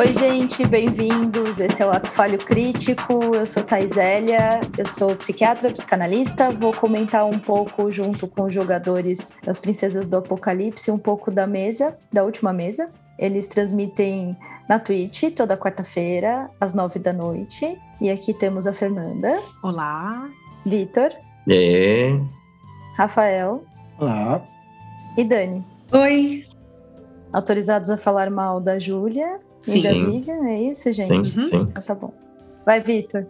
Oi, 0.00 0.14
gente, 0.14 0.66
bem-vindos. 0.66 1.60
Esse 1.60 1.82
é 1.82 1.86
o 1.86 1.90
Ato 1.90 2.10
Falho 2.10 2.38
Crítico. 2.38 3.22
Eu 3.34 3.44
sou 3.44 3.62
Taisélia, 3.62 4.62
eu 4.78 4.86
sou 4.86 5.14
psiquiatra, 5.14 5.70
psicanalista. 5.70 6.48
Vou 6.50 6.72
comentar 6.72 7.26
um 7.26 7.38
pouco, 7.38 7.90
junto 7.90 8.26
com 8.26 8.44
os 8.44 8.54
jogadores 8.54 9.30
das 9.44 9.60
Princesas 9.60 10.08
do 10.08 10.16
Apocalipse, 10.16 10.90
um 10.90 10.96
pouco 10.96 11.30
da 11.30 11.46
mesa, 11.46 11.94
da 12.10 12.24
última 12.24 12.50
mesa. 12.50 12.88
Eles 13.18 13.46
transmitem 13.46 14.34
na 14.66 14.78
Twitch 14.78 15.34
toda 15.36 15.54
quarta-feira, 15.54 16.48
às 16.58 16.72
nove 16.72 16.98
da 16.98 17.12
noite. 17.12 17.78
E 18.00 18.08
aqui 18.08 18.32
temos 18.32 18.66
a 18.66 18.72
Fernanda. 18.72 19.38
Olá. 19.62 20.30
Vitor. 20.64 21.10
E... 21.46 22.18
Rafael. 22.96 23.62
Olá. 23.98 24.42
E 25.14 25.22
Dani. 25.22 25.62
Oi. 25.92 26.46
Autorizados 27.30 27.90
a 27.90 27.98
falar 27.98 28.30
mal 28.30 28.62
da 28.62 28.78
Júlia 28.78 29.38
da 29.66 29.92
Vivian, 29.92 30.46
é 30.46 30.62
isso, 30.62 30.92
gente? 30.92 31.30
Sim, 31.30 31.38
uhum. 31.38 31.44
sim. 31.44 31.68
Ah, 31.74 31.80
tá 31.80 31.94
bom. 31.94 32.12
Vai, 32.64 32.80
Vitor. 32.80 33.26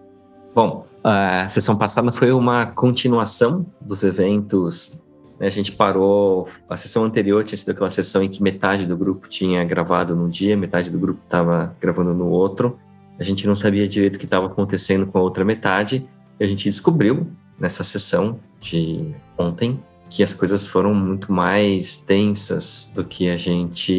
Bom, 0.55 0.87
a 1.03 1.49
sessão 1.49 1.77
passada 1.77 2.11
foi 2.13 2.33
uma 2.33 2.67
continuação 2.67 3.65
dos 3.81 4.03
eventos. 4.03 5.01
Né? 5.39 5.47
A 5.47 5.51
gente 5.51 5.73
parou. 5.73 6.49
A 6.69 6.77
sessão 6.77 7.05
anterior 7.05 7.45
tinha 7.45 7.57
sido 7.57 7.71
aquela 7.71 7.91
sessão 7.91 8.23
em 8.23 8.29
que 8.29 8.43
metade 8.43 8.87
do 8.87 8.97
grupo 8.97 9.29
tinha 9.29 9.65
gravado 9.65 10.15
num 10.15 10.29
dia, 10.29 10.57
metade 10.57 10.91
do 10.91 10.99
grupo 10.99 11.21
estava 11.25 11.75
gravando 11.81 12.13
no 12.15 12.29
outro. 12.29 12.79
A 13.19 13.25
gente 13.25 13.47
não 13.47 13.55
sabia 13.55 13.87
direito 13.87 14.17
o 14.17 14.19
que 14.19 14.25
estava 14.25 14.47
acontecendo 14.47 15.07
com 15.07 15.19
a 15.19 15.23
outra 15.23 15.45
metade. 15.45 16.09
E 16.39 16.45
a 16.45 16.49
gente 16.49 16.65
descobriu 16.65 17.27
nessa 17.59 17.85
sessão 17.85 18.41
de 18.61 19.15
ontem 19.39 19.79
que 20.09 20.23
as 20.23 20.35
coisas 20.35 20.67
foram 20.67 20.93
muito 20.93 21.33
mais 21.33 21.97
tensas 21.97 22.91
do 22.95 23.05
que 23.05 23.31
a 23.31 23.37
gente 23.37 23.93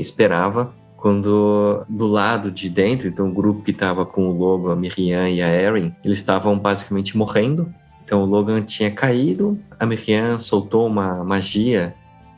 esperava 0.00 0.74
quando 1.02 1.84
do 1.88 2.06
lado 2.06 2.48
de 2.48 2.70
dentro, 2.70 3.08
então 3.08 3.28
o 3.28 3.32
grupo 3.32 3.60
que 3.60 3.72
estava 3.72 4.06
com 4.06 4.28
o 4.28 4.38
Logan, 4.38 4.72
a 4.72 4.76
Miriam 4.76 5.28
e 5.28 5.42
a 5.42 5.48
Erin, 5.48 5.92
eles 6.04 6.20
estavam 6.20 6.56
basicamente 6.56 7.16
morrendo. 7.16 7.74
Então 8.04 8.22
o 8.22 8.24
Logan 8.24 8.62
tinha 8.62 8.88
caído, 8.88 9.58
a 9.80 9.84
Miriam 9.84 10.38
soltou 10.38 10.86
uma 10.86 11.24
magia 11.24 11.92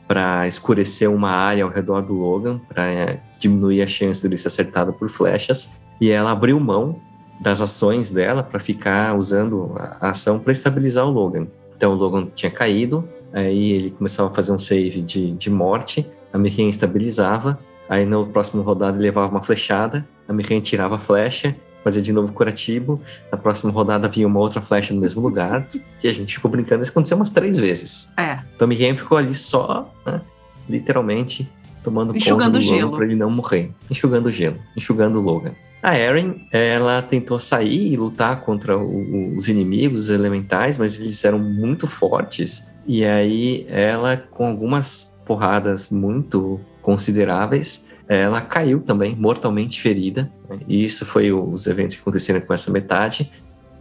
para 0.07 0.47
escurecer 0.47 1.07
uma 1.11 1.29
área 1.29 1.63
ao 1.63 1.69
redor 1.69 2.01
do 2.01 2.15
Logan, 2.15 2.59
para 2.67 2.87
é, 2.87 3.21
diminuir 3.37 3.83
a 3.83 3.87
chance 3.87 4.23
dele 4.23 4.35
ser 4.35 4.47
acertado 4.47 4.91
por 4.93 5.09
flechas, 5.09 5.69
e 6.01 6.09
ela 6.09 6.31
abriu 6.31 6.59
mão 6.59 6.99
das 7.39 7.61
ações 7.61 8.09
dela 8.09 8.41
para 8.41 8.59
ficar 8.59 9.15
usando 9.15 9.75
a 9.77 10.09
ação 10.09 10.39
para 10.39 10.51
estabilizar 10.51 11.05
o 11.05 11.11
Logan. 11.11 11.45
Então 11.77 11.91
o 11.91 11.95
Logan 11.95 12.29
tinha 12.33 12.49
caído, 12.49 13.07
aí 13.31 13.73
ele 13.73 13.91
começava 13.91 14.31
a 14.31 14.33
fazer 14.33 14.51
um 14.51 14.59
save 14.59 15.01
de, 15.01 15.33
de 15.33 15.51
morte, 15.51 16.09
a 16.33 16.37
Miriam 16.39 16.67
estabilizava, 16.67 17.59
Aí 17.89 18.05
no 18.05 18.27
próximo 18.27 18.61
rodada 18.61 18.97
ele 18.97 19.03
levava 19.03 19.29
uma 19.29 19.43
flechada, 19.43 20.05
a 20.27 20.33
Miren 20.33 20.61
tirava 20.61 20.95
a 20.95 20.99
flecha, 20.99 21.55
fazia 21.83 22.01
de 22.01 22.11
novo 22.11 22.33
curativo. 22.33 22.99
Na 23.31 23.37
próxima 23.37 23.71
rodada 23.71 24.07
vinha 24.07 24.27
uma 24.27 24.39
outra 24.39 24.59
flecha 24.59 24.93
no 24.93 24.99
mesmo 24.99 25.21
lugar. 25.21 25.67
e 26.03 26.07
a 26.07 26.13
gente 26.13 26.35
ficou 26.35 26.49
brincando, 26.49 26.81
isso 26.81 26.91
aconteceu 26.91 27.15
umas 27.15 27.29
três 27.29 27.57
vezes. 27.57 28.11
É. 28.17 28.39
Então 28.55 28.65
a 28.65 28.67
Miren 28.67 28.97
ficou 28.97 29.17
ali 29.17 29.35
só, 29.35 29.93
né, 30.05 30.19
literalmente, 30.67 31.49
tomando 31.83 32.15
enxugando 32.15 32.53
conta 32.53 32.59
do 32.59 32.61
gelo 32.61 32.91
para 32.91 33.05
ele 33.05 33.15
não 33.15 33.29
morrer. 33.29 33.71
Enxugando 33.89 34.31
gelo, 34.31 34.57
enxugando 34.75 35.19
o 35.19 35.21
Logan. 35.21 35.53
A 35.83 35.95
Erin, 35.95 36.47
ela 36.51 36.99
tentou 37.03 37.39
sair 37.39 37.93
e 37.93 37.95
lutar 37.95 38.41
contra 38.41 38.75
o, 38.75 39.37
os 39.37 39.47
inimigos, 39.47 39.99
os 39.99 40.09
elementais, 40.09 40.79
mas 40.79 40.99
eles 40.99 41.23
eram 41.23 41.37
muito 41.37 41.85
fortes. 41.85 42.63
E 42.87 43.05
aí 43.05 43.67
ela, 43.69 44.17
com 44.17 44.47
algumas 44.47 45.15
porradas 45.27 45.89
muito 45.89 46.59
consideráveis, 46.85 47.87
ela 48.07 48.39
caiu 48.39 48.79
também, 48.79 49.15
mortalmente 49.15 49.81
ferida. 49.81 50.31
Né? 50.47 50.59
E 50.67 50.85
isso 50.85 51.03
foi 51.03 51.33
os 51.33 51.65
eventos 51.65 51.95
que 51.95 52.01
aconteceram 52.01 52.39
com 52.39 52.53
essa 52.53 52.71
metade. 52.71 53.31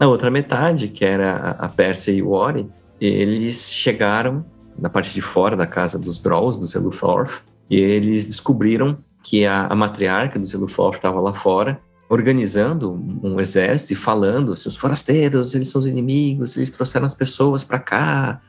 Na 0.01 0.09
outra 0.09 0.31
metade, 0.31 0.89
que 0.89 1.05
era 1.05 1.51
a 1.59 1.69
Persia 1.69 2.15
e 2.15 2.23
o 2.23 2.31
Ori, 2.31 2.67
eles 2.99 3.71
chegaram 3.71 4.45
na 4.79 4.89
parte 4.89 5.13
de 5.13 5.21
fora 5.21 5.55
da 5.55 5.67
casa 5.67 5.99
dos 5.99 6.19
Drolls, 6.19 6.59
dos 6.59 6.75
Eluthorf, 6.75 7.43
e 7.69 7.77
eles 7.77 8.25
descobriram 8.25 8.97
que 9.23 9.47
a, 9.47 9.67
a 9.67 9.75
matriarca 9.75 10.39
dos 10.39 10.53
Eluthorf 10.53 10.97
estava 10.97 11.21
lá 11.21 11.35
fora, 11.35 11.79
organizando 12.09 12.93
um 13.23 13.39
exército 13.39 13.93
e 13.93 13.97
falando: 13.97 14.57
seus 14.57 14.75
forasteiros, 14.75 15.55
eles 15.55 15.69
são 15.69 15.81
os 15.81 15.87
inimigos, 15.87 16.57
eles 16.57 16.71
trouxeram 16.71 17.05
as 17.05 17.15
pessoas 17.15 17.63
para 17.63 17.79
cá. 17.79 18.41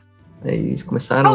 Eles 0.42 0.82
começaram. 0.82 1.30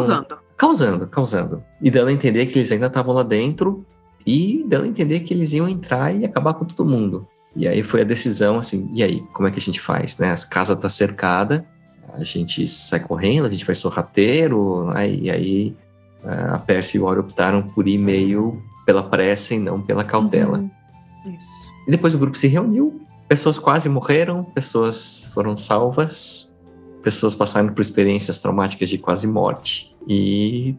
Causando, 0.61 1.07
causando. 1.07 1.63
E 1.81 1.89
dela 1.89 2.13
entender 2.13 2.45
que 2.45 2.59
eles 2.59 2.71
ainda 2.71 2.85
estavam 2.85 3.15
lá 3.15 3.23
dentro 3.23 3.83
e 4.23 4.63
dela 4.67 4.85
entender 4.85 5.21
que 5.21 5.33
eles 5.33 5.53
iam 5.53 5.67
entrar 5.67 6.15
e 6.15 6.23
acabar 6.23 6.53
com 6.53 6.65
todo 6.65 6.87
mundo. 6.87 7.27
E 7.55 7.67
aí 7.67 7.81
foi 7.81 8.01
a 8.01 8.03
decisão 8.03 8.59
assim, 8.59 8.87
e 8.93 9.01
aí, 9.01 9.21
como 9.33 9.47
é 9.47 9.51
que 9.51 9.57
a 9.57 9.61
gente 9.61 9.81
faz, 9.81 10.19
né? 10.19 10.31
A 10.31 10.37
casa 10.47 10.75
tá 10.75 10.87
cercada, 10.87 11.65
a 12.13 12.23
gente 12.23 12.67
sai 12.67 12.99
correndo, 12.99 13.47
a 13.47 13.49
gente 13.49 13.65
vai 13.65 13.73
sorrateiro, 13.73 14.85
né? 14.93 15.09
e 15.09 15.31
aí 15.31 15.75
a 16.23 16.59
Percy 16.59 16.97
e 16.97 16.99
o 16.99 17.05
Ori 17.05 17.21
optaram 17.21 17.63
por 17.63 17.87
ir 17.87 17.97
meio 17.97 18.61
pela 18.85 19.01
pressa 19.01 19.55
e 19.55 19.59
não 19.59 19.81
pela 19.81 20.03
cautela. 20.03 20.59
Uhum. 20.59 21.33
Isso. 21.35 21.71
E 21.87 21.91
depois 21.91 22.13
o 22.13 22.19
grupo 22.19 22.37
se 22.37 22.47
reuniu, 22.47 23.01
pessoas 23.27 23.57
quase 23.57 23.89
morreram, 23.89 24.43
pessoas 24.43 25.27
foram 25.33 25.57
salvas, 25.57 26.53
pessoas 27.01 27.33
passaram 27.33 27.73
por 27.73 27.81
experiências 27.81 28.37
traumáticas 28.37 28.89
de 28.89 28.99
quase 28.99 29.25
morte. 29.25 29.90
E 30.07 30.75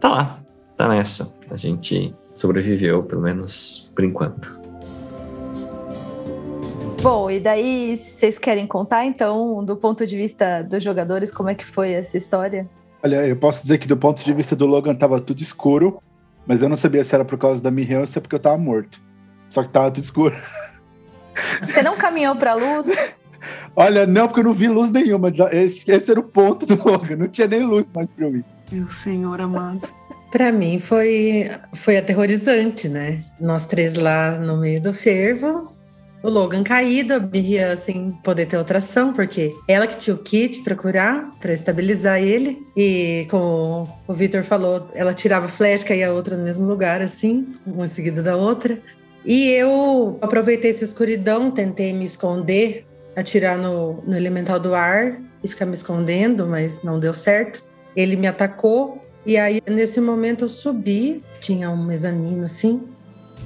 tá 0.00 0.08
lá, 0.08 0.40
tá 0.76 0.88
nessa. 0.88 1.34
A 1.50 1.56
gente 1.56 2.14
sobreviveu, 2.34 3.02
pelo 3.02 3.22
menos 3.22 3.90
por 3.94 4.04
enquanto. 4.04 4.60
Bom, 7.02 7.30
e 7.30 7.38
daí 7.38 7.96
vocês 7.96 8.38
querem 8.38 8.66
contar 8.66 9.04
então, 9.04 9.64
do 9.64 9.76
ponto 9.76 10.06
de 10.06 10.16
vista 10.16 10.62
dos 10.62 10.82
jogadores, 10.82 11.30
como 11.30 11.48
é 11.48 11.54
que 11.54 11.64
foi 11.64 11.92
essa 11.92 12.16
história? 12.16 12.68
Olha, 13.02 13.26
eu 13.26 13.36
posso 13.36 13.62
dizer 13.62 13.78
que 13.78 13.86
do 13.86 13.96
ponto 13.96 14.24
de 14.24 14.32
vista 14.32 14.56
do 14.56 14.66
Logan 14.66 14.94
tava 14.94 15.20
tudo 15.20 15.40
escuro, 15.40 16.02
mas 16.46 16.62
eu 16.62 16.68
não 16.68 16.76
sabia 16.76 17.04
se 17.04 17.14
era 17.14 17.24
por 17.24 17.38
causa 17.38 17.62
da 17.62 17.70
Miriam 17.70 18.00
ou 18.00 18.06
se 18.06 18.18
é 18.18 18.20
porque 18.20 18.34
eu 18.34 18.40
tava 18.40 18.58
morto. 18.58 19.00
Só 19.48 19.62
que 19.62 19.68
tava 19.68 19.90
tudo 19.90 20.04
escuro. 20.04 20.34
Você 21.68 21.82
não 21.82 21.96
caminhou 21.96 22.34
pra 22.34 22.54
luz? 22.54 23.14
Olha, 23.76 24.06
não, 24.06 24.26
porque 24.26 24.40
eu 24.40 24.44
não 24.44 24.52
vi 24.52 24.68
luz 24.68 24.90
nenhuma. 24.90 25.32
Esse, 25.52 25.88
esse 25.90 26.10
era 26.10 26.18
o 26.18 26.24
ponto 26.24 26.66
do 26.66 26.74
Logan. 26.82 27.16
Não 27.16 27.28
tinha 27.28 27.46
nem 27.46 27.62
luz 27.62 27.86
mais 27.94 28.10
pra 28.10 28.28
mim. 28.28 28.42
Meu 28.70 28.88
senhor 28.88 29.40
amado. 29.40 29.88
Para 30.30 30.50
mim 30.52 30.78
foi, 30.78 31.50
foi 31.74 31.96
aterrorizante, 31.96 32.88
né? 32.88 33.24
Nós 33.40 33.64
três 33.64 33.94
lá 33.94 34.38
no 34.38 34.56
meio 34.56 34.80
do 34.80 34.92
fervo, 34.92 35.72
o 36.22 36.28
Logan 36.28 36.64
caído, 36.64 37.14
a 37.14 37.20
Miriam 37.20 37.76
sem 37.76 38.10
poder 38.24 38.46
ter 38.46 38.56
outra 38.56 38.78
ação, 38.78 39.12
porque 39.12 39.50
ela 39.68 39.86
que 39.86 39.96
tinha 39.96 40.14
o 40.14 40.18
kit 40.18 40.62
para 40.62 40.74
curar, 40.74 41.30
para 41.40 41.52
estabilizar 41.52 42.20
ele. 42.20 42.58
E 42.76 43.26
como 43.30 43.88
o 44.08 44.12
Victor 44.12 44.42
falou, 44.42 44.88
ela 44.94 45.14
tirava 45.14 45.48
flecha 45.48 45.94
e 45.94 46.02
a 46.02 46.12
outra 46.12 46.36
no 46.36 46.44
mesmo 46.44 46.66
lugar, 46.66 47.00
assim, 47.00 47.54
uma 47.64 47.84
em 47.84 47.88
seguida 47.88 48.22
da 48.22 48.36
outra. 48.36 48.78
E 49.24 49.48
eu 49.50 50.18
aproveitei 50.20 50.70
essa 50.70 50.84
escuridão, 50.84 51.50
tentei 51.50 51.92
me 51.92 52.04
esconder 52.04 52.84
atirar 53.16 53.56
no, 53.56 54.02
no 54.06 54.14
elemental 54.14 54.60
do 54.60 54.74
ar 54.74 55.18
e 55.42 55.48
ficar 55.48 55.64
me 55.64 55.74
escondendo, 55.74 56.46
mas 56.46 56.82
não 56.82 57.00
deu 57.00 57.14
certo. 57.14 57.64
Ele 57.96 58.14
me 58.14 58.26
atacou 58.26 59.02
e 59.24 59.36
aí 59.36 59.62
nesse 59.66 60.00
momento 60.00 60.44
eu 60.44 60.48
subi, 60.48 61.24
tinha 61.40 61.70
um 61.70 61.82
mezanino 61.82 62.44
assim, 62.44 62.82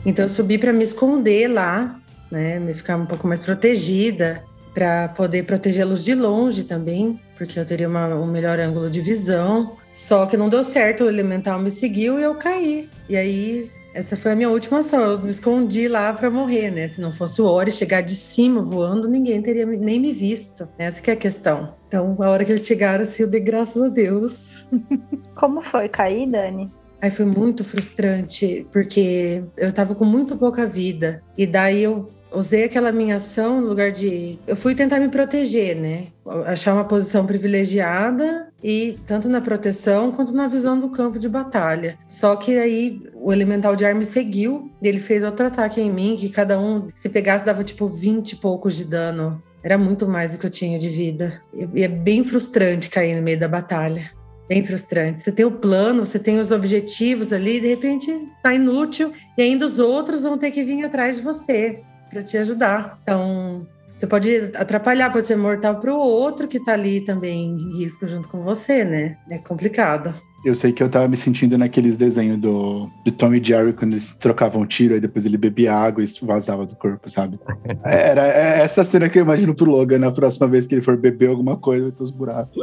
então 0.05 0.25
eu 0.25 0.29
subi 0.29 0.59
para 0.59 0.73
me 0.73 0.85
esconder 0.85 1.49
lá, 1.49 1.99
né, 2.31 2.59
me 2.59 2.75
ficar 2.75 2.97
um 2.97 3.07
pouco 3.07 3.27
mais 3.27 3.41
protegida 3.41 4.43
para 4.75 5.09
poder 5.09 5.45
protegê-los 5.45 6.05
de 6.05 6.15
longe 6.15 6.65
também, 6.65 7.21
porque 7.37 7.59
eu 7.59 7.65
teria 7.65 7.89
uma, 7.89 8.09
um 8.15 8.27
melhor 8.27 8.59
ângulo 8.61 8.89
de 8.89 9.01
visão. 9.01 9.77
Só 9.91 10.27
que 10.27 10.37
não 10.37 10.49
deu 10.49 10.63
certo, 10.63 11.05
o 11.05 11.09
elemental 11.09 11.59
me 11.59 11.71
seguiu 11.71 12.21
e 12.21 12.23
eu 12.23 12.35
caí. 12.35 12.89
E 13.09 13.17
aí 13.17 13.69
essa 13.93 14.17
foi 14.17 14.33
a 14.33 14.37
minha 14.37 14.49
última 14.49 14.81
ação. 14.81 15.01
Eu 15.01 15.19
me 15.19 15.31
escondi 15.31 15.89
lá 15.89 16.13
para 16.13 16.31
morrer, 16.31 16.71
né? 16.71 16.87
Se 16.87 17.01
não 17.01 17.13
fosse 17.13 17.43
o 17.43 17.47
Ori 17.47 17.71
chegar 17.71 18.01
de 18.01 18.15
cima 18.15 18.63
voando, 18.63 19.09
ninguém 19.09 19.43
teria 19.43 19.67
nem 19.67 20.01
me 20.01 20.13
visto. 20.13 20.69
Essa 20.79 21.01
que 21.01 21.11
é 21.11 21.15
a 21.15 21.17
questão. 21.17 21.75
Então, 21.89 22.17
a 22.21 22.31
hora 22.31 22.45
que 22.45 22.53
eles 22.53 22.67
chegaram, 22.67 23.03
assim, 23.03 23.23
eu 23.23 23.29
dei 23.29 23.41
graças 23.41 23.83
a 23.83 23.89
Deus. 23.89 24.65
Como 25.35 25.61
foi 25.61 25.89
cair, 25.89 26.31
Dani? 26.31 26.69
Aí 27.03 27.11
foi 27.11 27.25
muito 27.25 27.65
frustrante, 27.65 28.67
porque 28.71 29.43
eu 29.57 29.73
tava 29.73 29.95
com 29.95 30.05
muito 30.05 30.37
pouca 30.37 30.67
vida. 30.67 31.23
E 31.37 31.47
daí 31.47 31.83
eu 31.83 32.07
usei 32.33 32.65
aquela 32.65 32.93
minha 32.93 33.17
ação 33.17 33.61
no 33.61 33.69
lugar 33.69 33.91
de. 33.93 34.39
Eu 34.47 34.57
fui 34.57 34.75
tentar 34.75 35.01
me 35.01 35.09
proteger, 35.09 35.77
né? 35.77 36.09
Achar 36.47 36.75
uma 36.75 36.85
posição 36.85 37.27
privilegiada 37.27 38.49
e 38.63 38.97
tanto 39.07 39.29
na 39.29 39.41
proteção 39.41 40.13
quanto 40.13 40.33
na 40.33 40.47
visão 40.47 40.79
do 40.79 40.91
campo 40.91 41.19
de 41.19 41.29
batalha. 41.29 41.99
Só 42.07 42.37
que 42.37 42.59
aí 42.59 43.03
o 43.15 43.33
elemental 43.33 43.75
de 43.75 43.85
ar 43.85 43.95
me 43.95 44.05
seguiu 44.05 44.71
ele 44.83 44.99
fez 44.99 45.23
outro 45.23 45.47
ataque 45.47 45.81
em 45.81 45.93
mim, 45.93 46.17
que 46.17 46.29
cada 46.29 46.59
um, 46.59 46.89
se 46.95 47.09
pegasse, 47.09 47.45
dava 47.45 47.63
tipo 47.63 47.87
20 47.87 48.33
e 48.33 48.37
poucos 48.37 48.77
de 48.77 48.85
dano. 48.85 49.43
Era 49.63 49.77
muito 49.77 50.09
mais 50.09 50.33
do 50.33 50.39
que 50.39 50.47
eu 50.47 50.51
tinha 50.51 50.79
de 50.79 50.89
vida. 50.89 51.41
E 51.75 51.83
é 51.83 51.89
bem 51.89 52.25
frustrante 52.25 52.89
cair 52.89 53.15
no 53.15 53.23
meio 53.23 53.39
da 53.39 53.47
batalha. 53.47 54.11
Bem 54.49 54.65
frustrante. 54.65 55.21
Você 55.21 55.31
tem 55.31 55.45
o 55.45 55.51
plano, 55.51 56.05
você 56.05 56.19
tem 56.19 56.41
os 56.41 56.51
objetivos 56.51 57.33
ali, 57.33 57.61
de 57.61 57.69
repente 57.69 58.11
tá 58.43 58.55
inútil 58.55 59.13
e 59.37 59.43
ainda 59.43 59.67
os 59.67 59.79
outros 59.79 60.23
vão 60.23 60.39
ter 60.39 60.51
que 60.51 60.65
vir 60.65 60.83
atrás 60.85 61.17
de 61.17 61.23
você 61.23 61.83
para 62.11 62.23
te 62.23 62.37
ajudar. 62.37 62.99
Então, 63.03 63.67
você 63.97 64.07
pode 64.07 64.51
atrapalhar, 64.55 65.13
pode 65.13 65.27
ser 65.27 65.37
mortal 65.37 65.77
para 65.77 65.93
o 65.93 65.99
outro 65.99 66.49
que 66.49 66.59
tá 66.59 66.73
ali 66.73 67.03
também 67.03 67.51
em 67.51 67.79
risco 67.79 68.07
junto 68.07 68.29
com 68.29 68.43
você, 68.43 68.85
né? 68.85 69.17
É 69.31 69.39
complicado. 69.39 70.15
Eu 70.43 70.55
sei 70.55 70.73
que 70.73 70.83
eu 70.83 70.89
tava 70.89 71.07
me 71.07 71.17
sentindo 71.17 71.59
naqueles 71.59 71.99
desenhos 71.99 72.39
do, 72.39 72.89
do 73.05 73.13
Tom 73.13 73.35
e 73.35 73.45
Jerry, 73.45 73.75
quando 73.75 73.93
eles 73.93 74.13
trocavam 74.15 74.67
tiro, 74.67 74.95
aí 74.95 75.01
depois 75.01 75.27
ele 75.27 75.37
bebia 75.37 75.75
água 75.75 76.01
e 76.01 76.05
isso 76.05 76.25
vazava 76.25 76.65
do 76.65 76.75
corpo, 76.75 77.11
sabe? 77.11 77.39
Era 77.85 78.27
é 78.27 78.63
essa 78.63 78.83
cena 78.83 79.11
que 79.11 79.19
eu 79.19 79.23
imagino 79.23 79.55
pro 79.55 79.71
Logan 79.71 79.99
na 79.99 80.11
próxima 80.11 80.49
vez 80.49 80.67
que 80.67 80.75
ele 80.75 80.83
for 80.83 80.97
beber 80.97 81.29
alguma 81.29 81.59
coisa, 81.59 81.83
vai 81.83 81.93
ter 81.93 82.03
os 82.03 82.11
buracos. 82.11 82.57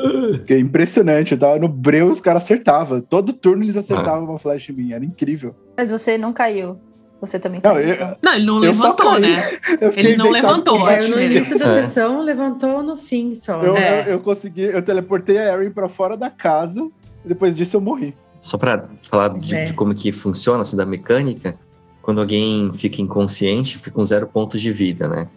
Que 0.47 0.55
é 0.55 0.59
impressionante, 0.59 1.33
eu 1.33 1.37
tava 1.37 1.59
no 1.59 1.67
breu 1.67 2.09
os 2.09 2.19
caras 2.19 2.43
acertavam. 2.43 2.99
Todo 2.99 3.31
turno 3.31 3.63
eles 3.63 3.77
acertavam 3.77 4.23
uma 4.23 4.39
flash 4.39 4.69
em 4.69 4.73
mim, 4.73 4.93
era 4.93 5.05
incrível. 5.05 5.55
Mas 5.77 5.91
você 5.91 6.17
não 6.17 6.33
caiu. 6.33 6.79
Você 7.19 7.39
também 7.39 7.59
Não, 7.63 7.73
caiu. 7.73 7.89
eu, 7.95 8.17
Não, 8.23 8.33
ele 8.35 8.45
não 8.45 8.55
Eu 8.55 8.61
levantou, 8.61 9.19
né? 9.19 9.59
Ele 9.97 10.15
não 10.17 10.29
levantou, 10.29 10.85
Caiu 10.85 11.09
no 11.15 11.21
início 11.21 11.57
da 11.57 11.65
É. 11.77 11.81
sessão, 11.81 12.21
levantou 12.21 12.83
no 12.83 12.95
fim 12.95 13.33
só. 13.33 13.61
Eu? 13.63 13.75
É. 13.75 14.01
eu, 14.07 14.11
eu 14.13 14.19
consegui, 14.19 14.61
eu 14.63 14.81
teleportei 14.83 15.37
a 15.39 15.53
Erin 15.55 15.71
pra 15.71 15.89
fora 15.89 16.15
da 16.15 16.29
casa, 16.29 16.87
e 17.25 17.27
depois 17.27 17.57
disso 17.57 17.75
eu 17.77 17.81
morri. 17.81 18.13
Só 18.39 18.55
para 18.57 18.87
falar 19.09 19.29
de, 19.29 19.55
É. 19.55 19.65
de 19.65 19.73
como 19.73 19.95
que 19.95 20.11
funciona, 20.11 20.61
assim, 20.61 20.77
da 20.77 20.85
mecânica, 20.85 21.55
quando 22.03 22.21
alguém 22.21 22.71
fica 22.77 23.01
inconsciente, 23.01 23.77
fica 23.79 23.89
com 23.91 24.05
zero 24.05 24.27
pontos 24.27 24.61
de 24.61 24.71
vida, 24.71 25.07
né? 25.07 25.27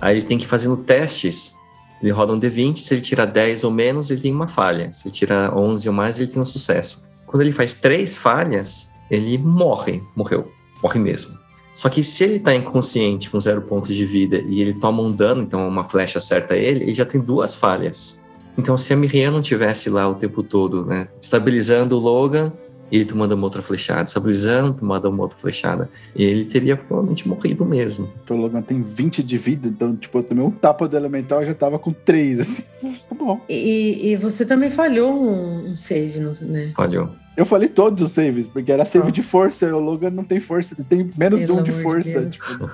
Aí 0.00 0.16
ele 0.16 0.26
tem 0.26 0.38
que 0.38 0.44
ir 0.44 0.48
fazendo 0.48 0.76
testes. 0.76 1.54
Ele 2.02 2.10
roda 2.12 2.32
um 2.32 2.38
D20, 2.38 2.78
se 2.78 2.94
ele 2.94 3.00
tirar 3.00 3.24
10 3.26 3.62
ou 3.64 3.70
menos, 3.70 4.10
ele 4.10 4.20
tem 4.20 4.32
uma 4.32 4.46
falha. 4.48 4.92
Se 4.92 5.06
ele 5.08 5.14
tirar 5.14 5.56
11 5.56 5.88
ou 5.88 5.94
mais, 5.94 6.18
ele 6.18 6.28
tem 6.30 6.40
um 6.42 6.44
sucesso. 6.44 7.02
Quando 7.26 7.42
ele 7.42 7.52
faz 7.52 7.74
três 7.74 8.14
falhas, 8.14 8.88
ele 9.10 9.36
morre. 9.38 10.02
Morreu. 10.14 10.50
Morre 10.82 10.98
mesmo. 10.98 11.38
Só 11.74 11.88
que 11.88 12.02
se 12.02 12.24
ele 12.24 12.40
tá 12.40 12.54
inconsciente 12.54 13.30
com 13.30 13.38
zero 13.38 13.62
pontos 13.62 13.94
de 13.94 14.04
vida 14.04 14.42
e 14.48 14.60
ele 14.60 14.74
toma 14.74 15.02
um 15.02 15.12
dano, 15.12 15.42
então 15.42 15.66
uma 15.68 15.84
flecha 15.84 16.18
acerta 16.18 16.56
ele, 16.56 16.84
ele 16.84 16.94
já 16.94 17.04
tem 17.04 17.20
duas 17.20 17.54
falhas. 17.54 18.18
Então, 18.56 18.76
se 18.76 18.92
a 18.92 18.96
Miriam 18.96 19.30
não 19.30 19.40
tivesse 19.40 19.88
lá 19.88 20.08
o 20.08 20.16
tempo 20.16 20.42
todo, 20.42 20.84
né, 20.84 21.06
estabilizando 21.20 21.96
o 21.96 22.00
Logan, 22.00 22.52
ele 22.90 23.04
tomando 23.04 23.32
uma 23.32 23.44
outra 23.44 23.60
flechada, 23.62 24.04
estabilizando, 24.04 24.74
tomando 24.74 25.08
uma 25.08 25.22
outra 25.22 25.38
flechada, 25.38 25.88
ele 26.16 26.44
teria 26.44 26.76
provavelmente 26.76 27.26
morrido 27.28 27.64
mesmo. 27.64 28.08
O 28.28 28.34
Logan 28.34 28.62
tem 28.62 28.82
20 28.82 29.22
de 29.22 29.36
vida, 29.38 29.68
então, 29.68 29.94
tipo, 29.96 30.18
eu 30.18 30.22
tomei 30.22 30.44
um 30.44 30.50
tapa 30.50 30.88
do 30.88 30.96
elemental 30.96 31.42
e 31.42 31.46
já 31.46 31.54
tava 31.54 31.78
com 31.78 31.92
3, 31.92 32.40
assim. 32.40 32.62
Tá 32.82 33.14
bom. 33.14 33.40
E, 33.48 34.10
e 34.10 34.16
você 34.16 34.44
também 34.44 34.70
falhou 34.70 35.12
um, 35.12 35.70
um 35.70 35.76
save, 35.76 36.18
né? 36.42 36.72
Falhou. 36.74 37.10
Eu 37.36 37.46
falei 37.46 37.68
todos 37.68 38.02
os 38.02 38.12
saves, 38.12 38.46
porque 38.48 38.72
era 38.72 38.84
save 38.84 39.04
Nossa. 39.06 39.12
de 39.12 39.22
força, 39.22 39.66
e 39.66 39.72
o 39.72 39.78
Logan 39.78 40.10
não 40.10 40.24
tem 40.24 40.40
força, 40.40 40.74
ele 40.76 40.84
tem 40.84 41.10
menos 41.16 41.46
Pelo 41.46 41.60
um 41.60 41.62
de 41.62 41.70
de 41.72 41.82
força. 41.82 42.20
Deus. 42.20 42.34
tipo. 42.34 42.70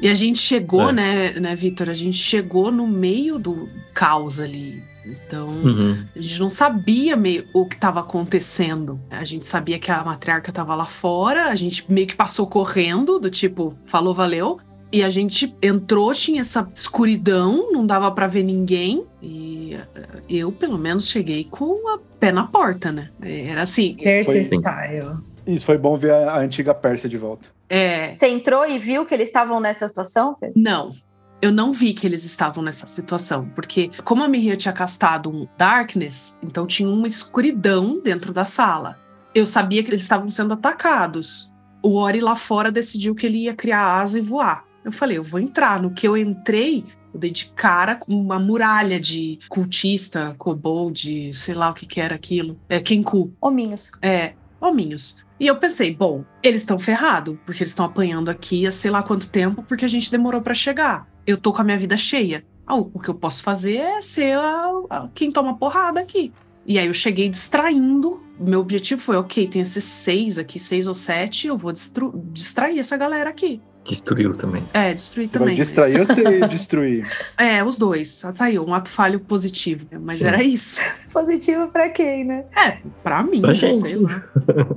E 0.00 0.08
a 0.08 0.14
gente 0.14 0.38
chegou, 0.38 0.90
É. 0.90 0.92
né, 0.92 1.32
né, 1.40 1.56
Vitor? 1.56 1.88
A 1.90 1.94
gente 1.94 2.16
chegou 2.18 2.70
no 2.70 2.86
meio 2.86 3.38
do 3.38 3.68
caos 3.92 4.38
ali. 4.38 4.82
Então, 5.08 5.48
Uhum. 5.48 6.04
a 6.14 6.20
gente 6.20 6.38
não 6.40 6.48
sabia 6.48 7.16
meio 7.16 7.44
o 7.54 7.64
que 7.66 7.74
estava 7.74 8.00
acontecendo. 8.00 9.00
A 9.10 9.24
gente 9.24 9.44
sabia 9.44 9.78
que 9.78 9.90
a 9.90 10.02
matriarca 10.04 10.50
estava 10.50 10.74
lá 10.74 10.86
fora, 10.86 11.46
a 11.46 11.54
gente 11.54 11.90
meio 11.90 12.06
que 12.06 12.16
passou 12.16 12.46
correndo, 12.46 13.18
do 13.18 13.30
tipo, 13.30 13.74
falou, 13.86 14.12
valeu. 14.14 14.58
E 14.90 15.02
a 15.04 15.10
gente 15.10 15.54
entrou, 15.62 16.14
tinha 16.14 16.40
essa 16.40 16.66
escuridão, 16.74 17.70
não 17.72 17.84
dava 17.86 18.10
pra 18.10 18.26
ver 18.26 18.42
ninguém. 18.42 19.04
E 19.22 19.74
eh, 19.74 20.06
eu, 20.30 20.50
pelo 20.50 20.78
menos, 20.78 21.08
cheguei 21.08 21.44
com 21.44 21.88
a 21.94 21.98
pé 22.18 22.32
na 22.32 22.44
porta, 22.46 22.90
né? 22.90 23.10
Era 23.22 23.62
assim. 23.62 23.94
Percy 24.02 24.44
Foi- 24.46 24.58
Style. 24.58 25.16
Isso, 25.46 25.64
foi 25.64 25.76
bom 25.78 25.96
ver 25.98 26.12
a, 26.12 26.32
a 26.32 26.40
antiga 26.40 26.74
Pérsia 26.74 27.08
de 27.08 27.16
volta. 27.18 27.48
É, 27.68 28.12
Você 28.12 28.28
entrou 28.28 28.66
e 28.66 28.78
viu 28.78 29.04
que 29.04 29.12
eles 29.12 29.28
estavam 29.28 29.60
nessa 29.60 29.86
situação, 29.88 30.34
Fê? 30.40 30.52
Não. 30.56 30.94
Eu 31.40 31.52
não 31.52 31.72
vi 31.72 31.94
que 31.94 32.04
eles 32.04 32.24
estavam 32.24 32.64
nessa 32.64 32.86
situação, 32.86 33.48
porque 33.54 33.90
como 34.04 34.24
a 34.24 34.28
Miriam 34.28 34.56
tinha 34.56 34.72
castado 34.72 35.30
um 35.30 35.46
Darkness, 35.56 36.36
então 36.42 36.66
tinha 36.66 36.88
uma 36.88 37.06
escuridão 37.06 38.00
dentro 38.02 38.32
da 38.32 38.44
sala. 38.44 38.98
Eu 39.32 39.46
sabia 39.46 39.82
que 39.84 39.90
eles 39.90 40.02
estavam 40.02 40.28
sendo 40.28 40.54
atacados. 40.54 41.52
O 41.80 41.94
Ori 41.94 42.20
lá 42.20 42.34
fora 42.34 42.72
decidiu 42.72 43.14
que 43.14 43.24
ele 43.24 43.44
ia 43.44 43.54
criar 43.54 44.00
asa 44.00 44.18
e 44.18 44.22
voar. 44.22 44.64
Eu 44.84 44.90
falei, 44.90 45.16
eu 45.16 45.22
vou 45.22 45.38
entrar. 45.38 45.80
No 45.80 45.92
que 45.92 46.08
eu 46.08 46.16
entrei, 46.16 46.84
eu 47.14 47.20
dei 47.20 47.30
de 47.30 47.46
cara 47.54 47.94
com 47.94 48.12
uma 48.12 48.40
muralha 48.40 48.98
de 48.98 49.38
cultista, 49.48 50.34
kobold, 50.38 51.32
sei 51.34 51.54
lá 51.54 51.70
o 51.70 51.74
que 51.74 51.86
que 51.86 52.00
era 52.00 52.16
aquilo. 52.16 52.58
É, 52.68 52.80
Kenku. 52.80 53.32
Hominhos. 53.40 53.92
É, 54.02 54.32
hominhos. 54.60 55.24
E 55.38 55.46
eu 55.46 55.56
pensei, 55.56 55.94
bom, 55.94 56.24
eles 56.42 56.62
estão 56.62 56.80
ferrados, 56.80 57.36
porque 57.46 57.62
eles 57.62 57.70
estão 57.70 57.84
apanhando 57.84 58.28
aqui 58.28 58.66
há 58.66 58.72
sei 58.72 58.90
lá 58.90 59.04
quanto 59.04 59.28
tempo, 59.28 59.62
porque 59.62 59.84
a 59.84 59.88
gente 59.88 60.10
demorou 60.10 60.42
pra 60.42 60.52
chegar. 60.52 61.06
Eu 61.28 61.36
tô 61.36 61.52
com 61.52 61.60
a 61.60 61.64
minha 61.64 61.76
vida 61.76 61.94
cheia. 61.94 62.42
Ah, 62.66 62.74
o 62.76 62.98
que 62.98 63.10
eu 63.10 63.14
posso 63.14 63.42
fazer 63.42 63.76
é 63.76 64.00
ser 64.00 64.32
a- 64.38 64.70
a- 64.88 65.08
quem 65.14 65.30
toma 65.30 65.58
porrada 65.58 66.00
aqui. 66.00 66.32
E 66.66 66.78
aí 66.78 66.86
eu 66.86 66.94
cheguei 66.94 67.28
distraindo. 67.28 68.22
Meu 68.40 68.60
objetivo 68.60 68.98
foi, 68.98 69.14
ok, 69.16 69.46
tem 69.46 69.60
esses 69.60 69.84
seis 69.84 70.38
aqui, 70.38 70.58
seis 70.58 70.86
ou 70.86 70.94
sete, 70.94 71.46
eu 71.46 71.54
vou 71.56 71.70
destru- 71.70 72.14
distrair 72.32 72.78
essa 72.78 72.96
galera 72.96 73.28
aqui. 73.28 73.60
Destruiu 73.84 74.32
também. 74.32 74.64
É, 74.72 74.94
destruir 74.94 75.28
Vai 75.28 75.38
também. 75.38 75.54
distrair 75.54 76.00
ou 76.00 76.06
você 76.06 76.40
destruir? 76.48 77.02
mas- 77.38 77.46
É, 77.46 77.62
os 77.62 77.76
dois. 77.76 78.24
Ah, 78.24 78.32
Tá 78.32 78.46
aí, 78.46 78.58
um 78.58 78.72
ato 78.72 78.88
falho 78.88 79.20
positivo. 79.20 79.86
Mas 80.00 80.16
Sim. 80.18 80.24
era 80.26 80.42
isso. 80.42 80.80
Positivo 81.12 81.68
pra 81.68 81.90
quem, 81.90 82.24
né? 82.24 82.46
É, 82.56 82.78
pra 83.02 83.22
mim, 83.22 83.40
Pra 83.42 83.50
né, 83.50 83.54
gente. 83.54 83.80
sei 83.90 83.98
lá. 83.98 84.24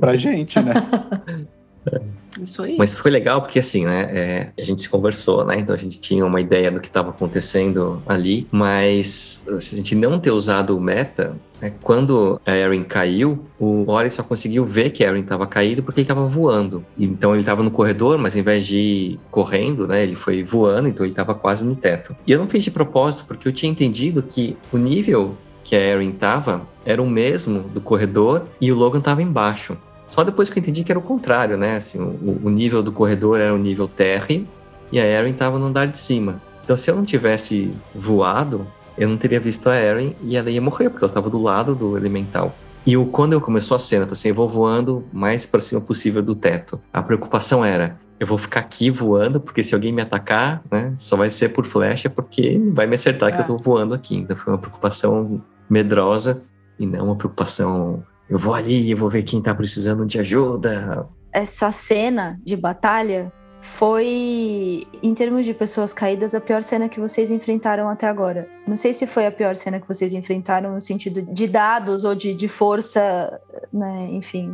Pra 0.02 0.18
gente, 0.18 0.60
né? 0.60 0.74
Isso 2.40 2.62
aí. 2.64 2.76
Mas 2.78 2.94
foi 2.94 3.12
legal 3.12 3.42
porque, 3.42 3.60
assim, 3.60 3.86
né, 3.86 4.10
é, 4.12 4.52
a 4.58 4.64
gente 4.64 4.82
se 4.82 4.90
conversou, 4.90 5.46
né, 5.46 5.60
então 5.60 5.76
a 5.76 5.78
gente 5.78 6.00
tinha 6.00 6.26
uma 6.26 6.40
ideia 6.40 6.72
do 6.72 6.80
que 6.80 6.88
estava 6.88 7.10
acontecendo 7.10 8.02
ali, 8.08 8.48
mas 8.52 9.42
se 9.60 9.76
a 9.76 9.78
gente 9.78 9.96
não 9.96 10.20
ter 10.20 10.32
usado 10.32 10.78
o 10.78 10.82
meta, 10.82 11.36
né, 11.60 11.74
quando 11.82 12.40
a 12.46 12.56
Erin 12.56 12.84
caiu, 12.84 13.46
o 13.60 13.90
Ori 13.92 14.10
só 14.10 14.24
conseguiu 14.24 14.66
ver 14.66 14.92
que 14.92 15.04
a 15.04 15.10
Erin 15.10 15.22
estava 15.22 15.46
caído 15.46 15.84
porque 15.84 16.00
ele 16.00 16.06
estava 16.06 16.26
voando. 16.26 16.86
Então 16.98 17.32
ele 17.32 17.42
estava 17.42 17.62
no 17.62 17.72
corredor, 17.72 18.18
mas 18.18 18.36
ao 18.36 18.40
invés 18.40 18.66
de 18.66 18.80
ir 18.80 19.20
correndo, 19.30 19.88
né, 19.88 20.04
ele 20.04 20.16
foi 20.16 20.44
voando, 20.44 20.88
então 20.88 21.06
ele 21.06 21.14
estava 21.14 21.36
quase 21.36 21.66
no 21.66 21.76
teto. 21.76 22.16
E 22.26 22.32
eu 22.32 22.40
não 22.40 22.48
fiz 22.48 22.64
de 22.64 22.72
propósito 22.72 23.26
porque 23.28 23.48
eu 23.48 23.52
tinha 23.52 23.72
entendido 23.72 24.24
que 24.24 24.58
o 24.72 24.78
nível 24.78 25.38
que 25.64 25.76
a 25.76 25.80
Erin 25.80 26.10
estava 26.10 26.62
era 26.86 27.02
o 27.02 27.08
mesmo 27.08 27.60
do 27.60 27.80
corredor 27.80 28.46
e 28.60 28.72
o 28.72 28.76
Logan 28.76 29.00
estava 29.00 29.22
embaixo. 29.22 29.78
Só 30.12 30.26
depois 30.26 30.50
que 30.50 30.60
eu 30.60 30.62
entendi 30.62 30.84
que 30.84 30.92
era 30.92 31.00
o 31.00 31.02
contrário, 31.02 31.56
né? 31.58 31.78
Assim, 31.78 31.98
o, 31.98 32.42
o 32.44 32.50
nível 32.50 32.84
do 32.84 32.92
corredor 32.92 33.40
era 33.40 33.54
o 33.54 33.58
nível 33.58 33.88
terre 33.88 34.46
e 34.92 35.00
a 35.00 35.06
Erin 35.06 35.32
estava 35.32 35.58
no 35.58 35.68
andar 35.68 35.88
de 35.88 35.98
cima. 35.98 36.42
Então, 36.66 36.76
se 36.76 36.92
eu 36.92 36.96
não 36.98 37.06
tivesse 37.06 37.72
voado, 37.96 38.68
eu 38.98 39.08
não 39.08 39.16
teria 39.16 39.40
visto 39.40 39.70
a 39.70 39.76
Erin 39.82 40.14
e 40.22 40.36
ela 40.36 40.50
ia 40.50 40.60
morrer, 40.62 40.90
porque 40.90 41.02
ela 41.06 41.10
estava 41.10 41.30
do 41.30 41.42
lado 41.42 41.74
do 41.74 41.96
elemental. 41.96 42.54
E 42.86 42.98
o, 42.98 43.06
quando 43.06 43.32
eu 43.32 43.40
começou 43.40 43.74
a 43.74 43.80
cena, 43.80 44.02
eu 44.04 44.08
falei 44.08 44.20
assim, 44.20 44.28
eu 44.28 44.36
vou 44.36 44.50
voando 44.50 45.06
mais 45.14 45.46
para 45.46 45.62
cima 45.62 45.80
possível 45.80 46.22
do 46.22 46.36
teto. 46.36 46.78
A 46.92 47.02
preocupação 47.02 47.64
era, 47.64 47.98
eu 48.20 48.28
vou 48.28 48.38
ficar 48.38 48.60
aqui 48.60 48.90
voando, 48.90 49.40
porque 49.40 49.64
se 49.64 49.74
alguém 49.74 49.94
me 49.94 50.02
atacar, 50.02 50.62
né, 50.70 50.92
só 50.98 51.16
vai 51.16 51.32
ser 51.32 51.50
por 51.54 51.66
flecha, 51.66 52.10
porque 52.10 52.60
vai 52.74 52.86
me 52.86 52.96
acertar 52.96 53.30
que 53.30 53.38
eu 53.38 53.40
É. 53.40 53.44
estou 53.44 53.58
voando 53.58 53.94
aqui. 53.94 54.18
Então 54.18 54.36
foi 54.36 54.52
uma 54.52 54.60
preocupação 54.60 55.42
medrosa 55.70 56.44
e 56.78 56.86
não 56.86 57.06
uma 57.06 57.16
preocupação, 57.16 58.04
eu 58.32 58.38
vou 58.40 58.54
ali, 58.54 58.90
eu 58.90 58.98
vou 58.98 59.10
ver 59.10 59.24
quem 59.24 59.42
tá 59.42 59.54
precisando 59.54 60.06
de 60.06 60.18
ajuda. 60.20 61.08
Essa 61.34 61.70
cena 61.70 62.40
de 62.44 62.56
batalha 62.56 63.32
foi, 63.62 64.88
em 65.04 65.14
termos 65.14 65.46
de 65.46 65.54
pessoas 65.54 65.94
caídas, 65.94 66.34
a 66.34 66.42
pior 66.42 66.64
cena 66.64 66.90
que 66.90 67.00
vocês 67.00 67.30
enfrentaram 67.30 67.90
até 67.90 68.08
agora. 68.08 68.50
Não 68.68 68.76
sei 68.76 68.94
se 68.94 69.06
foi 69.06 69.26
a 69.28 69.32
pior 69.32 69.56
cena 69.56 69.80
que 69.80 69.88
vocês 69.88 70.14
enfrentaram 70.14 70.74
no 70.74 70.82
sentido 70.82 71.22
de 71.22 71.48
dados 71.48 72.04
ou 72.04 72.16
de, 72.16 72.34
de 72.34 72.48
força, 72.48 73.40
né, 73.72 74.08
enfim, 74.12 74.52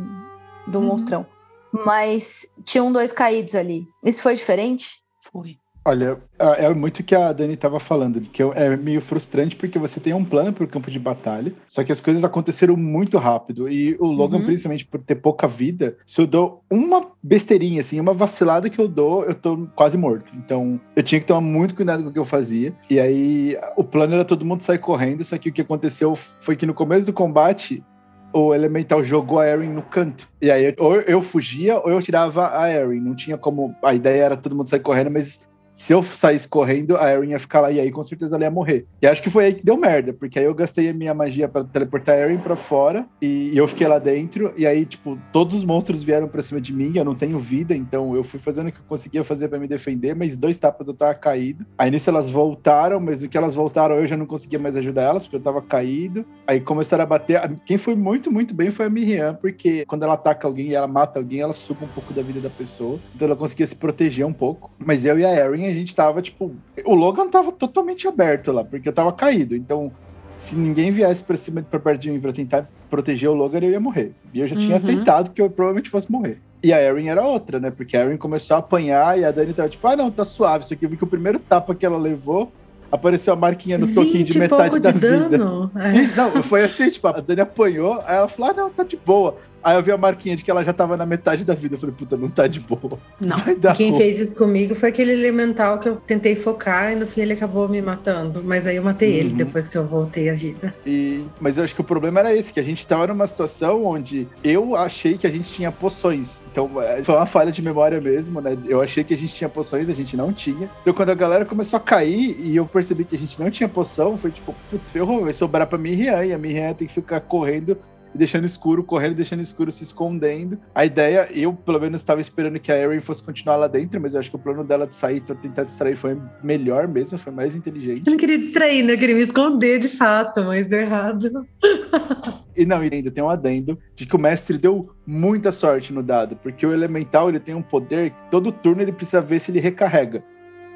do 0.66 0.78
Uhum. 0.80 0.86
monstrão. 0.86 1.26
Mas 1.72 2.46
tinham 2.64 2.92
dois 2.92 3.12
caídos 3.12 3.54
ali. 3.54 3.86
Isso 4.04 4.22
foi 4.22 4.34
diferente? 4.34 4.96
Foi. 5.32 5.56
Olha, 5.84 6.18
é 6.38 6.66
é 6.66 6.74
muito 6.74 6.98
o 6.98 7.02
que 7.02 7.14
a 7.14 7.32
Dani 7.32 7.54
estava 7.54 7.80
falando, 7.80 8.20
que 8.20 8.42
é 8.42 8.76
meio 8.76 9.00
frustrante 9.00 9.56
porque 9.56 9.78
você 9.78 9.98
tem 9.98 10.12
um 10.12 10.24
plano 10.24 10.52
para 10.52 10.64
o 10.64 10.68
campo 10.68 10.90
de 10.90 10.98
batalha, 10.98 11.52
só 11.66 11.82
que 11.82 11.90
as 11.90 11.98
coisas 11.98 12.22
aconteceram 12.24 12.76
muito 12.76 13.16
rápido. 13.16 13.68
E 13.70 13.96
o 13.98 14.06
Logan, 14.06 14.38
Uhum. 14.38 14.44
principalmente 14.44 14.84
por 14.84 15.00
ter 15.00 15.14
pouca 15.14 15.46
vida, 15.48 15.96
se 16.04 16.20
eu 16.20 16.26
dou 16.26 16.62
uma 16.70 17.06
besteirinha, 17.22 17.80
assim, 17.80 17.98
uma 17.98 18.12
vacilada 18.12 18.68
que 18.68 18.78
eu 18.78 18.86
dou, 18.86 19.24
eu 19.24 19.34
tô 19.34 19.66
quase 19.74 19.96
morto. 19.96 20.30
Então, 20.36 20.78
eu 20.94 21.02
tinha 21.02 21.20
que 21.20 21.26
tomar 21.26 21.40
muito 21.40 21.74
cuidado 21.74 22.02
com 22.02 22.10
o 22.10 22.12
que 22.12 22.18
eu 22.18 22.24
fazia. 22.26 22.74
E 22.90 23.00
aí, 23.00 23.56
o 23.76 23.82
plano 23.82 24.12
era 24.14 24.24
todo 24.26 24.44
mundo 24.44 24.62
sair 24.62 24.78
correndo, 24.78 25.24
só 25.24 25.38
que 25.38 25.48
o 25.48 25.52
que 25.52 25.62
aconteceu 25.62 26.14
foi 26.14 26.54
que 26.54 26.66
no 26.66 26.74
começo 26.74 27.06
do 27.06 27.12
combate, 27.14 27.82
o 28.30 28.54
Elemental 28.54 29.02
jogou 29.02 29.38
a 29.40 29.48
Erin 29.48 29.68
no 29.70 29.80
canto. 29.82 30.28
E 30.42 30.50
aí, 30.50 30.74
ou 30.78 30.96
eu 30.96 31.22
fugia 31.22 31.78
ou 31.78 31.90
eu 31.90 32.02
tirava 32.02 32.54
a 32.60 32.70
Erin. 32.70 33.00
Não 33.00 33.14
tinha 33.14 33.38
como. 33.38 33.74
A 33.82 33.94
ideia 33.94 34.22
era 34.24 34.36
todo 34.36 34.54
mundo 34.54 34.68
sair 34.68 34.80
correndo, 34.80 35.10
mas 35.10 35.40
se 35.78 35.92
eu 35.92 36.02
saísse 36.02 36.48
correndo, 36.48 36.96
a 36.96 37.12
Erin 37.12 37.30
ia 37.30 37.38
ficar 37.38 37.60
lá 37.60 37.70
e 37.70 37.78
aí 37.78 37.92
com 37.92 38.02
certeza 38.02 38.34
ela 38.34 38.44
ia 38.44 38.50
morrer. 38.50 38.84
E 39.00 39.06
acho 39.06 39.22
que 39.22 39.30
foi 39.30 39.44
aí 39.44 39.54
que 39.54 39.64
deu 39.64 39.76
merda, 39.76 40.12
porque 40.12 40.36
aí 40.36 40.44
eu 40.44 40.52
gastei 40.52 40.88
a 40.88 40.92
minha 40.92 41.14
magia 41.14 41.48
para 41.48 41.62
teleportar 41.62 42.16
a 42.16 42.18
Erin 42.18 42.38
pra 42.38 42.56
fora 42.56 43.06
e, 43.22 43.56
eu 43.56 43.66
fiquei 43.68 43.86
lá 43.86 44.00
dentro. 44.00 44.52
E 44.56 44.66
aí, 44.66 44.84
tipo, 44.84 45.16
todos 45.32 45.58
os 45.58 45.64
monstros 45.64 46.02
vieram 46.02 46.26
pra 46.26 46.42
cima 46.42 46.60
de 46.60 46.74
mim, 46.74 46.92
eu 46.96 47.04
não 47.04 47.14
tenho 47.14 47.38
vida, 47.38 47.76
então 47.76 48.16
eu 48.16 48.24
fui 48.24 48.40
fazendo 48.40 48.68
o 48.68 48.72
que 48.72 48.80
eu 48.80 48.84
conseguia 48.88 49.22
fazer 49.22 49.46
para 49.46 49.58
me 49.60 49.68
defender, 49.68 50.16
mas 50.16 50.36
dois 50.36 50.58
tapas 50.58 50.88
eu 50.88 50.94
tava 50.94 51.14
caído. 51.14 51.64
Aí 51.78 51.92
nisso 51.92 52.10
elas 52.10 52.28
voltaram, 52.28 52.98
mas 52.98 53.22
no 53.22 53.28
que 53.28 53.38
elas 53.38 53.54
voltaram 53.54 53.94
eu 53.94 54.06
já 54.06 54.16
não 54.16 54.26
conseguia 54.26 54.58
mais 54.58 54.76
ajudar 54.76 55.02
elas, 55.02 55.26
porque 55.26 55.36
eu 55.36 55.40
tava 55.40 55.62
caído. 55.62 56.26
Aí 56.44 56.60
começaram 56.60 57.04
a 57.04 57.06
bater. 57.06 57.40
Quem 57.64 57.78
foi 57.78 57.94
muito, 57.94 58.32
muito 58.32 58.52
bem 58.52 58.72
foi 58.72 58.86
a 58.86 58.90
Miriam, 58.90 59.36
porque 59.40 59.86
quando 59.86 60.02
ela 60.02 60.14
ataca 60.14 60.48
alguém 60.48 60.70
e 60.70 60.74
ela 60.74 60.88
mata 60.88 61.20
alguém, 61.20 61.40
ela 61.40 61.52
suga 61.52 61.84
um 61.84 61.88
pouco 61.88 62.12
da 62.12 62.20
vida 62.20 62.40
da 62.40 62.50
pessoa. 62.50 62.98
Então 63.14 63.26
ela 63.26 63.36
conseguia 63.36 63.66
se 63.66 63.76
proteger 63.76 64.26
um 64.26 64.32
pouco. 64.32 64.72
Mas 64.76 65.04
eu 65.04 65.16
e 65.16 65.24
a 65.24 65.32
Erin, 65.32 65.67
a 65.70 65.74
gente 65.74 65.94
tava, 65.94 66.22
tipo. 66.22 66.54
O 66.84 66.94
Logan 66.94 67.28
tava 67.28 67.52
totalmente 67.52 68.06
aberto 68.06 68.52
lá, 68.52 68.64
porque 68.64 68.88
eu 68.88 68.92
tava 68.92 69.12
caído. 69.12 69.54
Então, 69.54 69.92
se 70.36 70.54
ninguém 70.54 70.90
viesse 70.90 71.22
pra 71.22 71.36
cima 71.36 71.62
pra 71.62 71.80
perto 71.80 72.00
de 72.00 72.10
mim 72.10 72.20
pra 72.20 72.32
tentar 72.32 72.68
proteger 72.88 73.28
o 73.28 73.34
Logan, 73.34 73.58
eu 73.60 73.70
ia 73.70 73.80
morrer. 73.80 74.12
E 74.32 74.40
eu 74.40 74.46
já 74.46 74.56
tinha 74.56 74.70
uhum. 74.70 74.76
aceitado 74.76 75.30
que 75.32 75.42
eu 75.42 75.50
provavelmente 75.50 75.90
fosse 75.90 76.10
morrer. 76.10 76.40
E 76.62 76.72
a 76.72 76.82
Erin 76.82 77.08
era 77.08 77.24
outra, 77.24 77.60
né? 77.60 77.70
Porque 77.70 77.96
a 77.96 78.04
Erin 78.04 78.16
começou 78.16 78.56
a 78.56 78.60
apanhar 78.60 79.18
e 79.18 79.24
a 79.24 79.30
Dani 79.30 79.52
tava 79.52 79.68
tipo, 79.68 79.86
ah, 79.86 79.96
não, 79.96 80.10
tá 80.10 80.24
suave 80.24 80.64
isso 80.64 80.74
aqui. 80.74 80.84
Eu 80.84 80.90
vi 80.90 80.96
que 80.96 81.04
o 81.04 81.08
primeiro 81.08 81.38
tapa 81.38 81.74
que 81.74 81.86
ela 81.86 81.98
levou 81.98 82.52
apareceu 82.90 83.32
a 83.32 83.36
marquinha 83.36 83.78
no 83.78 83.86
toquinho 83.88 84.24
de 84.24 84.38
metade 84.38 84.80
da 84.80 84.90
de 84.90 84.98
vida. 84.98 85.36
É. 85.76 86.06
Não, 86.16 86.42
foi 86.42 86.64
assim, 86.64 86.90
tipo, 86.90 87.06
a 87.06 87.20
Dani 87.20 87.42
apanhou, 87.42 88.00
aí 88.06 88.16
ela 88.16 88.28
falou, 88.28 88.50
ah, 88.50 88.54
não, 88.54 88.70
tá 88.70 88.82
de 88.82 88.96
boa. 88.96 89.36
Aí 89.62 89.76
eu 89.76 89.82
vi 89.82 89.90
a 89.90 89.96
marquinha 89.96 90.36
de 90.36 90.44
que 90.44 90.50
ela 90.50 90.64
já 90.64 90.72
tava 90.72 90.96
na 90.96 91.04
metade 91.04 91.44
da 91.44 91.54
vida. 91.54 91.74
Eu 91.74 91.78
falei, 91.78 91.94
puta, 91.96 92.16
não 92.16 92.28
tá 92.28 92.46
de 92.46 92.60
boa. 92.60 92.98
Não. 93.20 93.38
Quem 93.74 93.96
fez 93.96 94.18
isso 94.18 94.36
comigo 94.36 94.74
foi 94.74 94.88
aquele 94.88 95.12
elemental 95.12 95.78
que 95.78 95.88
eu 95.88 95.96
tentei 95.96 96.36
focar 96.36 96.92
e 96.92 96.96
no 96.96 97.06
fim 97.06 97.22
ele 97.22 97.32
acabou 97.32 97.68
me 97.68 97.80
matando. 97.82 98.42
Mas 98.44 98.66
aí 98.66 98.76
eu 98.76 98.82
matei 98.82 99.12
uhum. 99.12 99.16
ele 99.18 99.30
depois 99.34 99.68
que 99.68 99.76
eu 99.76 99.86
voltei 99.86 100.30
a 100.30 100.34
vida. 100.34 100.74
E... 100.86 101.24
Mas 101.40 101.58
eu 101.58 101.64
acho 101.64 101.74
que 101.74 101.80
o 101.80 101.84
problema 101.84 102.20
era 102.20 102.34
esse, 102.34 102.52
que 102.52 102.60
a 102.60 102.62
gente 102.62 102.86
tava 102.86 103.06
numa 103.08 103.26
situação 103.26 103.84
onde 103.84 104.28
eu 104.42 104.76
achei 104.76 105.16
que 105.16 105.26
a 105.26 105.30
gente 105.30 105.50
tinha 105.50 105.70
poções. 105.72 106.40
Então 106.50 106.80
é, 106.80 107.02
foi 107.02 107.14
uma 107.14 107.26
falha 107.26 107.50
de 107.50 107.62
memória 107.62 108.00
mesmo, 108.00 108.40
né? 108.40 108.56
Eu 108.66 108.80
achei 108.80 109.04
que 109.04 109.14
a 109.14 109.16
gente 109.16 109.34
tinha 109.34 109.48
poções, 109.48 109.88
a 109.88 109.94
gente 109.94 110.16
não 110.16 110.32
tinha. 110.32 110.70
Então 110.82 110.94
quando 110.94 111.10
a 111.10 111.14
galera 111.14 111.44
começou 111.44 111.76
a 111.76 111.80
cair 111.80 112.36
e 112.38 112.56
eu 112.56 112.66
percebi 112.66 113.04
que 113.04 113.16
a 113.16 113.18
gente 113.18 113.38
não 113.40 113.50
tinha 113.50 113.68
poção, 113.68 114.16
foi 114.16 114.30
tipo, 114.30 114.54
putz, 114.70 114.88
ferrou, 114.88 115.24
vai 115.24 115.32
sobrar 115.32 115.66
pra 115.66 115.78
Miriam 115.78 116.24
e 116.24 116.32
a 116.32 116.38
Miriam 116.38 116.72
tem 116.74 116.86
que 116.86 116.94
ficar 116.94 117.20
correndo 117.20 117.76
deixando 118.14 118.44
escuro, 118.44 118.82
correndo, 118.82 119.14
deixando 119.14 119.42
escuro, 119.42 119.70
se 119.70 119.82
escondendo. 119.82 120.58
A 120.74 120.84
ideia, 120.84 121.28
eu 121.32 121.52
pelo 121.52 121.80
menos 121.80 122.00
estava 122.00 122.20
esperando 122.20 122.58
que 122.58 122.72
a 122.72 122.76
Erin 122.76 123.00
fosse 123.00 123.22
continuar 123.22 123.56
lá 123.56 123.66
dentro, 123.66 124.00
mas 124.00 124.14
eu 124.14 124.20
acho 124.20 124.30
que 124.30 124.36
o 124.36 124.38
plano 124.38 124.64
dela 124.64 124.86
de 124.86 124.94
sair, 124.94 125.20
pra 125.20 125.34
tentar 125.34 125.64
distrair, 125.64 125.96
foi 125.96 126.18
melhor 126.42 126.88
mesmo, 126.88 127.18
foi 127.18 127.32
mais 127.32 127.54
inteligente. 127.54 128.02
Eu 128.06 128.10
não 128.12 128.18
queria 128.18 128.38
distrair, 128.38 128.82
né? 128.82 128.94
Eu 128.94 128.98
queria 128.98 129.14
me 129.14 129.22
esconder 129.22 129.78
de 129.78 129.88
fato, 129.88 130.42
mas 130.44 130.66
deu 130.66 130.80
errado. 130.80 131.46
e 132.56 132.64
não, 132.64 132.84
e 132.84 132.90
ainda 132.92 133.10
tem 133.10 133.22
um 133.22 133.30
adendo 133.30 133.78
de 133.94 134.06
que 134.06 134.16
o 134.16 134.18
mestre 134.18 134.58
deu 134.58 134.94
muita 135.06 135.52
sorte 135.52 135.92
no 135.92 136.02
dado, 136.02 136.36
porque 136.36 136.66
o 136.66 136.72
elemental 136.72 137.28
ele 137.28 137.40
tem 137.40 137.54
um 137.54 137.62
poder 137.62 138.10
que 138.10 138.30
todo 138.30 138.52
turno 138.52 138.82
ele 138.82 138.92
precisa 138.92 139.20
ver 139.20 139.40
se 139.40 139.50
ele 139.50 139.60
recarrega. 139.60 140.22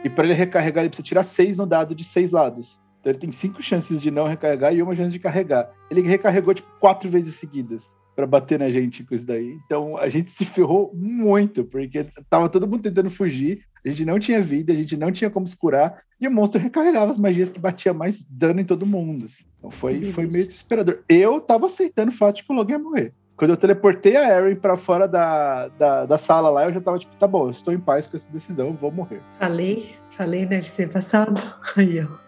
E 0.05 0.11
para 0.11 0.25
ele 0.25 0.35
recarregar, 0.35 0.83
ele 0.83 0.89
precisa 0.89 1.07
tirar 1.07 1.23
seis 1.23 1.57
no 1.57 1.67
dado 1.67 1.95
de 1.95 2.03
seis 2.03 2.33
lados. 2.33 2.82
Então 3.03 3.11
ele 3.11 3.19
tem 3.19 3.33
cinco 3.33 3.61
chances 3.61 4.01
de 4.01 4.13
não 4.13 4.29
recarregar 4.29 4.73
e 4.73 4.81
uma 4.81 4.95
chance 4.95 5.11
de 5.11 5.19
carregar. 5.19 5.69
Ele 5.91 6.03
recarregou, 6.03 6.55
tipo, 6.55 6.69
quatro 6.79 7.11
vezes 7.11 7.35
seguidas 7.35 7.91
para 8.15 8.27
bater 8.27 8.61
na 8.61 8.71
gente 8.71 9.03
com 9.03 9.13
isso 9.13 9.27
daí. 9.27 9.59
Então 9.67 9.97
a 9.97 10.09
gente 10.09 10.31
se 10.31 10.45
ferrou 10.45 10.93
muito, 10.95 11.65
porque 11.65 12.07
tava 12.31 12.49
todo 12.49 12.67
mundo 12.67 12.83
tentando 12.83 13.11
fugir, 13.11 13.65
a 13.85 13.89
gente 13.89 14.05
não 14.05 14.21
tinha 14.21 14.41
vida, 14.41 14.73
a 14.73 14.77
gente 14.77 14.97
não 14.97 15.11
tinha 15.11 15.29
como 15.29 15.47
se 15.47 15.57
curar, 15.57 16.03
e 16.21 16.29
o 16.29 16.31
monstro 16.31 16.61
recarregava 16.61 17.11
as 17.11 17.19
magias 17.19 17.51
que 17.51 17.59
batia 17.59 17.93
mais 17.93 18.25
dano 18.31 18.61
em 18.61 18.65
todo 18.65 18.87
mundo. 18.87 19.25
Assim. 19.25 19.43
Então 19.59 19.71
foi, 19.71 20.05
foi 20.05 20.27
meio 20.27 20.47
desesperador. 20.47 21.03
Eu 21.09 21.41
tava 21.41 21.67
aceitando 21.67 22.13
o 22.13 22.15
fato 22.15 22.37
de 22.37 22.45
que 22.45 22.53
o 22.53 22.55
Logan 22.55 22.75
ia 22.75 22.79
morrer. 22.79 23.13
Quando 23.35 23.51
eu 23.51 23.57
teleportei 23.57 24.15
a 24.15 24.39
Erin 24.39 24.55
para 24.55 24.77
fora 24.77 25.09
da, 25.09 25.67
da, 25.69 26.07
da, 26.07 26.19
sala 26.19 26.49
lá, 26.49 26.65
eu 26.69 26.75
já 26.75 26.81
tava 26.81 26.99
tipo, 26.99 27.17
tá 27.17 27.27
bom, 27.27 27.47
eu 27.47 27.51
estou 27.51 27.75
em 27.75 27.81
paz 27.81 28.07
com 28.07 28.17
essa 28.17 28.29
decisão, 28.31 28.73
vou 28.75 28.93
morrer. 28.93 29.21
Falei, 29.41 29.97
falei, 30.17 30.47
deve 30.47 30.69
ser 30.69 30.89
passado. 30.89 31.43
Aí, 31.75 32.01
ó. 32.05 32.22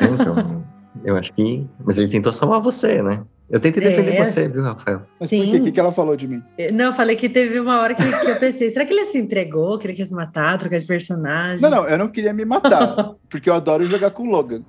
Então, 0.00 0.64
eu 1.04 1.16
acho 1.16 1.32
que. 1.32 1.66
Mas 1.84 1.98
ele 1.98 2.08
tentou 2.08 2.32
salvar 2.32 2.60
você, 2.60 3.02
né? 3.02 3.22
Eu 3.50 3.58
tentei 3.58 3.82
defender 3.82 4.14
é. 4.14 4.24
você, 4.24 4.46
viu, 4.46 4.62
Rafael? 4.62 5.02
Mas 5.18 5.28
Sim. 5.28 5.42
por 5.42 5.50
quê? 5.50 5.56
O 5.56 5.62
que, 5.64 5.72
que 5.72 5.80
ela 5.80 5.90
falou 5.90 6.14
de 6.14 6.28
mim? 6.28 6.40
É, 6.56 6.70
não, 6.70 6.86
eu 6.86 6.92
falei 6.92 7.16
que 7.16 7.28
teve 7.28 7.58
uma 7.58 7.80
hora 7.80 7.94
que, 7.94 8.02
que 8.02 8.30
eu 8.30 8.36
pensei, 8.36 8.70
será 8.70 8.84
que 8.86 8.94
ele 8.94 9.04
se 9.06 9.18
entregou, 9.18 9.76
que 9.76 9.88
ele 9.88 9.94
quis 9.94 10.12
matar, 10.12 10.56
trocar 10.56 10.78
de 10.78 10.86
personagem? 10.86 11.60
Não, 11.60 11.68
não, 11.68 11.88
eu 11.88 11.98
não 11.98 12.08
queria 12.08 12.32
me 12.32 12.44
matar, 12.44 13.14
porque 13.28 13.50
eu 13.50 13.54
adoro 13.54 13.84
jogar 13.86 14.12
com 14.12 14.22
o 14.22 14.30
Logan. 14.30 14.62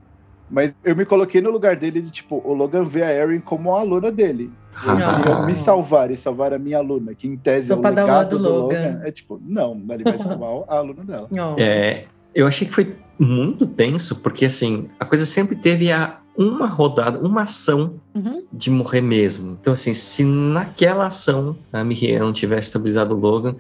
Mas 0.49 0.75
eu 0.83 0.95
me 0.95 1.05
coloquei 1.05 1.41
no 1.41 1.51
lugar 1.51 1.75
dele 1.75 2.01
de, 2.01 2.09
tipo, 2.09 2.41
o 2.43 2.53
Logan 2.53 2.83
vê 2.83 3.03
a 3.03 3.13
Erin 3.13 3.39
como 3.39 3.73
a 3.73 3.79
aluna 3.79 4.11
dele. 4.11 4.51
Ele 4.83 5.03
ah. 5.03 5.15
queria 5.15 5.41
me 5.45 5.55
salvar 5.55 6.11
e 6.11 6.17
salvar 6.17 6.51
a 6.51 6.59
minha 6.59 6.79
aluna, 6.79 7.13
que 7.13 7.27
em 7.27 7.37
tese 7.37 7.67
Só 7.67 7.75
é 7.75 7.77
o 7.77 7.81
legado 7.81 8.37
do, 8.37 8.43
do 8.43 8.49
Logan. 8.49 8.63
Logan. 8.63 9.01
É 9.03 9.11
tipo, 9.11 9.39
não, 9.45 9.79
ele 9.89 10.03
vai 10.03 10.17
salvar 10.17 10.63
a 10.67 10.77
aluna 10.77 11.03
dela. 11.03 11.29
É, 11.57 12.05
eu 12.33 12.47
achei 12.47 12.67
que 12.67 12.73
foi 12.73 12.95
muito 13.19 13.65
tenso, 13.67 14.15
porque 14.15 14.45
assim, 14.45 14.89
a 14.99 15.05
coisa 15.05 15.25
sempre 15.25 15.55
teve 15.55 15.91
a 15.91 16.19
uma 16.35 16.65
rodada, 16.65 17.19
uma 17.19 17.43
ação 17.43 17.95
uhum. 18.15 18.43
de 18.51 18.69
morrer 18.69 19.01
mesmo. 19.01 19.57
Então, 19.59 19.73
assim, 19.73 19.93
se 19.93 20.23
naquela 20.23 21.07
ação 21.07 21.55
a 21.71 21.83
Miriam 21.83 22.21
não 22.21 22.33
tivesse 22.33 22.67
estabilizado 22.67 23.13
o 23.13 23.19
Logan, 23.19 23.55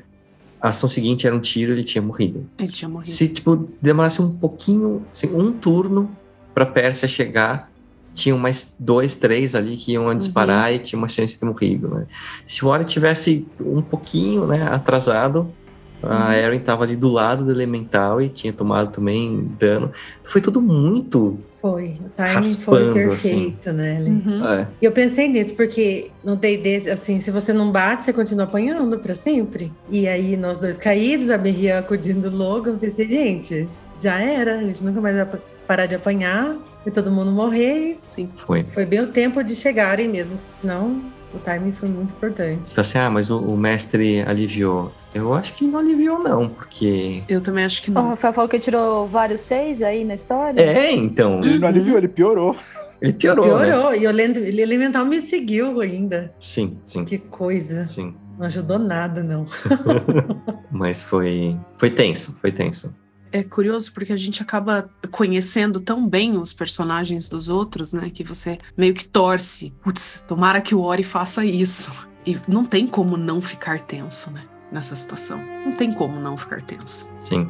a 0.59 0.69
ação 0.69 0.87
seguinte 0.87 1.27
era 1.27 1.35
um 1.35 1.39
tiro, 1.39 1.73
ele 1.73 1.83
tinha 1.83 2.01
morrido. 2.01 2.47
Ele 2.57 2.71
tinha 2.71 2.87
morrido. 2.87 3.11
Se, 3.11 3.27
tipo, 3.27 3.67
demorasse 3.81 4.21
um 4.21 4.29
pouquinho, 4.29 5.05
assim, 5.11 5.27
um 5.35 5.51
turno 5.51 6.09
pra 6.53 6.65
Pérsia 6.65 7.07
chegar, 7.07 7.71
tinham 8.13 8.37
mais 8.37 8.75
dois, 8.79 9.15
três 9.15 9.55
ali 9.55 9.75
que 9.75 9.93
iam 9.93 10.13
disparar 10.15 10.69
uhum. 10.69 10.75
e 10.75 10.79
tinha 10.79 10.99
uma 10.99 11.09
chance 11.09 11.33
de 11.33 11.39
ter 11.39 11.45
morrido, 11.45 11.87
né? 11.89 12.05
Se 12.45 12.63
o 12.63 12.67
Ori 12.67 12.85
tivesse 12.85 13.47
um 13.59 13.81
pouquinho, 13.81 14.45
né, 14.45 14.63
atrasado, 14.63 15.51
a 16.03 16.37
Erin 16.37 16.57
estava 16.57 16.83
ali 16.83 16.95
do 16.95 17.07
lado 17.07 17.45
do 17.45 17.51
elemental 17.51 18.21
e 18.21 18.29
tinha 18.29 18.51
tomado 18.51 18.91
também 18.91 19.51
dano. 19.59 19.91
Foi 20.23 20.41
tudo 20.41 20.61
muito. 20.61 21.39
Foi, 21.61 21.99
o 22.03 22.09
timing 22.15 22.55
foi 22.55 22.81
assim. 22.81 22.93
perfeito, 22.93 23.69
assim. 23.69 23.77
né? 23.77 23.99
Uhum. 23.99 24.47
É. 24.47 24.67
E 24.81 24.85
eu 24.85 24.91
pensei 24.91 25.27
nisso, 25.27 25.53
porque 25.53 26.09
no 26.23 26.35
DD, 26.35 26.89
assim, 26.89 27.19
se 27.19 27.29
você 27.29 27.53
não 27.53 27.71
bate, 27.71 28.03
você 28.03 28.11
continua 28.11 28.45
apanhando 28.45 28.97
para 28.97 29.13
sempre. 29.13 29.71
E 29.89 30.07
aí, 30.07 30.35
nós 30.35 30.57
dois 30.57 30.75
caídos, 30.75 31.29
a 31.29 31.37
Berria 31.37 31.77
acudindo 31.77 32.35
logo, 32.35 32.69
eu 32.69 32.77
pensei, 32.77 33.07
gente, 33.07 33.69
já 34.01 34.19
era, 34.19 34.55
a 34.55 34.63
gente 34.63 34.83
nunca 34.83 34.99
mais 34.99 35.15
vai 35.15 35.39
parar 35.67 35.85
de 35.85 35.95
apanhar 35.95 36.57
e 36.85 36.89
todo 36.89 37.11
mundo 37.11 37.31
morrer. 37.31 37.99
Sim. 38.09 38.27
Foi. 38.37 38.63
Foi 38.73 38.85
bem 38.85 39.01
o 39.01 39.07
tempo 39.07 39.43
de 39.43 39.55
chegarem 39.55 40.07
mesmo, 40.07 40.39
senão 40.59 40.99
o 41.33 41.39
timing 41.39 41.71
foi 41.71 41.89
muito 41.89 42.11
importante. 42.11 42.71
Então, 42.71 42.81
assim, 42.81 42.97
ah, 42.97 43.09
mas 43.09 43.29
o, 43.29 43.39
o, 43.39 43.57
mestre 43.57 44.21
aliviou. 44.27 44.91
Eu 45.13 45.33
acho 45.33 45.53
que 45.53 45.65
não 45.65 45.79
aliviou, 45.79 46.19
não, 46.19 46.47
porque. 46.47 47.23
Eu 47.27 47.41
também 47.41 47.65
acho 47.65 47.81
que 47.81 47.91
não. 47.91 48.05
O 48.05 48.09
Rafael 48.09 48.33
falou 48.33 48.49
que 48.49 48.59
tirou 48.59 49.07
vários 49.07 49.41
seis 49.41 49.81
aí 49.81 50.05
na 50.05 50.15
história. 50.15 50.61
É, 50.61 50.91
então. 50.91 51.41
Ele 51.43 51.59
não 51.59 51.67
aliviou, 51.67 51.97
ele 51.97 52.07
piorou. 52.07 52.55
Ele 53.01 53.13
piorou. 53.13 53.45
Piorou, 53.45 53.91
né? 53.91 53.97
e 53.97 54.03
eu 54.03 54.11
lendo, 54.11 54.37
ele 54.37 54.61
elemental 54.61 55.05
me 55.05 55.19
seguiu 55.19 55.81
ainda. 55.81 56.33
Sim, 56.39 56.77
sim. 56.85 57.03
Que 57.03 57.17
coisa. 57.17 57.85
Sim. 57.85 58.15
Não 58.37 58.45
ajudou 58.45 58.79
nada, 58.79 59.21
não. 59.21 59.45
Mas 60.71 61.01
foi, 61.01 61.57
foi 61.77 61.89
tenso, 61.89 62.37
foi 62.39 62.51
tenso 62.51 62.95
é 63.31 63.43
curioso 63.43 63.91
porque 63.93 64.11
a 64.11 64.17
gente 64.17 64.41
acaba 64.41 64.89
conhecendo 65.09 65.79
tão 65.79 66.07
bem 66.07 66.37
os 66.37 66.53
personagens 66.53 67.29
dos 67.29 67.47
outros, 67.47 67.93
né? 67.93 68.09
Que 68.09 68.23
você 68.23 68.59
meio 68.75 68.93
que 68.93 69.05
torce. 69.05 69.73
Putz, 69.81 70.23
tomara 70.27 70.61
que 70.61 70.75
o 70.75 70.81
Ori 70.81 71.03
faça 71.03 71.45
isso. 71.45 71.91
E 72.25 72.37
não 72.47 72.65
tem 72.65 72.85
como 72.85 73.17
não 73.17 73.41
ficar 73.41 73.81
tenso, 73.81 74.29
né? 74.31 74.43
Nessa 74.71 74.95
situação. 74.95 75.39
Não 75.65 75.73
tem 75.75 75.93
como 75.93 76.19
não 76.19 76.37
ficar 76.37 76.61
tenso. 76.61 77.07
Sim. 77.17 77.49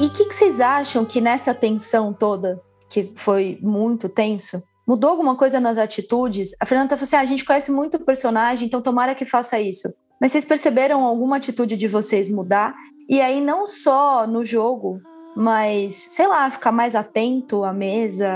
E 0.00 0.06
o 0.06 0.10
que, 0.10 0.26
que 0.26 0.34
vocês 0.34 0.60
acham 0.60 1.04
que 1.04 1.20
nessa 1.20 1.52
tensão 1.52 2.12
toda, 2.12 2.60
que 2.88 3.12
foi 3.16 3.58
muito 3.60 4.08
tenso, 4.08 4.62
mudou 4.86 5.10
alguma 5.10 5.34
coisa 5.34 5.58
nas 5.58 5.76
atitudes? 5.76 6.54
A 6.60 6.64
Fernanda 6.64 6.96
falou 6.96 7.02
assim: 7.02 7.16
ah, 7.16 7.20
a 7.20 7.24
gente 7.24 7.44
conhece 7.44 7.70
muito 7.72 7.96
o 7.96 8.04
personagem, 8.04 8.66
então 8.66 8.80
tomara 8.80 9.14
que 9.14 9.26
faça 9.26 9.58
isso. 9.58 9.92
Mas 10.20 10.32
vocês 10.32 10.44
perceberam 10.44 11.04
alguma 11.04 11.36
atitude 11.36 11.76
de 11.76 11.88
vocês 11.88 12.28
mudar? 12.28 12.74
E 13.08 13.20
aí, 13.20 13.40
não 13.40 13.66
só 13.66 14.26
no 14.26 14.44
jogo, 14.44 15.00
mas, 15.36 15.94
sei 15.94 16.26
lá, 16.26 16.50
ficar 16.50 16.72
mais 16.72 16.94
atento 16.94 17.64
à 17.64 17.72
mesa. 17.72 18.28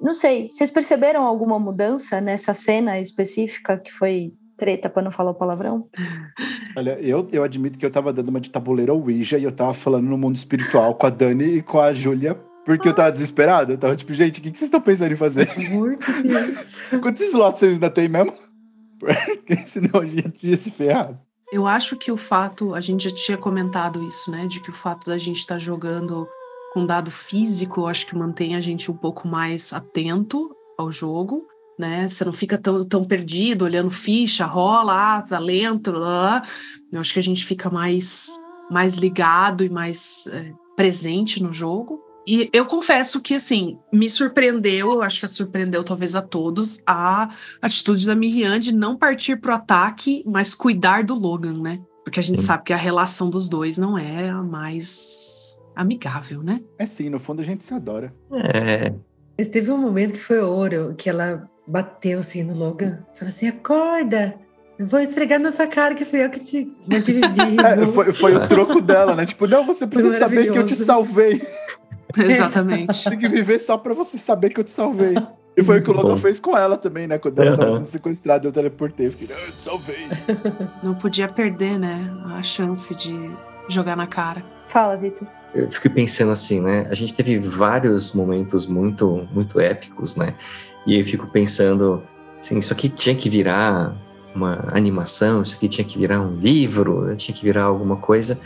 Não 0.00 0.14
sei, 0.14 0.48
vocês 0.50 0.70
perceberam 0.70 1.24
alguma 1.24 1.58
mudança 1.58 2.20
nessa 2.20 2.54
cena 2.54 3.00
específica 3.00 3.76
que 3.76 3.92
foi 3.92 4.32
treta, 4.56 4.88
para 4.90 5.02
não 5.02 5.10
falar 5.10 5.30
o 5.30 5.34
palavrão? 5.34 5.88
Olha, 6.76 6.98
eu, 7.00 7.26
eu 7.32 7.42
admito 7.42 7.78
que 7.78 7.86
eu 7.86 7.90
tava 7.90 8.12
dando 8.12 8.28
uma 8.28 8.40
de 8.40 8.50
tabuleiro 8.50 8.94
Ouija 8.94 9.38
e 9.38 9.44
eu 9.44 9.52
tava 9.52 9.72
falando 9.74 10.06
no 10.06 10.18
mundo 10.18 10.36
espiritual 10.36 10.94
com 10.94 11.06
a 11.06 11.10
Dani 11.10 11.58
e 11.58 11.62
com 11.62 11.80
a 11.80 11.92
Júlia 11.92 12.38
porque 12.68 12.86
eu 12.86 12.92
tava 12.92 13.10
desesperado. 13.10 13.72
Eu 13.72 13.78
tava 13.78 13.96
tipo, 13.96 14.12
gente, 14.12 14.40
o 14.40 14.42
que, 14.42 14.50
que 14.50 14.58
vocês 14.58 14.68
estão 14.68 14.80
pensando 14.80 15.10
em 15.10 15.16
fazer? 15.16 15.46
Pelo 15.54 15.66
amor 15.68 15.96
de 15.96 16.22
Deus. 16.22 16.76
Quantos 17.00 17.22
slots 17.22 17.60
vocês 17.60 17.72
ainda 17.72 17.88
têm 17.88 18.08
mesmo? 18.08 18.30
Porque 19.00 19.56
senão 19.56 20.02
a 20.02 20.06
gente 20.06 20.46
ia 20.46 20.54
se 20.54 20.70
ferrar. 20.70 21.18
Eu 21.50 21.66
acho 21.66 21.96
que 21.96 22.12
o 22.12 22.16
fato, 22.18 22.74
a 22.74 22.80
gente 22.82 23.08
já 23.08 23.14
tinha 23.14 23.38
comentado 23.38 24.04
isso, 24.04 24.30
né? 24.30 24.46
De 24.46 24.60
que 24.60 24.68
o 24.68 24.74
fato 24.74 25.08
da 25.08 25.16
gente 25.16 25.38
estar 25.38 25.54
tá 25.54 25.58
jogando 25.58 26.28
com 26.72 26.86
dado 26.86 27.10
físico, 27.10 27.80
eu 27.80 27.86
acho 27.86 28.06
que 28.06 28.16
mantém 28.16 28.54
a 28.54 28.60
gente 28.60 28.90
um 28.90 28.96
pouco 28.96 29.26
mais 29.26 29.72
atento 29.72 30.54
ao 30.78 30.92
jogo, 30.92 31.46
né? 31.78 32.08
Você 32.08 32.24
não 32.24 32.32
fica 32.32 32.58
tão, 32.58 32.84
tão 32.84 33.04
perdido 33.04 33.64
olhando 33.64 33.90
ficha, 33.90 34.44
rola, 34.44 35.18
ah, 35.18 35.22
tá 35.22 35.38
lento, 35.38 35.92
lá. 35.92 36.42
Eu 36.92 37.00
acho 37.00 37.12
que 37.12 37.18
a 37.18 37.22
gente 37.22 37.44
fica 37.44 37.70
mais, 37.70 38.28
mais 38.70 38.94
ligado 38.94 39.64
e 39.64 39.68
mais 39.68 40.26
é, 40.28 40.52
presente 40.76 41.42
no 41.42 41.52
jogo. 41.52 42.02
E 42.26 42.50
eu 42.52 42.66
confesso 42.66 43.22
que, 43.22 43.34
assim, 43.34 43.78
me 43.90 44.10
surpreendeu, 44.10 44.92
eu 44.92 45.02
acho 45.02 45.18
que 45.18 45.28
surpreendeu 45.28 45.82
talvez 45.82 46.14
a 46.14 46.20
todos, 46.20 46.78
a 46.86 47.30
atitude 47.62 48.06
da 48.06 48.14
Miriam 48.14 48.58
de 48.58 48.74
não 48.74 48.98
partir 48.98 49.40
pro 49.40 49.54
ataque, 49.54 50.22
mas 50.26 50.54
cuidar 50.54 51.04
do 51.04 51.14
Logan, 51.14 51.54
né? 51.54 51.80
Porque 52.04 52.20
a 52.20 52.22
gente 52.22 52.42
sabe 52.42 52.64
que 52.64 52.72
a 52.74 52.76
relação 52.76 53.30
dos 53.30 53.48
dois 53.48 53.78
não 53.78 53.96
é 53.96 54.28
a 54.28 54.42
mais 54.42 55.17
amigável, 55.78 56.42
né? 56.42 56.60
É 56.76 56.84
sim, 56.84 57.08
no 57.08 57.20
fundo 57.20 57.40
a 57.40 57.44
gente 57.44 57.64
se 57.64 57.72
adora. 57.72 58.12
É. 58.32 58.92
Mas 59.38 59.46
teve 59.48 59.70
um 59.70 59.78
momento 59.78 60.12
que 60.12 60.18
foi 60.18 60.40
ouro, 60.40 60.94
que 60.98 61.08
ela 61.08 61.48
bateu 61.66 62.18
assim 62.18 62.42
no 62.42 62.58
Logan, 62.58 62.98
falou 63.14 63.28
assim: 63.28 63.46
acorda! 63.46 64.34
Eu 64.76 64.86
vou 64.86 65.00
esfregar 65.00 65.40
na 65.40 65.50
sua 65.50 65.66
cara 65.66 65.94
que 65.94 66.04
fui 66.04 66.24
eu 66.24 66.30
que 66.30 66.40
te 66.40 66.72
mantive 66.86 67.20
vivo. 67.28 67.60
É, 67.60 67.86
foi, 67.86 68.12
foi 68.12 68.36
o 68.36 68.46
troco 68.46 68.80
dela, 68.80 69.14
né? 69.14 69.26
Tipo, 69.26 69.46
não, 69.46 69.64
você 69.64 69.86
precisa 69.86 70.18
saber 70.18 70.50
que 70.50 70.58
eu 70.58 70.66
te 70.66 70.76
salvei. 70.76 71.40
Exatamente. 72.16 73.08
Tem 73.08 73.18
que 73.18 73.28
viver 73.28 73.60
só 73.60 73.76
pra 73.76 73.94
você 73.94 74.18
saber 74.18 74.50
que 74.50 74.60
eu 74.60 74.64
te 74.64 74.70
salvei. 74.70 75.14
E 75.56 75.62
foi 75.62 75.78
o 75.78 75.82
que 75.82 75.90
o 75.90 75.92
Logan 75.92 76.16
fez 76.16 76.38
com 76.38 76.56
ela 76.56 76.76
também, 76.76 77.08
né? 77.08 77.18
Quando 77.18 77.40
ela 77.40 77.56
tava 77.56 77.72
sendo 77.72 77.86
sequestrada, 77.86 78.46
eu 78.46 78.52
teleportei. 78.52 79.08
Eu 79.08 79.12
fiquei, 79.12 79.34
eu 79.34 79.52
te 79.52 79.62
salvei. 79.62 80.06
Não 80.84 80.94
podia 80.94 81.28
perder, 81.28 81.76
né? 81.76 82.08
A 82.36 82.42
chance 82.44 82.94
de 82.94 83.12
jogar 83.68 83.96
na 83.96 84.06
cara. 84.06 84.42
Fala, 84.68 84.96
Vitor. 84.96 85.26
Eu 85.54 85.70
fico 85.70 85.88
pensando 85.90 86.30
assim, 86.30 86.60
né? 86.60 86.86
A 86.90 86.94
gente 86.94 87.14
teve 87.14 87.38
vários 87.38 88.12
momentos 88.12 88.66
muito, 88.66 89.26
muito 89.32 89.58
épicos, 89.58 90.14
né? 90.14 90.34
E 90.86 90.98
eu 90.98 91.04
fico 91.04 91.26
pensando, 91.26 92.02
assim, 92.38 92.58
isso 92.58 92.72
aqui 92.72 92.88
tinha 92.88 93.14
que 93.14 93.28
virar 93.28 93.96
uma 94.34 94.68
animação, 94.72 95.42
isso 95.42 95.56
aqui 95.56 95.68
tinha 95.68 95.84
que 95.84 95.98
virar 95.98 96.20
um 96.20 96.34
livro, 96.36 97.02
né? 97.02 97.16
tinha 97.16 97.34
que 97.34 97.42
virar 97.42 97.64
alguma 97.64 97.96
coisa. 97.96 98.38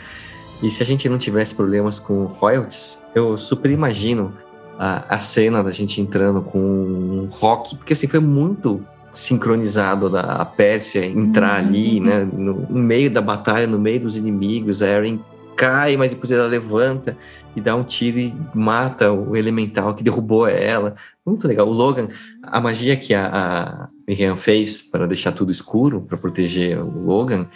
E 0.61 0.71
se 0.71 0.81
a 0.81 0.85
gente 0.85 1.07
não 1.09 1.17
tivesse 1.17 1.53
problemas 1.53 1.99
com 1.99 2.25
royalties, 2.25 2.97
eu 3.13 3.37
super 3.37 3.69
imagino 3.69 4.33
a, 4.79 5.15
a 5.15 5.19
cena 5.19 5.63
da 5.63 5.71
gente 5.71 5.99
entrando 6.01 6.41
com 6.41 6.59
um 6.59 7.29
rock, 7.29 7.75
porque 7.75 7.93
assim 7.93 8.07
foi 8.07 8.19
muito 8.19 8.85
sincronizado 9.13 10.09
da 10.09 10.21
a 10.21 10.45
Pérsia 10.45 11.05
entrar 11.05 11.61
uhum. 11.61 11.67
ali, 11.67 11.99
né, 11.99 12.27
no, 12.33 12.65
no, 12.67 12.79
meio 12.79 13.11
da 13.11 13.21
batalha, 13.21 13.67
no 13.67 13.79
meio 13.79 14.01
dos 14.01 14.15
inimigos, 14.15 14.81
a 14.81 14.87
Eren 14.87 15.23
cai, 15.55 15.95
mas 15.95 16.09
depois 16.09 16.31
ela 16.31 16.47
levanta 16.47 17.15
e 17.55 17.61
dá 17.61 17.75
um 17.75 17.83
tiro 17.83 18.17
e 18.17 18.33
mata 18.55 19.11
o 19.11 19.35
elemental 19.35 19.93
que 19.93 20.03
derrubou 20.03 20.47
ela. 20.47 20.95
Muito 21.23 21.47
legal. 21.47 21.67
O 21.67 21.71
Logan, 21.71 22.07
a 22.41 22.59
magia 22.59 22.95
que 22.95 23.13
a, 23.13 23.27
a 23.27 23.89
Miriam 24.07 24.35
fez 24.35 24.81
para 24.81 25.07
deixar 25.07 25.31
tudo 25.31 25.51
escuro, 25.51 26.01
para 26.01 26.17
proteger 26.17 26.79
o 26.79 27.05
Logan, 27.05 27.47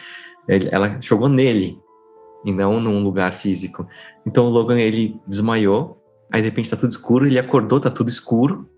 ele, 0.48 0.70
ela 0.72 0.98
jogou 1.02 1.28
nele 1.28 1.80
e 2.46 2.52
não 2.54 2.80
num 2.80 3.04
lugar 3.04 3.34
físico. 3.34 3.88
Então 4.26 4.46
o 4.46 4.50
Logan 4.50 4.78
ele 4.78 5.20
desmaiou, 5.28 6.00
aí 6.32 6.42
de 6.42 6.50
repente 6.50 6.70
tá 6.70 6.78
tudo 6.78 6.92
escuro, 6.92 7.26
ele 7.26 7.40
acordou, 7.40 7.80
tá 7.80 7.90
tudo 7.90 8.10
escuro, 8.10 8.70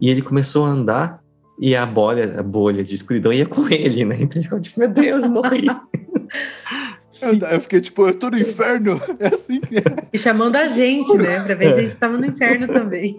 e 0.00 0.08
ele 0.08 0.22
começou 0.22 0.64
a 0.64 0.68
andar 0.68 1.23
e 1.58 1.76
a 1.76 1.86
bolha, 1.86 2.40
a 2.40 2.42
bolha 2.42 2.82
de 2.82 2.94
escuridão 2.94 3.32
ia 3.32 3.46
com 3.46 3.68
ele, 3.68 4.04
né? 4.04 4.16
Então 4.20 4.36
ele 4.36 4.44
ficou 4.44 4.60
tipo, 4.60 4.80
meu 4.80 4.88
Deus, 4.88 5.28
morri. 5.28 5.66
Eu, 7.22 7.38
eu, 7.48 7.60
fiquei 7.60 7.80
tipo, 7.80 8.06
eu 8.08 8.14
tô 8.14 8.28
no 8.28 8.38
inferno. 8.38 9.00
É 9.20 9.28
assim 9.28 9.60
que 9.60 9.78
é. 9.78 9.82
E 10.12 10.18
chamando 10.18 10.56
a 10.56 10.66
gente, 10.66 11.16
né? 11.16 11.40
Pra 11.40 11.54
ver 11.54 11.72
se 11.72 11.78
a 11.78 11.82
gente 11.82 11.96
tava 11.96 12.16
no 12.16 12.26
inferno 12.26 12.66
também. 12.66 13.18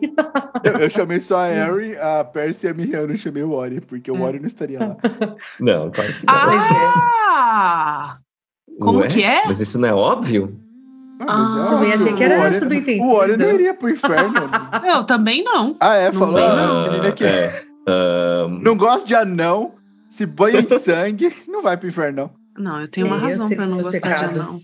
Eu, 0.63 0.73
eu 0.73 0.89
chamei 0.89 1.21
só 1.21 1.37
a 1.37 1.47
Harry, 1.47 1.97
a 1.97 2.23
Percy 2.23 2.67
e 2.67 2.69
a 2.69 2.73
Miriam, 2.73 3.07
não 3.07 3.15
chamei 3.15 3.43
o 3.43 3.51
Ori, 3.51 3.79
porque 3.81 4.11
o 4.11 4.21
Ori 4.21 4.39
não 4.39 4.47
estaria 4.47 4.79
lá. 4.79 4.97
Não, 5.59 5.89
claro 5.89 6.13
que 6.13 6.25
não. 6.25 6.35
Ah! 6.35 8.17
Como 8.79 8.99
Ué? 8.99 9.07
que 9.07 9.23
é? 9.23 9.45
Mas 9.45 9.61
isso 9.61 9.79
não 9.79 9.87
é 9.87 9.93
óbvio? 9.93 10.59
Ah, 11.21 11.67
também 11.71 11.93
achei 11.93 12.13
que 12.13 12.23
era 12.23 12.59
subentendido. 12.59 13.05
O 13.05 13.13
Ori 13.13 13.37
não 13.37 13.53
iria 13.53 13.73
pro 13.73 13.89
inferno. 13.89 14.33
Eu 14.85 15.05
também 15.05 15.43
não. 15.43 15.75
Ah, 15.79 15.95
é? 15.95 16.11
Falou 16.11 16.37
a 16.37 16.83
menina 16.83 17.11
que 17.13 17.23
é. 17.23 17.49
Um... 17.87 18.59
não 18.59 18.75
gosta 18.75 19.05
de 19.05 19.15
anão, 19.15 19.73
se 20.09 20.25
banha 20.25 20.59
em 20.59 20.69
sangue, 20.79 21.31
não 21.47 21.61
vai 21.61 21.77
pro 21.77 21.87
inferno, 21.87 22.31
não. 22.57 22.71
Não, 22.71 22.81
eu 22.81 22.87
tenho 22.87 23.07
uma 23.07 23.17
razão 23.17 23.49
pra 23.49 23.65
não 23.65 23.77
gostar 23.77 23.91
pecados. 23.91 24.33
de 24.33 24.39
anão. 24.39 24.59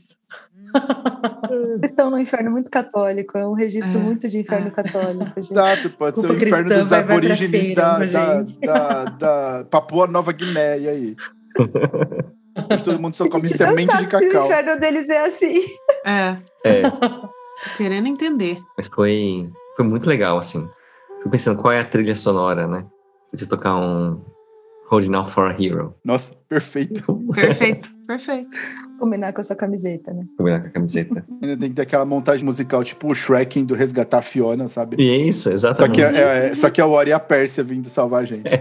estão 1.83 2.09
no 2.09 2.17
inferno 2.17 2.51
muito 2.51 2.71
católico, 2.71 3.37
é 3.37 3.45
um 3.45 3.53
registro 3.53 3.99
é, 3.99 4.01
muito 4.01 4.27
de 4.29 4.39
inferno 4.39 4.67
é. 4.67 4.71
católico. 4.71 5.25
Gente. 5.35 5.51
Exato, 5.51 5.89
pode 5.89 6.19
ser 6.19 6.31
o 6.31 6.35
inferno 6.35 6.69
dos 6.69 6.91
aborígenes 6.91 7.75
da, 7.75 7.97
da, 7.99 8.43
da, 8.43 9.03
da 9.05 9.65
Papua 9.69 10.07
Nova 10.07 10.31
Guiné, 10.31 10.79
e 10.79 10.87
aí? 10.87 11.15
todo 12.83 12.99
mundo 12.99 13.15
só 13.15 13.27
come 13.29 13.47
semente 13.47 13.97
de 13.97 14.05
cacau. 14.05 14.19
Se 14.19 14.37
o 14.37 14.45
inferno 14.45 14.79
deles 14.79 15.09
é 15.09 15.25
assim. 15.25 15.59
É. 16.05 16.37
É. 16.65 16.83
Querendo 17.77 18.07
entender. 18.07 18.57
Mas 18.77 18.87
foi, 18.87 19.49
foi 19.75 19.85
muito 19.85 20.07
legal, 20.07 20.37
assim. 20.37 20.67
Fico 21.17 21.29
pensando, 21.29 21.61
qual 21.61 21.71
é 21.71 21.79
a 21.79 21.85
trilha 21.85 22.15
sonora, 22.15 22.67
né? 22.67 22.85
Podia 23.31 23.47
tocar 23.47 23.77
um 23.77 24.21
Holding 24.91 25.15
Out 25.15 25.31
for 25.31 25.47
a 25.47 25.55
Hero. 25.57 25.95
Nossa, 26.03 26.33
perfeito. 26.49 27.01
Perfeito, 27.33 27.89
perfeito. 28.05 28.57
Combinar 28.99 29.31
com 29.31 29.39
a 29.39 29.43
sua 29.43 29.55
camiseta, 29.55 30.11
né? 30.13 30.25
Combinar 30.37 30.59
com 30.59 30.67
a 30.67 30.69
camiseta. 30.69 31.25
Ainda 31.41 31.55
tem 31.55 31.69
que 31.69 31.75
ter 31.75 31.83
aquela 31.83 32.03
montagem 32.03 32.43
musical, 32.43 32.83
tipo 32.83 33.09
o 33.09 33.15
Shrek 33.15 33.63
do 33.63 33.73
Resgatar 33.73 34.17
a 34.17 34.21
Fiona, 34.21 34.67
sabe? 34.67 34.97
Isso, 35.01 35.49
exatamente. 35.49 36.01
Só 36.01 36.11
que 36.11 36.17
é, 36.17 36.47
é, 36.49 36.55
só 36.55 36.69
que 36.69 36.81
é 36.81 36.85
o 36.85 36.89
Ori 36.89 37.11
e 37.11 37.13
a 37.13 37.19
Pérsia 37.19 37.63
vindo 37.63 37.87
salvar 37.87 38.23
a 38.23 38.25
gente. 38.25 38.49
É. 38.49 38.59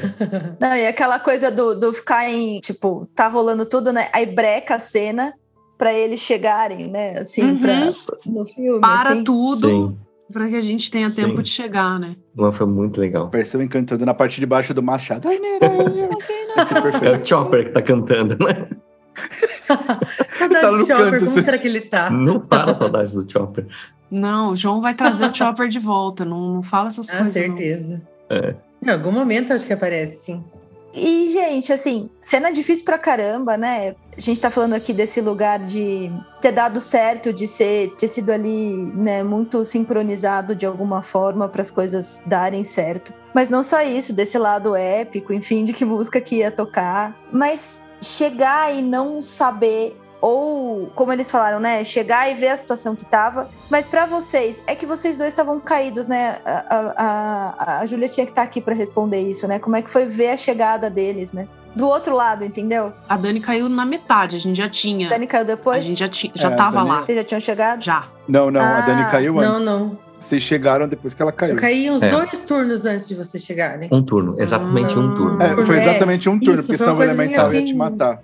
Não, 0.60 0.76
e 0.76 0.86
aquela 0.86 1.18
coisa 1.18 1.50
do, 1.50 1.74
do 1.74 1.92
ficar 1.92 2.30
em, 2.30 2.60
tipo, 2.60 3.08
tá 3.12 3.26
rolando 3.26 3.66
tudo, 3.66 3.92
né? 3.92 4.08
Aí 4.12 4.24
breca 4.24 4.76
a 4.76 4.78
cena 4.78 5.34
para 5.76 5.92
eles 5.92 6.20
chegarem, 6.20 6.88
né? 6.88 7.18
Assim, 7.18 7.42
uhum. 7.42 7.58
pra, 7.58 7.80
no 8.26 8.46
filme. 8.46 8.80
Para 8.80 9.10
assim. 9.10 9.24
tudo. 9.24 9.56
Sim 9.56 10.09
para 10.30 10.48
que 10.48 10.56
a 10.56 10.60
gente 10.60 10.90
tenha 10.90 11.08
Sim. 11.08 11.26
tempo 11.26 11.42
de 11.42 11.48
chegar, 11.48 11.98
né? 11.98 12.16
Não, 12.34 12.52
foi 12.52 12.66
muito 12.66 13.00
legal. 13.00 13.28
Percebem 13.28 13.68
cantando 13.68 14.06
na 14.06 14.14
parte 14.14 14.40
de 14.40 14.46
baixo 14.46 14.72
do 14.72 14.82
machado. 14.82 15.28
Ai, 15.28 15.38
é 17.02 17.18
o 17.18 17.26
Chopper 17.26 17.66
que 17.66 17.70
tá 17.72 17.82
cantando, 17.82 18.36
né? 18.38 18.68
Saudades 20.38 20.60
tá 20.60 20.70
do 20.70 20.86
Chopper, 20.86 21.10
canto, 21.10 21.24
como 21.24 21.36
você... 21.36 21.42
será 21.42 21.58
que 21.58 21.68
ele 21.68 21.80
tá? 21.80 22.10
Não 22.10 22.40
para 22.40 22.74
saudades 22.74 23.14
do 23.14 23.30
Chopper. 23.30 23.66
Não, 24.10 24.52
o 24.52 24.56
João 24.56 24.80
vai 24.80 24.94
trazer 24.94 25.26
o 25.26 25.34
Chopper 25.34 25.68
de 25.68 25.78
volta, 25.78 26.24
não, 26.24 26.54
não 26.54 26.62
fala 26.62 26.88
essas 26.88 27.08
ah, 27.10 27.18
coisas. 27.18 27.34
Com 27.34 27.40
certeza. 27.40 28.02
É. 28.28 28.54
Em 28.84 28.90
algum 28.90 29.12
momento 29.12 29.52
acho 29.52 29.66
que 29.66 29.72
aparece, 29.72 30.24
sim. 30.24 30.44
E, 30.92 31.28
gente, 31.30 31.72
assim, 31.72 32.10
cena 32.20 32.50
difícil 32.50 32.84
pra 32.84 32.98
caramba, 32.98 33.56
né? 33.56 33.94
A 34.16 34.20
gente 34.20 34.40
tá 34.40 34.50
falando 34.50 34.74
aqui 34.74 34.92
desse 34.92 35.20
lugar 35.20 35.58
de 35.60 36.10
ter 36.40 36.52
dado 36.52 36.80
certo, 36.80 37.32
de 37.32 37.46
ser, 37.46 37.94
ter 37.96 38.08
sido 38.08 38.30
ali, 38.30 38.72
né, 38.94 39.22
muito 39.22 39.64
sincronizado 39.64 40.54
de 40.54 40.66
alguma 40.66 41.02
forma 41.02 41.48
para 41.48 41.60
as 41.60 41.70
coisas 41.70 42.20
darem 42.26 42.64
certo. 42.64 43.12
Mas 43.32 43.48
não 43.48 43.62
só 43.62 43.80
isso, 43.82 44.12
desse 44.12 44.36
lado 44.36 44.74
épico, 44.74 45.32
enfim, 45.32 45.64
de 45.64 45.72
que 45.72 45.84
música 45.84 46.20
que 46.20 46.36
ia 46.36 46.50
tocar. 46.50 47.16
Mas 47.32 47.80
chegar 48.00 48.74
e 48.74 48.82
não 48.82 49.20
saber 49.20 49.96
ou, 50.20 50.90
como 50.94 51.12
eles 51.12 51.30
falaram, 51.30 51.58
né, 51.58 51.82
chegar 51.84 52.30
e 52.30 52.34
ver 52.34 52.48
a 52.48 52.56
situação 52.56 52.94
que 52.94 53.04
tava. 53.04 53.48
Mas 53.70 53.86
para 53.86 54.06
vocês, 54.06 54.60
é 54.66 54.74
que 54.74 54.84
vocês 54.84 55.16
dois 55.16 55.28
estavam 55.28 55.58
caídos, 55.58 56.06
né? 56.06 56.38
A, 56.44 56.94
a, 56.96 57.80
a 57.80 57.86
Júlia 57.86 58.08
tinha 58.08 58.26
que 58.26 58.32
estar 58.32 58.42
tá 58.42 58.46
aqui 58.46 58.60
para 58.60 58.74
responder 58.74 59.20
isso, 59.20 59.46
né? 59.48 59.58
Como 59.58 59.76
é 59.76 59.82
que 59.82 59.90
foi 59.90 60.06
ver 60.06 60.30
a 60.30 60.36
chegada 60.36 60.90
deles, 60.90 61.32
né? 61.32 61.48
Do 61.74 61.88
outro 61.88 62.14
lado, 62.14 62.44
entendeu? 62.44 62.92
A 63.08 63.16
Dani 63.16 63.40
caiu 63.40 63.68
na 63.68 63.86
metade, 63.86 64.36
a 64.36 64.38
gente 64.38 64.56
já 64.56 64.68
tinha. 64.68 65.06
A 65.06 65.10
Dani 65.10 65.26
caiu 65.26 65.44
depois? 65.44 65.78
A 65.78 65.82
gente 65.82 65.98
já, 66.00 66.08
tinha, 66.08 66.32
já 66.34 66.50
é, 66.50 66.56
tava 66.56 66.78
Dani... 66.78 66.88
lá. 66.88 67.04
Vocês 67.04 67.16
já 67.18 67.24
tinham 67.24 67.40
chegado? 67.40 67.82
Já. 67.82 68.08
Não, 68.28 68.50
não, 68.50 68.60
ah, 68.60 68.78
a 68.78 68.80
Dani 68.80 69.04
caiu 69.10 69.38
antes. 69.38 69.50
Não, 69.50 69.60
não. 69.60 69.98
Vocês 70.18 70.42
chegaram 70.42 70.86
depois 70.86 71.14
que 71.14 71.22
ela 71.22 71.32
caiu. 71.32 71.54
Eu 71.54 71.60
caí 71.60 71.90
uns 71.90 72.02
é. 72.02 72.10
dois 72.10 72.40
turnos 72.40 72.84
antes 72.84 73.08
de 73.08 73.14
vocês 73.14 73.42
chegarem. 73.42 73.88
Um 73.90 74.02
turno, 74.02 74.34
exatamente 74.38 74.94
ah, 74.94 75.00
um 75.00 75.14
turno. 75.14 75.42
É, 75.42 75.64
foi 75.64 75.78
exatamente 75.78 76.28
um 76.28 76.38
turno, 76.38 76.60
Isso, 76.60 76.66
porque 76.66 76.78
senão 76.78 76.98
o 76.98 77.02
elemental 77.02 77.46
assim... 77.46 77.60
ia 77.60 77.64
te 77.64 77.74
matar. 77.74 78.22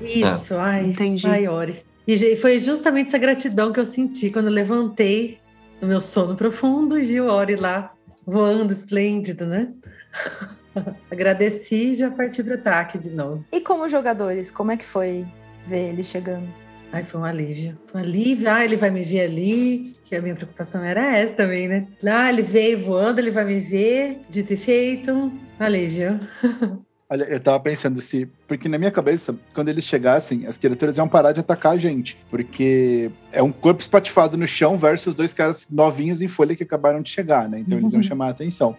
Isso, 0.00 0.54
é. 0.54 0.58
ai, 0.58 0.86
entendi. 0.86 1.26
Maior. 1.26 1.72
E 2.06 2.36
foi 2.36 2.58
justamente 2.58 3.08
essa 3.08 3.18
gratidão 3.18 3.72
que 3.72 3.78
eu 3.78 3.86
senti 3.86 4.30
quando 4.30 4.46
eu 4.46 4.52
levantei 4.52 5.38
no 5.80 5.88
meu 5.88 6.00
sono 6.00 6.34
profundo 6.34 6.98
e 6.98 7.04
vi 7.04 7.20
o 7.20 7.26
Ori 7.26 7.56
lá 7.56 7.92
voando 8.26 8.72
esplêndido, 8.72 9.46
né? 9.46 9.72
Agradeci 11.10 11.90
e 11.90 11.94
já 11.94 12.10
parti 12.10 12.42
para 12.42 12.54
o 12.54 12.58
ataque 12.58 12.98
de 12.98 13.10
novo. 13.10 13.44
E 13.52 13.60
como 13.60 13.88
jogadores, 13.88 14.50
como 14.50 14.72
é 14.72 14.76
que 14.76 14.84
foi 14.84 15.26
ver 15.66 15.90
ele 15.90 16.04
chegando? 16.04 16.48
Ai, 16.92 17.04
foi 17.04 17.20
um 17.20 17.24
alívio. 17.24 17.78
Foi 17.86 18.00
um 18.00 18.04
alívio. 18.04 18.50
Ah, 18.50 18.64
ele 18.64 18.76
vai 18.76 18.90
me 18.90 19.04
ver 19.04 19.20
ali. 19.20 19.94
Que 20.04 20.16
a 20.16 20.22
minha 20.22 20.34
preocupação 20.34 20.82
era 20.82 21.16
essa 21.16 21.34
também, 21.34 21.68
né? 21.68 21.86
Ah, 22.04 22.28
ele 22.28 22.42
veio 22.42 22.84
voando, 22.84 23.20
ele 23.20 23.30
vai 23.30 23.44
me 23.44 23.60
ver. 23.60 24.20
Dito 24.28 24.52
e 24.52 24.56
feito. 24.56 25.32
Alívio. 25.58 26.18
Olha, 27.10 27.24
eu 27.24 27.40
tava 27.40 27.58
pensando 27.58 28.00
se. 28.00 28.28
Porque 28.46 28.68
na 28.68 28.78
minha 28.78 28.90
cabeça, 28.92 29.36
quando 29.52 29.68
eles 29.68 29.84
chegassem, 29.84 30.46
as 30.46 30.56
criaturas 30.56 30.96
iam 30.96 31.08
parar 31.08 31.32
de 31.32 31.40
atacar 31.40 31.72
a 31.72 31.76
gente. 31.76 32.16
Porque 32.30 33.10
é 33.32 33.42
um 33.42 33.50
corpo 33.50 33.80
espatifado 33.80 34.36
no 34.36 34.46
chão 34.46 34.78
versus 34.78 35.12
dois 35.12 35.34
caras 35.34 35.66
novinhos 35.68 36.22
em 36.22 36.28
folha 36.28 36.54
que 36.54 36.62
acabaram 36.62 37.02
de 37.02 37.10
chegar, 37.10 37.48
né? 37.48 37.58
Então 37.58 37.76
eles 37.78 37.92
iam 37.92 38.02
chamar 38.02 38.28
a 38.28 38.30
atenção. 38.30 38.76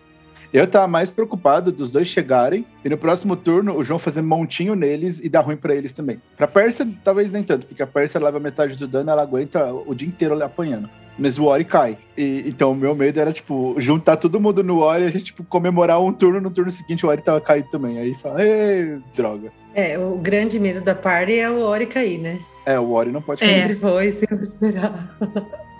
Eu 0.53 0.67
tava 0.67 0.87
mais 0.87 1.09
preocupado 1.09 1.71
dos 1.71 1.91
dois 1.91 2.07
chegarem 2.07 2.65
e 2.83 2.89
no 2.89 2.97
próximo 2.97 3.37
turno 3.37 3.77
o 3.77 3.83
João 3.83 3.97
fazer 3.97 4.21
montinho 4.21 4.75
neles 4.75 5.19
e 5.23 5.29
dar 5.29 5.41
ruim 5.41 5.55
pra 5.55 5.73
eles 5.73 5.93
também. 5.93 6.21
Pra 6.35 6.47
Pérsia, 6.47 6.85
talvez 7.03 7.31
nem 7.31 7.41
tanto, 7.41 7.65
porque 7.65 7.81
a 7.81 7.87
Pérsia 7.87 8.19
leva 8.19 8.39
metade 8.39 8.75
do 8.75 8.87
dano, 8.87 9.09
ela 9.09 9.21
aguenta 9.21 9.73
o 9.73 9.95
dia 9.95 10.07
inteiro 10.07 10.41
apanhando. 10.43 10.89
Mas 11.17 11.37
o 11.37 11.45
Ori 11.45 11.63
cai. 11.63 11.97
E, 12.17 12.43
então 12.47 12.71
o 12.71 12.75
meu 12.75 12.95
medo 12.95 13.19
era, 13.19 13.31
tipo, 13.31 13.75
juntar 13.77 14.17
todo 14.17 14.39
mundo 14.39 14.63
no 14.63 14.79
Ori 14.79 15.03
e 15.03 15.07
a 15.07 15.09
gente, 15.09 15.25
tipo, 15.25 15.43
comemorar 15.43 16.01
um 16.01 16.11
turno, 16.11 16.41
no 16.41 16.49
turno 16.49 16.71
seguinte 16.71 17.05
o 17.05 17.09
Ori 17.09 17.21
tava 17.21 17.39
caído 17.39 17.69
também. 17.69 17.99
Aí 17.99 18.15
fala, 18.15 18.43
ê, 18.43 18.97
droga. 19.15 19.51
É, 19.73 19.97
o 19.97 20.17
grande 20.17 20.59
medo 20.59 20.81
da 20.81 20.95
party 20.95 21.39
é 21.39 21.49
o 21.49 21.61
Ori 21.61 21.85
cair, 21.85 22.17
né? 22.17 22.39
É, 22.65 22.79
o 22.79 22.91
Ori 22.91 23.11
não 23.11 23.21
pode 23.21 23.41
cair. 23.41 23.61
Sempre 23.61 23.75
foi, 23.75 24.11
sempre 24.11 24.41
esperar. 24.41 25.17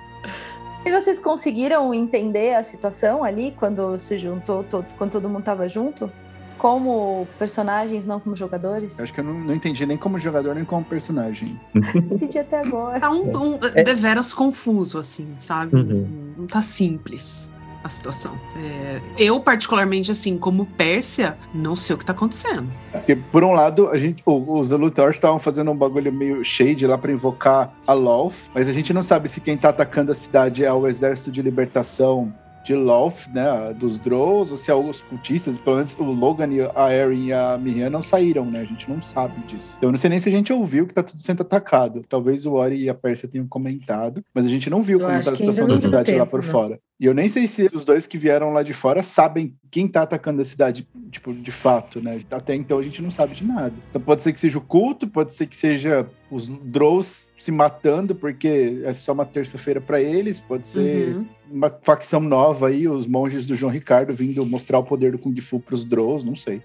E 0.84 0.91
vocês 0.91 1.20
conseguiram 1.20 1.94
entender 1.94 2.56
a 2.56 2.63
situação 2.63 3.24
ali 3.24 3.54
quando 3.58 3.98
se 4.00 4.17
juntou, 4.17 4.63
todo, 4.63 4.86
quando 4.98 5.12
todo 5.12 5.30
mundo 5.30 5.44
tava 5.44 5.70
junto? 5.70 6.12
Como 6.58 7.28
personagens, 7.39 8.06
não 8.06 8.20
como 8.20 8.36
jogadores? 8.36 9.00
Acho 9.00 9.13
que 9.13 9.20
eu 9.20 9.24
não, 9.24 9.34
não 9.34 9.54
entendi 9.54 9.86
nem 9.86 9.98
como 9.98 10.20
jogador, 10.20 10.56
nem 10.56 10.65
como 10.65 10.86
personagem. 10.86 11.60
Entendi 11.96 12.38
até 12.38 12.60
agora. 12.60 13.00
Tá 13.00 13.10
um, 13.10 13.56
um 13.56 13.60
deveras 13.84 14.34
confuso, 14.34 15.00
assim, 15.00 15.28
sabe? 15.39 15.76
Uhum. 15.76 16.34
Não 16.38 16.48
tá 16.48 16.62
simples 16.62 17.51
a 17.84 17.89
situação. 17.89 18.39
É, 18.56 19.00
eu, 19.17 19.39
particularmente, 19.39 20.12
assim, 20.12 20.38
como 20.38 20.65
Pérsia, 20.65 21.38
não 21.54 21.76
sei 21.76 21.96
o 21.96 21.98
que 21.98 22.06
tá 22.06 22.13
acontecendo. 22.13 22.72
Porque, 22.91 23.15
por 23.15 23.44
um 23.44 23.54
lado, 23.54 23.89
a 23.89 23.98
gente, 23.98 24.22
os 24.26 24.72
Elutors 24.72 25.15
estavam 25.15 25.39
fazendo 25.39 25.72
um 25.72 25.76
bagulho 25.76 26.12
meio 26.12 26.44
shade 26.44 26.86
lá 26.86 26.98
pra 26.98 27.12
invocar 27.12 27.74
a 27.86 27.94
Loth, 27.94 28.34
mas 28.54 28.67
a 28.67 28.74
gente 28.74 28.94
não 28.94 29.04
sabe 29.04 29.30
se 29.30 29.41
quem 29.41 29.58
tá 29.58 29.70
atacando 29.70 30.12
a 30.12 30.15
cidade 30.15 30.63
é 30.63 30.72
o 30.72 30.88
Exército 30.88 31.32
de 31.32 31.41
Libertação 31.41 32.34
de 32.63 32.76
Loth, 32.76 33.28
né, 33.34 33.74
dos 33.74 33.97
Drows, 33.97 34.52
ou 34.52 34.58
se 34.58 34.69
é 34.69 34.76
os 34.76 35.02
cultistas, 35.02 35.58
pelo 35.58 35.78
menos 35.78 35.97
o 35.97 36.04
Logan, 36.04 36.47
e 36.54 36.62
a 36.62 36.93
Erin 36.93 37.26
e 37.26 37.34
a 37.34 37.58
Miriam 37.58 37.89
não 37.89 38.02
saíram, 38.02 38.45
né, 38.45 38.62
a 38.62 38.65
gente 38.65 38.89
não 38.89 39.02
sabe 39.02 39.39
disso. 39.47 39.76
Então, 39.78 39.89
eu 39.89 39.91
não 39.91 40.00
sei 40.00 40.10
nem 40.10 40.19
se 40.19 40.30
a 40.30 40.32
gente 40.32 40.54
ouviu 40.54 40.88
que 40.88 40.93
tá 40.93 41.04
tudo 41.04 41.21
sendo 41.21 41.41
atacado. 41.41 42.02
Talvez 42.08 42.45
o 42.45 42.54
Ori 42.54 42.84
e 42.84 42.89
a 42.89 42.93
Pérsia 42.93 43.28
tenham 43.28 43.47
comentado, 43.47 44.24
mas 44.34 44.45
a 44.45 44.50
gente 44.50 44.69
não 44.69 44.82
viu 44.82 45.00
Eu 45.00 45.08
como 45.08 45.24
tá 45.24 45.32
a 45.32 45.36
situação 45.36 45.67
da 45.67 45.78
cidade 45.78 46.12
lá 46.12 46.19
tempo, 46.19 46.32
por 46.32 46.43
né? 46.43 46.52
fora. 46.52 46.80
E 47.00 47.06
eu 47.06 47.15
nem 47.15 47.28
sei 47.28 47.47
se 47.47 47.67
os 47.74 47.84
dois 47.84 48.06
que 48.06 48.15
vieram 48.15 48.54
lá 48.54 48.62
de 48.62 48.74
fora 48.74 49.02
sabem 49.02 49.56
quem 49.71 49.88
tá 49.88 50.04
atacando 50.04 50.39
a 50.39 50.45
cidade, 50.45 50.88
tipo, 51.10 51.34
de 51.34 51.52
fato, 51.52 52.00
né? 52.00 52.21
Até 52.30 52.54
então 52.54 52.78
a 52.78 52.84
gente 52.84 53.02
não 53.02 53.10
sabe 53.10 53.34
de 53.34 53.43
nada. 53.43 53.74
Então 53.89 54.00
pode 54.00 54.21
ser 54.21 54.32
que 54.32 54.39
seja 54.39 54.60
o 54.60 54.62
culto, 54.62 55.08
pode 55.08 55.34
ser 55.34 55.47
que 55.47 55.56
seja 55.56 56.08
os 56.30 56.47
Drows 56.47 57.31
se 57.41 57.51
matando, 57.51 58.13
porque 58.13 58.82
é 58.86 58.93
só 58.93 59.13
uma 59.13 59.25
terça-feira 59.25 59.82
pra 59.82 59.99
eles, 59.99 60.39
pode 60.39 60.67
ser 60.67 61.15
Uhum. 61.15 61.25
uma 61.51 61.71
facção 61.82 62.19
nova 62.19 62.67
aí, 62.67 62.88
os 62.88 63.08
monges 63.08 63.47
do 63.47 63.56
João 63.56 63.71
Ricardo 63.71 64.13
vindo 64.13 64.45
mostrar 64.45 64.77
o 64.77 64.84
poder 64.84 65.12
do 65.13 65.17
Kung 65.17 65.36
Fu 65.41 65.60
pros 65.60 65.84
Drows, 65.84 66.23
não 66.23 66.36
sei. 66.36 66.62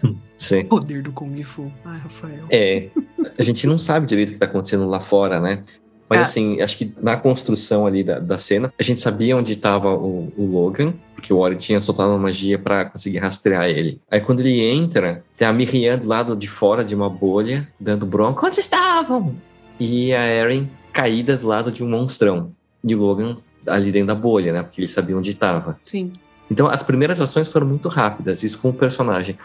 Sim. 0.38 0.64
Poder 0.66 1.02
do 1.02 1.10
Kung 1.10 1.42
Fu. 1.42 1.72
Ai, 1.84 1.98
Rafael. 1.98 2.44
É, 2.50 2.88
a 3.36 3.42
gente 3.42 3.66
não 3.66 3.76
sabe 3.78 4.06
direito 4.06 4.30
o 4.30 4.32
que 4.34 4.38
tá 4.38 4.46
acontecendo 4.46 4.86
lá 4.86 5.00
fora, 5.00 5.40
né? 5.40 5.64
Mas 6.08 6.20
Ah. 6.20 6.22
assim, 6.22 6.60
acho 6.60 6.76
que 6.76 6.94
na 7.02 7.16
construção 7.16 7.84
ali 7.84 8.04
da, 8.04 8.20
da 8.20 8.38
cena, 8.38 8.72
a 8.78 8.82
gente 8.82 9.00
sabia 9.00 9.36
onde 9.36 9.52
estava 9.52 9.92
o, 9.92 10.32
o 10.36 10.46
Logan, 10.46 10.94
porque 11.16 11.32
o 11.32 11.38
Ori 11.38 11.56
tinha 11.56 11.80
soltado 11.80 12.10
uma 12.10 12.18
magia 12.18 12.58
pra 12.60 12.84
conseguir 12.84 13.18
rastrear 13.18 13.68
ele. 13.68 14.00
Aí 14.08 14.20
quando 14.20 14.38
ele 14.40 14.60
entra, 14.60 15.24
tem 15.36 15.48
a 15.48 15.52
Miriam 15.52 15.98
do 15.98 16.06
lado 16.06 16.36
de 16.36 16.46
fora 16.46 16.84
de 16.84 16.94
uma 16.94 17.10
bolha, 17.10 17.66
dando 17.80 18.06
bronca. 18.06 18.46
Onde 18.46 18.54
vocês 18.54 18.66
estavam? 18.66 19.34
E 19.84 20.14
a 20.14 20.24
Erin 20.24 20.70
caída 20.92 21.36
do 21.36 21.48
lado 21.48 21.72
de 21.72 21.82
um 21.82 21.88
monstrão. 21.88 22.52
E 22.84 22.94
Logan 22.94 23.34
ali 23.66 23.90
dentro 23.90 24.08
da 24.08 24.14
bolha, 24.14 24.52
né? 24.52 24.62
Porque 24.62 24.80
ele 24.80 24.88
sabia 24.88 25.16
onde 25.16 25.30
estava. 25.30 25.76
Sim. 25.82 26.12
Então, 26.48 26.68
as 26.68 26.82
primeiras 26.82 27.20
ações 27.20 27.48
foram 27.48 27.66
muito 27.66 27.88
rápidas, 27.88 28.42
isso 28.42 28.58
com 28.58 28.68
o 28.68 28.72
personagem. 28.72 29.36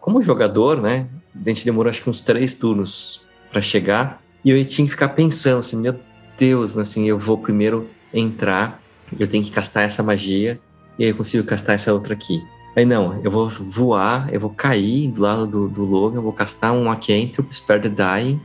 Como 0.00 0.22
jogador, 0.22 0.80
né, 0.80 1.06
a 1.34 1.48
gente 1.48 1.64
demorou 1.64 1.90
acho 1.90 2.02
que 2.02 2.08
uns 2.08 2.20
três 2.20 2.54
turnos 2.54 3.20
para 3.50 3.60
chegar, 3.60 4.22
e 4.44 4.50
eu 4.50 4.64
tinha 4.64 4.86
que 4.86 4.92
ficar 4.92 5.10
pensando 5.10 5.58
assim, 5.58 5.76
meu 5.76 5.98
Deus, 6.38 6.76
assim, 6.78 7.08
eu 7.08 7.18
vou 7.18 7.38
primeiro 7.38 7.88
entrar, 8.12 8.80
eu 9.18 9.26
tenho 9.26 9.44
que 9.44 9.50
castar 9.50 9.84
essa 9.84 10.02
magia, 10.02 10.60
e 10.98 11.04
aí 11.04 11.10
eu 11.10 11.16
consigo 11.16 11.44
castar 11.44 11.74
essa 11.74 11.92
outra 11.92 12.14
aqui. 12.14 12.42
Aí 12.76 12.84
não, 12.84 13.20
eu 13.22 13.30
vou 13.30 13.48
voar, 13.48 14.32
eu 14.32 14.40
vou 14.40 14.50
cair 14.50 15.10
do 15.10 15.22
lado 15.22 15.46
do, 15.46 15.68
do 15.68 15.82
Logan, 15.82 16.18
eu 16.18 16.22
vou 16.22 16.32
castar 16.32 16.72
um 16.72 16.90
Acantrop, 16.90 17.52
Spare 17.52 17.82
the 17.82 17.88
Dying, 17.88 18.40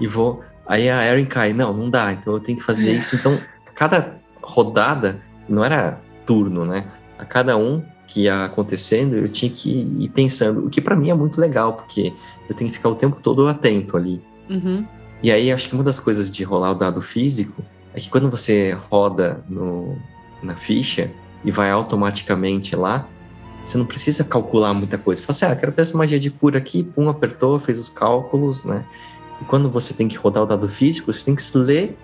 e 0.00 0.06
vou... 0.06 0.42
Aí 0.66 0.90
a 0.90 1.06
Erin 1.06 1.26
cai, 1.26 1.52
não, 1.52 1.72
não 1.72 1.88
dá, 1.88 2.12
então 2.12 2.32
eu 2.32 2.40
tenho 2.40 2.58
que 2.58 2.64
fazer 2.64 2.92
isso. 2.92 3.14
Então, 3.14 3.40
cada 3.74 4.16
rodada, 4.42 5.20
não 5.48 5.64
era 5.64 6.00
turno, 6.24 6.64
né? 6.64 6.86
a 7.18 7.24
cada 7.24 7.56
um 7.56 7.82
que 8.06 8.22
ia 8.22 8.44
acontecendo, 8.44 9.16
eu 9.16 9.28
tinha 9.28 9.50
que 9.50 9.70
ir 9.98 10.08
pensando, 10.10 10.66
o 10.66 10.70
que 10.70 10.80
para 10.80 10.94
mim 10.94 11.10
é 11.10 11.14
muito 11.14 11.40
legal, 11.40 11.74
porque 11.74 12.12
eu 12.48 12.54
tenho 12.54 12.70
que 12.70 12.76
ficar 12.76 12.88
o 12.88 12.94
tempo 12.94 13.20
todo 13.20 13.46
atento 13.48 13.96
ali. 13.96 14.22
Uhum. 14.48 14.86
E 15.22 15.30
aí, 15.30 15.50
acho 15.50 15.68
que 15.68 15.74
uma 15.74 15.82
das 15.82 15.98
coisas 15.98 16.30
de 16.30 16.44
rolar 16.44 16.72
o 16.72 16.74
dado 16.74 17.00
físico 17.00 17.62
é 17.94 18.00
que 18.00 18.08
quando 18.08 18.30
você 18.30 18.78
roda 18.90 19.42
no, 19.48 19.96
na 20.42 20.54
ficha 20.54 21.10
e 21.44 21.50
vai 21.50 21.70
automaticamente 21.70 22.76
lá, 22.76 23.08
você 23.64 23.76
não 23.76 23.86
precisa 23.86 24.22
calcular 24.22 24.72
muita 24.72 24.96
coisa. 24.96 25.20
Você 25.20 25.26
fala 25.26 25.36
assim, 25.36 25.58
ah, 25.58 25.60
quero 25.60 25.72
ver 25.72 25.82
essa 25.82 25.96
magia 25.96 26.20
de 26.20 26.30
cura 26.30 26.58
aqui, 26.58 26.84
pum, 26.84 27.08
apertou, 27.08 27.58
fez 27.58 27.78
os 27.78 27.88
cálculos, 27.88 28.62
né? 28.62 28.84
E 29.40 29.44
quando 29.44 29.70
você 29.70 29.92
tem 29.92 30.08
que 30.08 30.16
rodar 30.16 30.42
o 30.42 30.46
dado 30.46 30.68
físico, 30.68 31.12
você 31.12 31.24
tem 31.24 31.34
que 31.34 31.42
se 31.42 31.56
ler, 31.56 31.96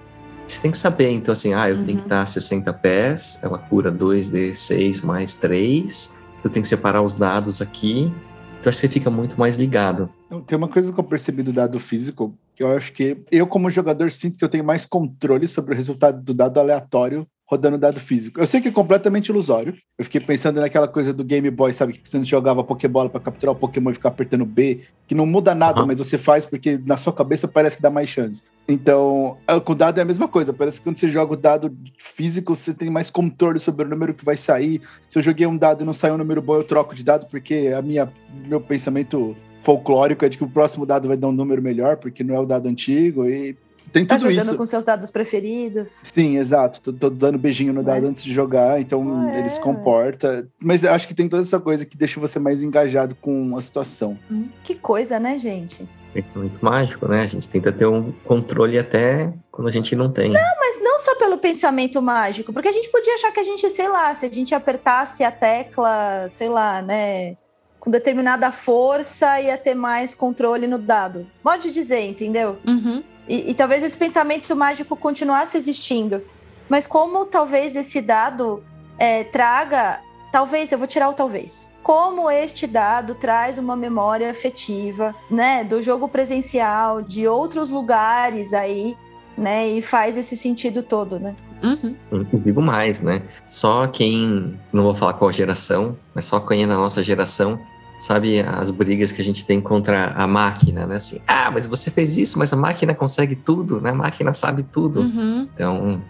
você 0.49 0.61
tem 0.61 0.71
que 0.71 0.79
saber. 0.79 1.11
Então, 1.11 1.33
assim, 1.33 1.55
ah, 1.55 1.69
eu 1.71 1.77
tenho 1.77 1.87
que 1.89 1.93
Uhum. 1.95 2.03
estar 2.03 2.23
a 2.23 2.27
60 2.27 2.73
pés, 2.73 3.39
ela 3.43 3.59
cura 3.59 3.91
2d6 3.91 5.01
mais 5.03 5.35
3, 5.35 6.15
eu 6.45 6.51
tenho 6.51 6.63
que 6.63 6.69
separar 6.69 7.03
os 7.03 7.15
dados 7.15 7.61
aqui. 7.61 8.13
Então, 8.61 8.69
acho 8.71 8.79
que 8.79 8.87
você 8.87 8.89
fica 8.89 9.11
muito 9.11 9.39
mais 9.39 9.57
ligado. 9.57 10.09
Então, 10.27 10.41
Tem 10.41 10.57
uma 10.57 10.69
coisa 10.69 10.93
que 10.93 10.99
eu 11.01 11.05
percebi 11.05 11.43
do 11.43 11.53
dado 11.53 11.81
físico, 11.81 12.35
que 12.55 12.63
eu 12.63 12.69
acho 12.77 12.93
que 12.93 13.19
eu, 13.31 13.47
como 13.47 13.69
jogador, 13.71 14.11
sinto 14.11 14.39
que 14.39 14.45
eu 14.45 14.49
tenho 14.49 14.65
mais 14.65 14.87
controle 14.87 15.49
sobre 15.49 15.75
o 15.75 15.77
resultado 15.77 16.23
do 16.23 16.33
dado 16.35 16.61
aleatório 16.61 17.27
rodando 17.47 17.77
dado 17.77 18.01
físico. 18.01 18.41
Eu 18.41 18.47
sei 18.47 18.61
que 18.61 18.69
é 18.69 18.73
completamente 18.73 19.29
ilusório. 19.29 19.75
Eu 19.99 20.05
fiquei 20.05 20.21
pensando 20.21 20.61
naquela 20.61 20.89
coisa 20.89 21.13
do 21.13 21.23
Game 21.23 21.51
Boy, 21.51 21.73
sabe? 21.73 21.93
Que 21.93 22.09
você 22.09 22.23
jogava 22.25 22.65
Pokébola 22.65 23.11
para 23.11 23.21
capturar 23.21 23.55
o 23.55 23.59
Pokémon 23.59 23.91
e 23.91 23.95
ficar 23.95 24.09
apertando 24.09 24.45
B, 24.45 24.81
que 25.07 25.15
não 25.15 25.27
muda 25.27 25.55
nada, 25.55 25.81
Aham. 25.81 25.87
mas 25.87 25.99
você 25.99 26.17
faz 26.17 26.47
porque 26.47 26.81
na 26.85 26.97
sua 26.97 27.13
cabeça 27.13 27.47
parece 27.47 27.77
que 27.77 27.83
dá 27.83 27.91
mais 27.91 28.09
chance. 28.09 28.43
Então, 28.67 29.37
é, 29.47 29.59
com 29.61 29.73
o 29.73 29.75
dado 29.75 29.99
é 29.99 30.03
a 30.03 30.05
mesma 30.05 30.29
coisa. 30.29 30.53
Parece 30.53 30.79
que 30.79 30.85
quando 30.85 30.97
você 30.97 31.09
joga 31.09 31.35
o 31.35 31.37
dado 31.37 31.77
físico, 31.99 32.57
você 32.57 32.73
tem 32.73 32.89
mais 32.89 33.11
controle 33.11 33.59
sobre 33.59 33.85
o 33.85 33.89
número 33.89 34.15
que 34.15 34.25
vai 34.25 34.37
sair. 34.37 34.81
Se 35.11 35.19
eu 35.19 35.23
joguei 35.23 35.47
um 35.47 35.57
dado 35.57 35.83
e 35.83 35.87
não 35.87 35.93
saiu 35.93 36.15
um 36.15 36.19
número 36.19 36.41
bom, 36.41 36.55
eu 36.55 36.65
troco 36.65 36.95
de 36.95 37.05
dado, 37.05 37.27
porque 37.27 37.73
a 37.77 37.83
minha, 37.83 38.11
meu 38.47 38.61
pensamento 38.61 39.37
folclórico 39.63 40.25
é 40.25 40.29
de 40.29 40.39
que 40.39 40.45
o 40.45 40.49
próximo 40.49 40.87
dado 40.87 41.09
vai 41.09 41.17
dar 41.17 41.29
um 41.29 41.33
número 41.33 41.63
melhor, 41.63 41.97
porque 41.97 42.25
não 42.25 42.35
é 42.35 42.41
o 42.41 42.47
dado 42.47 42.69
antigo. 42.69 43.29
E 43.29 43.57
tem 43.93 44.05
Tá 44.07 44.17
tudo 44.17 44.31
jogando 44.31 44.49
isso. 44.49 44.57
com 44.57 44.65
seus 44.67 44.83
dados 44.85 45.11
preferidos. 45.11 45.89
Sim, 46.15 46.37
exato. 46.39 46.81
Tô, 46.81 46.93
tô 46.93 47.11
dando 47.11 47.39
beijinho 47.39 47.73
no 47.73 47.83
dado 47.83 48.03
Ué. 48.05 48.09
antes 48.09 48.25
de 48.25 48.33
jogar, 48.33 48.81
então 48.81 49.27
Ué. 49.27 49.39
ele 49.41 49.49
se 49.49 49.61
comporta. 49.61 50.49
Mas 50.61 50.83
eu 50.85 50.93
acho 50.93 51.07
que 51.07 51.15
tem 51.15 51.29
toda 51.29 51.43
essa 51.43 51.61
coisa 51.61 51.85
que 51.85 51.97
deixa 51.97 52.19
você 52.19 52.39
mais 52.39 52.63
engajado 52.63 53.15
com 53.15 53.57
a 53.57 53.61
situação. 53.61 54.19
Hum, 54.31 54.49
Que 54.65 54.75
coisa, 54.75 55.19
né, 55.21 55.37
gente? 55.39 55.87
Pensamento 56.13 56.59
mágico, 56.63 57.09
né? 57.09 57.23
A 57.23 57.27
gente 57.27 57.49
tenta 57.49 57.73
ter 57.73 57.87
um 57.87 58.13
controle 58.25 58.79
até 58.79 59.33
quando 59.51 59.69
a 59.69 59.71
gente 59.71 59.97
não 59.97 60.11
tem. 60.13 60.31
Mas 60.33 60.81
não 60.83 60.99
só 60.99 61.15
pelo 61.17 61.39
pensamento 61.39 62.03
mágico, 62.03 62.53
porque 62.53 62.69
a 62.69 62.73
gente 62.73 62.91
podia 62.91 63.15
achar 63.15 63.33
que 63.33 63.41
a 63.41 63.45
gente, 63.45 63.69
sei 63.71 63.89
lá, 63.89 64.13
se 64.15 64.27
a 64.27 64.31
gente 64.31 64.55
apertasse 64.55 65.25
a 65.25 65.31
tecla, 65.31 66.27
sei 66.29 66.49
lá, 66.51 66.83
né, 66.83 67.37
com 67.83 67.91
determinada 67.91 68.53
força, 68.53 69.41
ia 69.41 69.59
ter 69.59 69.75
mais 69.75 70.15
controle 70.15 70.69
no 70.69 70.79
dado. 70.79 71.27
Pode 71.43 71.73
dizer, 71.73 72.09
entendeu? 72.09 72.57
Uhum. 72.65 73.03
E, 73.29 73.51
e 73.51 73.55
talvez 73.55 73.83
esse 73.83 73.97
pensamento 73.97 74.55
mágico 74.55 74.95
continuasse 74.95 75.57
existindo. 75.57 76.23
Mas 76.69 76.87
como 76.87 77.27
talvez 77.27 77.75
esse 77.75 78.01
dado 78.01 78.63
é, 78.97 79.25
traga. 79.25 79.99
Talvez, 80.31 80.71
eu 80.71 80.79
vou 80.79 80.87
tirar 80.87 81.09
o 81.09 81.13
talvez. 81.13 81.69
Como 81.83 82.31
este 82.31 82.69
dado 82.69 83.17
traz 83.17 83.59
uma 83.59 83.75
memória 83.75 84.31
afetiva, 84.31 85.13
né? 85.29 85.65
Do 85.65 85.83
jogo 85.83 86.09
presencial, 86.09 87.03
de 87.03 87.27
outros 87.27 87.69
lugares 87.69 88.55
aí, 88.55 88.97
né? 89.37 89.67
E 89.69 89.83
faz 89.83 90.17
esse 90.17 90.37
sentido 90.37 90.85
todo, 90.85 91.19
né? 91.19 91.35
Uhum. 91.65 91.97
Eu 92.13 92.25
digo 92.39 92.63
mais, 92.63 93.01
né? 93.01 93.23
Só 93.43 93.89
quem, 93.89 94.57
não 94.73 94.85
vou 94.85 94.95
falar 94.95 95.15
qual 95.15 95.33
geração, 95.33 95.97
mas 96.15 96.27
só 96.27 96.39
quem 96.39 96.63
é 96.63 96.67
da 96.67 96.77
nossa 96.77 97.03
geração 97.03 97.59
sabe 98.03 98.41
as 98.41 98.73
brigas 98.73 99.13
que 99.13 99.23
a 99.23 99.25
gente 99.25 99.45
tem 99.45 99.61
contra 99.61 100.07
a 100.17 100.27
máquina, 100.27 100.87
né? 100.89 100.97
Assim, 100.97 101.21
ah, 101.25 101.53
mas 101.53 101.69
você 101.69 101.89
fez 101.89 102.19
isso, 102.19 102.37
mas 102.37 102.53
a 102.53 102.57
máquina 102.57 102.93
consegue 102.93 103.37
tudo, 103.37 103.81
né? 103.81 103.91
A 103.91 103.95
máquina 103.95 104.35
sabe 104.35 104.65
tudo. 104.65 105.03
Uhum. 105.03 105.49
Então, 105.55 106.03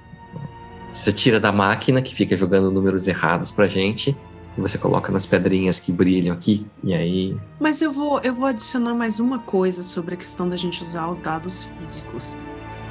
você 0.91 1.13
tira 1.13 1.39
da 1.39 1.53
máquina 1.53 2.01
que 2.01 2.15
fica 2.15 2.35
jogando 2.35 2.71
números 2.71 3.07
errados 3.07 3.51
pra 3.51 3.69
gente 3.69 4.17
e 4.57 4.61
você 4.61 4.79
coloca 4.79 5.13
nas 5.13 5.27
pedrinhas 5.27 5.79
que 5.79 5.93
brilham 5.93 6.35
aqui, 6.35 6.67
e 6.83 6.95
aí. 6.95 7.37
Mas 7.61 7.83
eu 7.83 7.93
vou, 7.93 8.21
eu 8.21 8.35
vou 8.35 8.47
adicionar 8.47 8.95
mais 8.95 9.21
uma 9.21 9.39
coisa 9.41 9.83
sobre 9.83 10.15
a 10.15 10.17
questão 10.17 10.49
da 10.49 10.57
gente 10.57 10.83
usar 10.83 11.09
os 11.09 11.21
dados 11.21 11.69
físicos, 11.79 12.35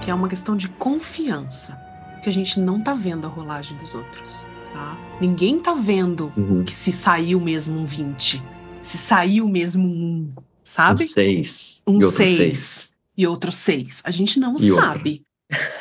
que 0.02 0.12
é 0.12 0.14
uma 0.14 0.28
questão 0.28 0.56
de 0.56 0.70
confiança. 0.70 1.76
Que 2.22 2.30
a 2.30 2.32
gente 2.32 2.60
não 2.60 2.80
tá 2.80 2.94
vendo 2.94 3.26
a 3.26 3.30
rolagem 3.32 3.76
dos 3.78 3.96
outros. 3.96 4.46
Tá? 4.72 4.96
Ninguém 5.20 5.58
tá 5.60 5.74
vendo 5.74 6.32
Uhum. 6.38 6.64
que 6.64 6.72
se 6.72 6.92
saiu 6.92 7.40
mesmo 7.40 7.80
um 7.80 7.86
20, 7.86 8.42
se 8.82 8.98
saiu 8.98 9.48
mesmo 9.48 9.88
um, 9.88 10.32
sabe? 10.64 11.04
Um 11.04 11.08
6 11.08 11.84
Um 11.88 11.92
e 12.00 12.04
outro 12.06 12.12
6 12.18 12.38
6. 12.38 12.94
e 13.18 13.28
outro 13.28 13.52
6. 13.52 14.02
A 14.04 14.12
gente 14.12 14.40
não 14.40 14.56
E 14.60 14.72
outro. 14.72 14.86
sabe. 14.86 15.24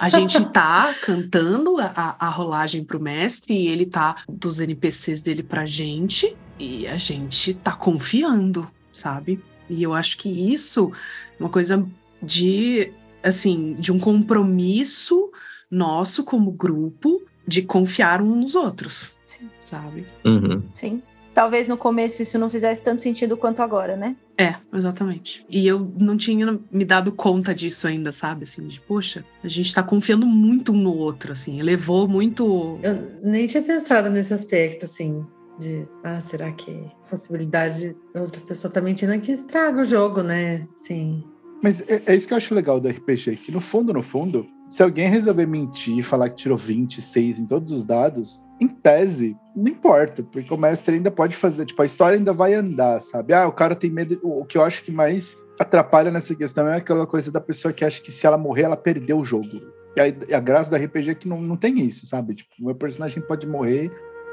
A 0.00 0.08
gente 0.08 0.44
tá 0.50 0.94
cantando 1.02 1.78
a, 1.78 1.92
a, 2.18 2.26
a 2.26 2.28
rolagem 2.28 2.84
pro 2.84 3.00
mestre 3.00 3.54
e 3.54 3.68
ele 3.68 3.86
tá 3.86 4.16
dos 4.28 4.58
NPCs 4.58 5.22
dele 5.22 5.42
pra 5.42 5.64
gente 5.64 6.36
e 6.58 6.86
a 6.86 6.96
gente 6.96 7.54
tá 7.54 7.72
confiando, 7.72 8.68
sabe? 8.92 9.40
E 9.68 9.82
eu 9.82 9.94
acho 9.94 10.18
que 10.18 10.28
isso 10.52 10.90
é 11.38 11.42
uma 11.42 11.48
coisa 11.48 11.86
de, 12.22 12.92
assim, 13.22 13.74
de 13.78 13.92
um 13.92 13.98
compromisso 14.00 15.30
nosso 15.70 16.24
como 16.24 16.50
grupo 16.50 17.22
de 17.46 17.62
confiar 17.62 18.20
uns 18.20 18.36
nos 18.40 18.54
outros, 18.56 19.14
Sim. 19.24 19.48
sabe? 19.64 20.04
Uhum. 20.24 20.62
Sim. 20.74 21.00
Talvez 21.32 21.68
no 21.68 21.76
começo 21.76 22.22
isso 22.22 22.38
não 22.38 22.50
fizesse 22.50 22.82
tanto 22.82 23.00
sentido 23.00 23.36
quanto 23.36 23.62
agora, 23.62 23.96
né? 23.96 24.16
É, 24.36 24.56
exatamente. 24.72 25.44
E 25.48 25.66
eu 25.66 25.92
não 25.98 26.16
tinha 26.16 26.58
me 26.70 26.84
dado 26.84 27.12
conta 27.12 27.54
disso 27.54 27.86
ainda, 27.86 28.10
sabe? 28.10 28.44
Assim, 28.44 28.66
de, 28.66 28.80
poxa, 28.80 29.24
a 29.42 29.48
gente 29.48 29.74
tá 29.74 29.82
confiando 29.82 30.26
muito 30.26 30.72
um 30.72 30.76
no 30.76 30.94
outro, 30.94 31.32
assim. 31.32 31.60
Elevou 31.60 32.08
muito. 32.08 32.78
Eu 32.82 33.12
nem 33.22 33.46
tinha 33.46 33.62
pensado 33.62 34.10
nesse 34.10 34.34
aspecto, 34.34 34.84
assim, 34.86 35.24
de, 35.58 35.86
ah, 36.02 36.20
será 36.20 36.50
que 36.52 36.84
possibilidade 37.08 37.94
da 38.14 38.22
outra 38.22 38.40
pessoa 38.40 38.72
tá 38.72 38.80
mentindo 38.80 39.12
é 39.12 39.18
que 39.18 39.30
estraga 39.30 39.82
o 39.82 39.84
jogo, 39.84 40.22
né? 40.22 40.66
Sim. 40.82 41.22
Mas 41.62 41.82
é, 41.88 42.02
é 42.06 42.14
isso 42.14 42.26
que 42.26 42.32
eu 42.32 42.38
acho 42.38 42.54
legal 42.54 42.80
do 42.80 42.88
RPG, 42.88 43.36
que 43.36 43.52
no 43.52 43.60
fundo, 43.60 43.92
no 43.92 44.02
fundo, 44.02 44.46
se 44.68 44.82
alguém 44.82 45.08
resolver 45.08 45.46
mentir 45.46 45.98
e 45.98 46.02
falar 46.02 46.30
que 46.30 46.36
tirou 46.36 46.56
26 46.56 47.38
em 47.38 47.46
todos 47.46 47.72
os 47.72 47.84
dados, 47.84 48.40
em 48.60 48.68
tese, 48.68 49.36
não 49.56 49.72
importa, 49.72 50.22
porque 50.22 50.52
o 50.52 50.56
mestre 50.56 50.94
ainda 50.96 51.10
pode 51.10 51.34
fazer, 51.34 51.64
tipo, 51.64 51.80
a 51.80 51.86
história 51.86 52.18
ainda 52.18 52.32
vai 52.32 52.54
andar, 52.54 53.00
sabe? 53.00 53.32
Ah, 53.32 53.48
o 53.48 53.52
cara 53.52 53.74
tem 53.74 53.90
medo. 53.90 54.20
O 54.22 54.44
que 54.44 54.58
eu 54.58 54.62
acho 54.62 54.82
que 54.82 54.92
mais 54.92 55.36
atrapalha 55.58 56.10
nessa 56.10 56.34
questão 56.34 56.68
é 56.68 56.76
aquela 56.76 57.06
coisa 57.06 57.30
da 57.30 57.40
pessoa 57.40 57.72
que 57.72 57.84
acha 57.84 58.00
que 58.00 58.12
se 58.12 58.26
ela 58.26 58.38
morrer, 58.38 58.62
ela 58.62 58.76
perdeu 58.76 59.18
o 59.18 59.24
jogo. 59.24 59.60
E 59.96 60.00
a, 60.00 60.08
e 60.08 60.34
a 60.34 60.40
graça 60.40 60.70
do 60.70 60.76
RPG 60.82 61.10
é 61.10 61.14
que 61.14 61.28
não, 61.28 61.40
não 61.40 61.56
tem 61.56 61.80
isso, 61.80 62.06
sabe? 62.06 62.34
Tipo, 62.34 62.50
o 62.60 62.66
meu 62.66 62.74
personagem 62.74 63.22
pode 63.22 63.46
morrer, 63.46 63.90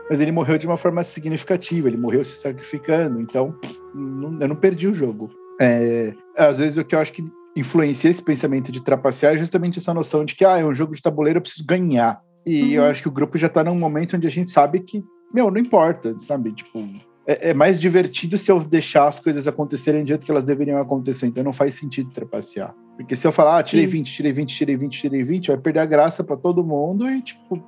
mas 0.10 0.20
ele 0.20 0.32
morreu 0.32 0.58
de 0.58 0.68
uma 0.68 0.78
forma 0.78 1.04
significativa, 1.04 1.88
ele 1.88 1.98
morreu 1.98 2.24
se 2.24 2.40
sacrificando, 2.40 3.20
então 3.20 3.56
não- 3.94 4.40
eu 4.40 4.48
não 4.48 4.56
perdi 4.56 4.88
o 4.88 4.94
jogo. 4.94 5.30
É, 5.60 6.14
às 6.38 6.60
vezes 6.60 6.78
o 6.78 6.86
que 6.86 6.94
eu 6.94 7.00
acho 7.00 7.12
que 7.12 7.26
influencia 7.56 8.10
esse 8.10 8.22
pensamento 8.22 8.72
de 8.72 8.84
trapacear 8.84 9.34
é 9.34 9.38
justamente 9.38 9.80
essa 9.80 9.94
noção 9.94 10.24
de 10.24 10.36
que 10.36 10.46
ah, 10.46 10.60
é 10.60 10.66
um 10.66 10.76
jogo 10.76 10.96
de 10.96 11.02
tabuleiro, 11.02 11.38
eu 11.38 11.42
preciso 11.42 11.66
ganhar. 11.66 12.22
E 12.48 12.64
Uhum. 12.64 12.70
eu 12.72 12.84
acho 12.86 13.02
que 13.02 13.08
o 13.10 13.12
grupo 13.12 13.38
já 13.38 13.50
tá 13.50 13.62
num 13.64 13.76
momento 13.78 14.16
onde 14.16 14.26
a 14.26 14.32
gente 14.32 14.50
sabe 14.50 14.80
que, 14.80 15.04
meu, 15.34 15.52
não 15.52 15.58
importa, 15.60 16.18
sabe? 16.20 16.54
Tipo, 16.54 16.88
é, 17.28 17.50
é 17.50 17.54
mais 17.54 17.78
divertido 17.78 18.38
se 18.38 18.50
eu 18.50 18.58
deixar 18.62 19.06
as 19.06 19.20
coisas 19.20 19.48
acontecerem 19.50 20.02
do 20.04 20.08
jeito 20.08 20.26
que 20.26 20.32
elas 20.32 20.46
deveriam 20.46 20.80
acontecer. 20.80 21.26
Então 21.28 21.44
não 21.44 21.52
faz 21.52 21.76
sentido 21.76 22.10
trapacear. 22.12 22.74
Porque 22.96 23.18
se 23.18 23.28
eu 23.28 23.34
falar, 23.34 23.58
ah, 23.60 23.64
tirei 23.64 23.84
Sim. 23.86 23.92
20, 23.92 24.14
tirei 24.14 24.32
20, 24.32 24.56
tirei 24.56 24.76
20, 24.78 25.00
tirei 25.02 25.24
20, 25.24 25.48
vai 25.50 25.58
perder 25.58 25.80
a 25.82 25.86
graça 25.86 26.24
pra 26.24 26.38
todo 26.38 26.64
mundo 26.64 27.10
e, 27.10 27.22
tipo, 27.22 27.62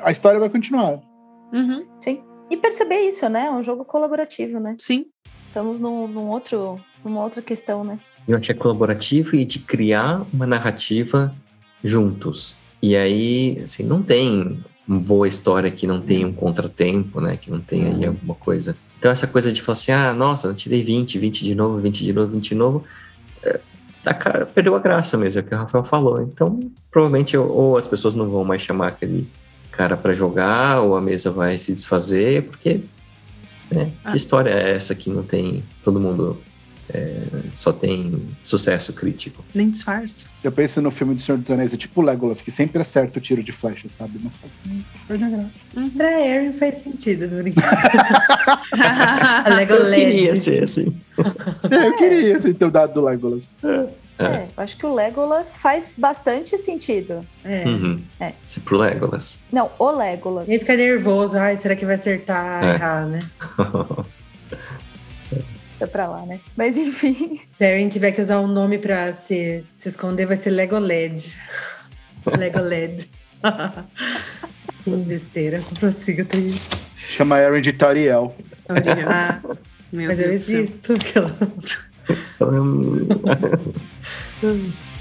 a 0.00 0.10
história 0.10 0.40
vai 0.40 0.48
continuar. 0.48 1.00
Uhum, 1.52 1.84
Sim. 2.00 2.22
E 2.50 2.56
perceber 2.56 3.00
isso, 3.00 3.28
né? 3.28 3.46
É 3.46 3.50
um 3.50 3.62
jogo 3.62 3.84
colaborativo, 3.84 4.58
né? 4.58 4.76
sim. 4.78 5.06
Estamos 5.46 5.78
num, 5.78 6.08
num 6.08 6.28
outro, 6.30 6.80
numa 7.04 7.22
outra 7.22 7.40
questão, 7.40 7.84
né? 7.84 7.98
Eu 8.26 8.36
acho 8.36 8.46
que 8.46 8.52
é 8.52 8.54
colaborativo 8.56 9.36
e 9.36 9.44
de 9.44 9.60
criar 9.60 10.26
uma 10.32 10.46
narrativa 10.48 11.32
juntos. 11.82 12.56
E 12.86 12.94
aí, 12.94 13.60
assim, 13.64 13.82
não 13.82 14.02
tem 14.02 14.62
uma 14.86 14.98
boa 15.00 15.26
história 15.26 15.70
que 15.70 15.86
não 15.86 16.02
tenha 16.02 16.26
um 16.26 16.34
contratempo, 16.34 17.18
né? 17.18 17.34
Que 17.38 17.50
não 17.50 17.58
tenha 17.58 17.88
aí 17.88 18.04
alguma 18.04 18.34
coisa. 18.34 18.76
Então, 18.98 19.10
essa 19.10 19.26
coisa 19.26 19.50
de 19.50 19.62
falar 19.62 19.72
assim, 19.78 19.92
ah, 19.92 20.12
nossa, 20.12 20.48
eu 20.48 20.54
tirei 20.54 20.84
20, 20.84 21.18
20 21.18 21.44
de 21.44 21.54
novo, 21.54 21.78
20 21.80 22.04
de 22.04 22.12
novo, 22.12 22.32
20 22.32 22.50
de 22.50 22.54
novo, 22.54 22.84
é, 23.42 23.58
tá 24.02 24.12
perdeu 24.54 24.76
a 24.76 24.78
graça 24.80 25.16
mesmo, 25.16 25.40
é 25.40 25.42
o 25.42 25.46
que 25.46 25.54
o 25.54 25.58
Rafael 25.58 25.82
falou. 25.84 26.20
Então, 26.20 26.60
provavelmente, 26.90 27.34
ou- 27.38 27.78
as 27.78 27.86
pessoas 27.86 28.14
não 28.14 28.28
vão 28.28 28.44
mais 28.44 28.60
chamar 28.60 28.88
aquele 28.88 29.26
cara 29.70 29.96
pra 29.96 30.12
jogar, 30.12 30.82
ou 30.82 30.94
a 30.94 31.00
mesa 31.00 31.30
vai 31.30 31.56
se 31.56 31.72
desfazer, 31.72 32.42
porque, 32.42 32.80
né, 33.72 33.90
Ah. 34.04 34.10
que 34.10 34.16
história 34.18 34.50
é 34.50 34.72
essa 34.76 34.94
que 34.94 35.08
não 35.08 35.22
tem 35.22 35.64
todo 35.82 35.98
mundo 35.98 36.36
é, 36.92 37.22
só 37.54 37.72
tem 37.72 38.26
sucesso 38.42 38.92
crítico. 38.92 39.44
Nem 39.54 39.70
disfarça. 39.70 40.26
Eu 40.42 40.52
penso 40.52 40.82
no 40.82 40.90
filme 40.90 41.14
do 41.14 41.20
Senhor 41.20 41.38
dos 41.38 41.50
Anéis, 41.50 41.72
é 41.72 41.76
tipo 41.76 42.00
o 42.00 42.04
Legolas, 42.04 42.40
que 42.40 42.50
sempre 42.50 42.80
acerta 42.82 43.18
o 43.18 43.22
tiro 43.22 43.42
de 43.42 43.52
flecha, 43.52 43.88
sabe? 43.88 44.20
Não 44.22 44.30
perde 45.08 45.24
a 45.24 45.28
graça. 45.30 45.60
Pra 45.96 46.20
Erin 46.20 46.52
faz 46.52 46.76
sentido, 46.78 47.28
do 47.28 47.36
brinquedo. 47.36 47.64
A 48.76 49.48
Lego 49.54 49.72
Eu 49.74 49.90
queria 49.94 50.36
ser 50.36 50.64
assim. 50.64 50.94
É, 51.70 51.86
eu 51.88 51.96
queria 51.96 52.36
esse 52.36 52.52
ter 52.52 52.64
o 52.66 52.70
dado 52.70 52.94
do 52.94 53.02
Legolas. 53.04 53.48
É. 53.62 54.04
É, 54.16 54.46
eu 54.56 54.62
acho 54.62 54.76
que 54.76 54.86
o 54.86 54.94
Legolas 54.94 55.56
faz 55.56 55.94
bastante 55.98 56.56
sentido. 56.56 57.26
É. 57.44 57.64
Uhum. 57.66 57.98
É. 58.20 58.32
Se 58.44 58.60
pro 58.60 58.78
Legolas. 58.78 59.40
Não, 59.50 59.70
o 59.78 59.90
Legolas. 59.90 60.48
Nem 60.48 60.58
fica 60.58 60.76
nervoso, 60.76 61.36
ai, 61.36 61.56
será 61.56 61.74
que 61.74 61.84
vai 61.84 61.96
acertar, 61.96 62.62
É. 62.62 62.74
errar, 62.74 63.06
né? 63.06 63.18
Deixa 65.84 65.86
pra 65.86 66.08
lá, 66.08 66.24
né? 66.24 66.40
Mas 66.56 66.76
enfim. 66.78 67.40
Se 67.50 67.64
a 67.64 67.70
Erin 67.70 67.88
tiver 67.88 68.12
que 68.12 68.20
usar 68.20 68.40
um 68.40 68.46
nome 68.46 68.78
pra 68.78 69.12
se, 69.12 69.62
se 69.76 69.88
esconder, 69.88 70.26
vai 70.26 70.36
ser 70.36 70.50
Lego 70.50 70.78
LED. 70.78 71.32
Lego 72.38 72.58
LED. 72.60 73.08
Besteira, 75.06 75.62
prossiga, 75.78 76.24
Thaís. 76.24 76.68
Chama 77.08 77.36
Aaron 77.36 77.60
de 77.60 77.72
Tauriel. 77.72 78.34
Aureliano. 78.68 79.08
Ah, 79.10 79.40
Meu 79.92 80.08
mas 80.08 80.20
eu 80.20 80.28
Deus 80.28 80.42
céu. 80.42 80.60
existo. 80.60 80.94
Aquela... 80.94 81.36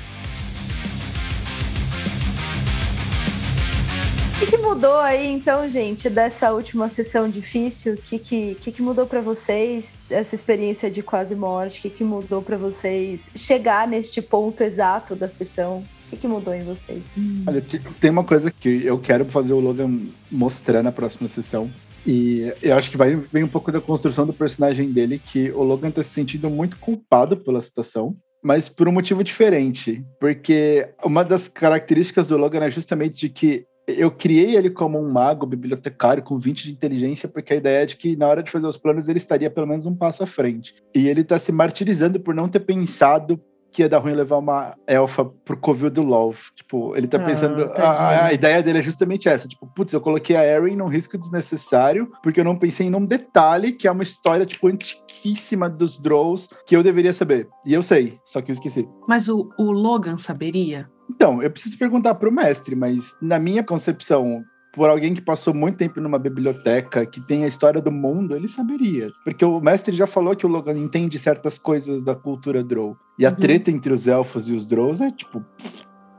O 4.41 4.45
que, 4.45 4.57
mudou 4.57 4.97
aí, 4.97 5.31
então, 5.31 5.67
gente, 5.69 6.09
dessa 6.09 6.51
última 6.51 6.89
sessão 6.89 7.29
difícil? 7.29 7.93
O 7.93 7.97
que, 7.97 8.19
que, 8.19 8.55
que, 8.55 8.81
mudou 8.81 9.05
pra 9.05 9.21
vocês, 9.21 9.93
essa 10.09 10.35
experiência 10.35 10.89
de 10.91 11.01
quase 11.01 11.35
morte? 11.35 11.79
O 11.79 11.81
que, 11.83 11.89
que 11.89 12.03
mudou 12.03 12.41
pra 12.41 12.57
vocês 12.57 13.29
chegar 13.35 13.87
neste 13.87 14.21
ponto 14.21 14.61
exato 14.61 15.15
da 15.15 15.29
sessão? 15.29 15.83
O 16.07 16.09
que, 16.09 16.17
que 16.17 16.27
mudou 16.27 16.53
em 16.53 16.63
vocês? 16.63 17.05
Olha, 17.47 17.61
te- 17.61 17.79
tem 18.01 18.11
uma 18.11 18.23
coisa 18.23 18.51
que 18.51 18.83
eu 18.85 18.99
quero 18.99 19.23
fazer 19.25 19.53
o 19.53 19.59
Logan 19.59 19.99
mostrar 20.29 20.83
na 20.83 20.91
próxima 20.91 21.27
sessão. 21.27 21.71
E 22.05 22.51
eu 22.61 22.75
acho 22.75 22.91
que 22.91 22.97
vai 22.97 23.15
vem 23.15 23.43
um 23.43 23.47
pouco 23.47 23.71
da 23.71 23.79
construção 23.79 24.25
do 24.25 24.33
personagem 24.33 24.91
dele, 24.91 25.21
que 25.23 25.51
o 25.51 25.63
Logan 25.63 25.89
tá 25.89 26.03
se 26.03 26.09
sentindo 26.09 26.49
muito 26.49 26.77
culpado 26.77 27.37
pela 27.37 27.61
situação, 27.61 28.15
mas 28.43 28.67
por 28.67 28.89
um 28.89 28.91
motivo 28.91 29.23
diferente. 29.23 30.03
Porque 30.19 30.89
uma 31.03 31.23
das 31.23 31.47
características 31.47 32.27
do 32.27 32.37
Logan 32.37 32.65
é 32.65 32.69
justamente 32.69 33.15
de 33.15 33.29
que 33.29 33.65
eu 33.87 34.09
criei 34.11 34.55
ele 34.55 34.69
como 34.69 34.99
um 34.99 35.11
mago 35.11 35.45
bibliotecário 35.45 36.23
com 36.23 36.39
20 36.39 36.63
de 36.63 36.71
inteligência, 36.71 37.27
porque 37.27 37.53
a 37.53 37.57
ideia 37.57 37.83
é 37.83 37.85
de 37.85 37.97
que 37.97 38.15
na 38.15 38.27
hora 38.27 38.43
de 38.43 38.51
fazer 38.51 38.67
os 38.67 38.77
planos 38.77 39.07
ele 39.07 39.17
estaria 39.17 39.49
pelo 39.49 39.67
menos 39.67 39.85
um 39.85 39.95
passo 39.95 40.23
à 40.23 40.27
frente. 40.27 40.75
E 40.95 41.07
ele 41.07 41.23
tá 41.23 41.37
se 41.37 41.51
martirizando 41.51 42.19
por 42.19 42.33
não 42.33 42.47
ter 42.47 42.61
pensado 42.61 43.39
que 43.73 43.81
ia 43.81 43.89
dar 43.89 43.97
ruim 43.97 44.13
levar 44.13 44.37
uma 44.37 44.75
elfa 44.85 45.25
pro 45.25 45.57
covil 45.57 45.89
do 45.89 46.03
Love. 46.03 46.39
Tipo, 46.55 46.95
ele 46.95 47.07
tá 47.07 47.17
Ah, 47.17 47.25
pensando. 47.25 47.71
A, 47.75 48.25
a 48.27 48.33
ideia 48.33 48.61
dele 48.61 48.79
é 48.79 48.83
justamente 48.83 49.27
essa: 49.27 49.47
tipo, 49.47 49.65
putz, 49.65 49.91
eu 49.91 49.99
coloquei 49.99 50.35
a 50.35 50.45
Erin 50.45 50.75
num 50.75 50.87
risco 50.87 51.17
desnecessário, 51.17 52.11
porque 52.21 52.39
eu 52.39 52.43
não 52.45 52.55
pensei 52.55 52.85
em 52.87 52.95
um 52.95 53.03
detalhe 53.03 53.71
que 53.71 53.87
é 53.87 53.91
uma 53.91 54.03
história, 54.03 54.45
tipo, 54.45 54.67
antiquíssima 54.67 55.69
dos 55.69 55.99
Drows 55.99 56.49
que 56.67 56.75
eu 56.75 56.83
deveria 56.83 57.11
saber. 57.11 57.49
E 57.65 57.73
eu 57.73 57.81
sei, 57.81 58.19
só 58.23 58.41
que 58.41 58.51
eu 58.51 58.53
esqueci. 58.53 58.87
Mas 59.07 59.27
o, 59.27 59.49
o 59.57 59.71
Logan 59.71 60.17
saberia? 60.17 60.87
Então, 61.09 61.41
eu 61.43 61.51
preciso 61.51 61.77
perguntar 61.77 62.15
pro 62.15 62.31
mestre, 62.31 62.75
mas 62.75 63.15
na 63.21 63.37
minha 63.37 63.63
concepção, 63.63 64.43
por 64.73 64.89
alguém 64.89 65.13
que 65.13 65.21
passou 65.21 65.53
muito 65.53 65.77
tempo 65.77 65.99
numa 66.01 66.17
biblioteca, 66.17 67.05
que 67.05 67.21
tem 67.21 67.43
a 67.43 67.47
história 67.47 67.81
do 67.81 67.91
mundo, 67.91 68.35
ele 68.35 68.47
saberia. 68.47 69.09
Porque 69.23 69.43
o 69.45 69.59
mestre 69.59 69.95
já 69.95 70.07
falou 70.07 70.35
que 70.35 70.45
o 70.45 70.49
Logan 70.49 70.77
entende 70.77 71.19
certas 71.19 71.57
coisas 71.57 72.01
da 72.03 72.15
cultura 72.15 72.63
Drow. 72.63 72.95
E 73.19 73.25
a 73.25 73.29
Uhum. 73.29 73.35
treta 73.35 73.69
entre 73.69 73.93
os 73.93 74.07
elfos 74.07 74.47
e 74.47 74.53
os 74.53 74.65
Drows 74.65 75.01
é 75.01 75.11
tipo. 75.11 75.43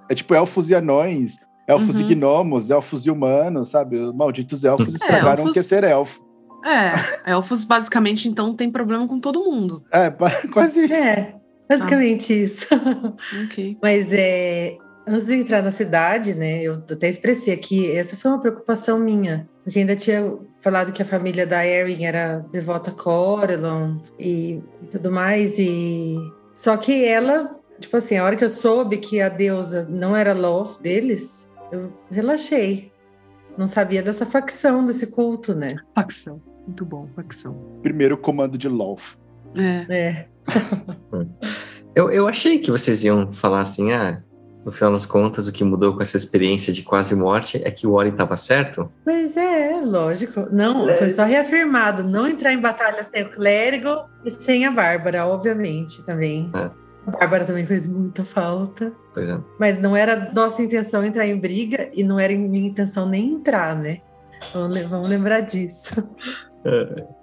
É 0.08 0.14
tipo 0.14 0.34
elfos 0.34 0.70
e 0.70 0.74
anões, 0.74 1.32
elfos 1.66 1.96
Uhum. 1.98 2.02
e 2.10 2.14
gnomos, 2.14 2.70
elfos 2.70 3.06
e 3.06 3.10
humanos, 3.10 3.70
sabe? 3.70 3.96
Os 3.98 4.14
malditos 4.14 4.64
elfos 4.64 4.94
estragaram 4.94 5.44
o 5.44 5.48
elfos- 5.48 5.52
que 5.54 5.58
é 5.58 5.62
ser 5.62 5.82
elfo. 5.82 6.22
É, 6.64 7.30
elfos 7.32 7.64
basicamente 7.64 8.28
então 8.28 8.54
tem 8.54 8.70
problema 8.70 9.06
com 9.08 9.18
todo 9.18 9.42
mundo. 9.44 9.82
É, 9.92 10.10
quase 10.52 10.84
isso. 10.84 10.94
É, 10.94 11.34
basicamente 11.68 12.32
isso. 12.32 12.66
Ok. 13.44 13.78
Mas 13.82 14.12
é, 14.12 14.76
antes 15.06 15.26
de 15.26 15.34
entrar 15.34 15.62
na 15.62 15.70
cidade, 15.70 16.34
né, 16.34 16.62
eu 16.62 16.74
até 16.90 17.08
expressei 17.08 17.52
aqui, 17.52 17.90
essa 17.90 18.16
foi 18.16 18.30
uma 18.30 18.40
preocupação 18.40 18.98
minha, 18.98 19.48
porque 19.62 19.78
ainda 19.78 19.96
tinha 19.96 20.36
falado 20.62 20.92
que 20.92 21.02
a 21.02 21.06
família 21.06 21.46
da 21.46 21.66
Erin 21.66 22.04
era 22.04 22.44
devota 22.50 22.90
a 22.90 22.94
Corelon 22.94 23.98
e, 24.18 24.62
e 24.82 24.86
tudo 24.90 25.10
mais. 25.10 25.58
E 25.58 26.16
só 26.52 26.76
que 26.76 27.04
ela, 27.04 27.54
tipo 27.78 27.96
assim, 27.96 28.16
a 28.16 28.24
hora 28.24 28.36
que 28.36 28.44
eu 28.44 28.50
soube 28.50 28.98
que 28.98 29.20
a 29.20 29.28
deusa 29.28 29.86
não 29.88 30.16
era 30.16 30.32
love 30.32 30.80
deles, 30.80 31.48
eu 31.70 31.92
relaxei. 32.10 32.92
Não 33.56 33.66
sabia 33.66 34.02
dessa 34.02 34.26
facção, 34.26 34.84
desse 34.84 35.06
culto, 35.06 35.54
né? 35.54 35.68
Facção. 35.94 36.42
Muito 36.66 36.84
bom, 36.84 37.08
facção. 37.14 37.54
Primeiro 37.82 38.16
comando 38.16 38.58
de 38.58 38.68
love. 38.68 39.02
É. 39.56 39.94
É. 39.94 40.28
Eu, 41.94 42.10
eu 42.10 42.26
achei 42.26 42.58
que 42.58 42.72
vocês 42.72 43.04
iam 43.04 43.32
falar 43.32 43.60
assim, 43.60 43.92
ah, 43.92 44.20
no 44.64 44.72
final 44.72 44.92
das 44.92 45.06
contas, 45.06 45.46
o 45.46 45.52
que 45.52 45.62
mudou 45.62 45.94
com 45.94 46.02
essa 46.02 46.16
experiência 46.16 46.72
de 46.72 46.82
quase 46.82 47.14
morte 47.14 47.60
é 47.62 47.70
que 47.70 47.86
o 47.86 47.92
Orin 47.92 48.10
estava 48.10 48.36
certo. 48.36 48.90
Mas 49.06 49.36
é, 49.36 49.80
lógico. 49.84 50.48
Não, 50.50 50.88
foi 50.96 51.10
só 51.10 51.24
reafirmado. 51.24 52.02
Não 52.02 52.26
entrar 52.26 52.52
em 52.52 52.60
batalha 52.60 53.04
sem 53.04 53.22
o 53.22 53.30
clérigo 53.30 54.06
e 54.24 54.30
sem 54.30 54.66
a 54.66 54.70
Bárbara, 54.70 55.26
obviamente, 55.26 56.04
também. 56.04 56.50
É. 56.54 56.70
A 57.06 57.10
Bárbara 57.10 57.44
também 57.44 57.66
fez 57.66 57.86
muita 57.86 58.24
falta. 58.24 58.92
Pois 59.12 59.28
é. 59.28 59.38
Mas 59.60 59.78
não 59.78 59.94
era 59.94 60.32
nossa 60.34 60.62
intenção 60.62 61.04
entrar 61.04 61.26
em 61.26 61.38
briga 61.38 61.90
e 61.92 62.02
não 62.02 62.18
era 62.18 62.34
minha 62.34 62.68
intenção 62.68 63.06
nem 63.06 63.34
entrar, 63.34 63.76
né? 63.76 64.00
Vamos 64.52 65.08
lembrar 65.08 65.40
disso. 65.40 65.92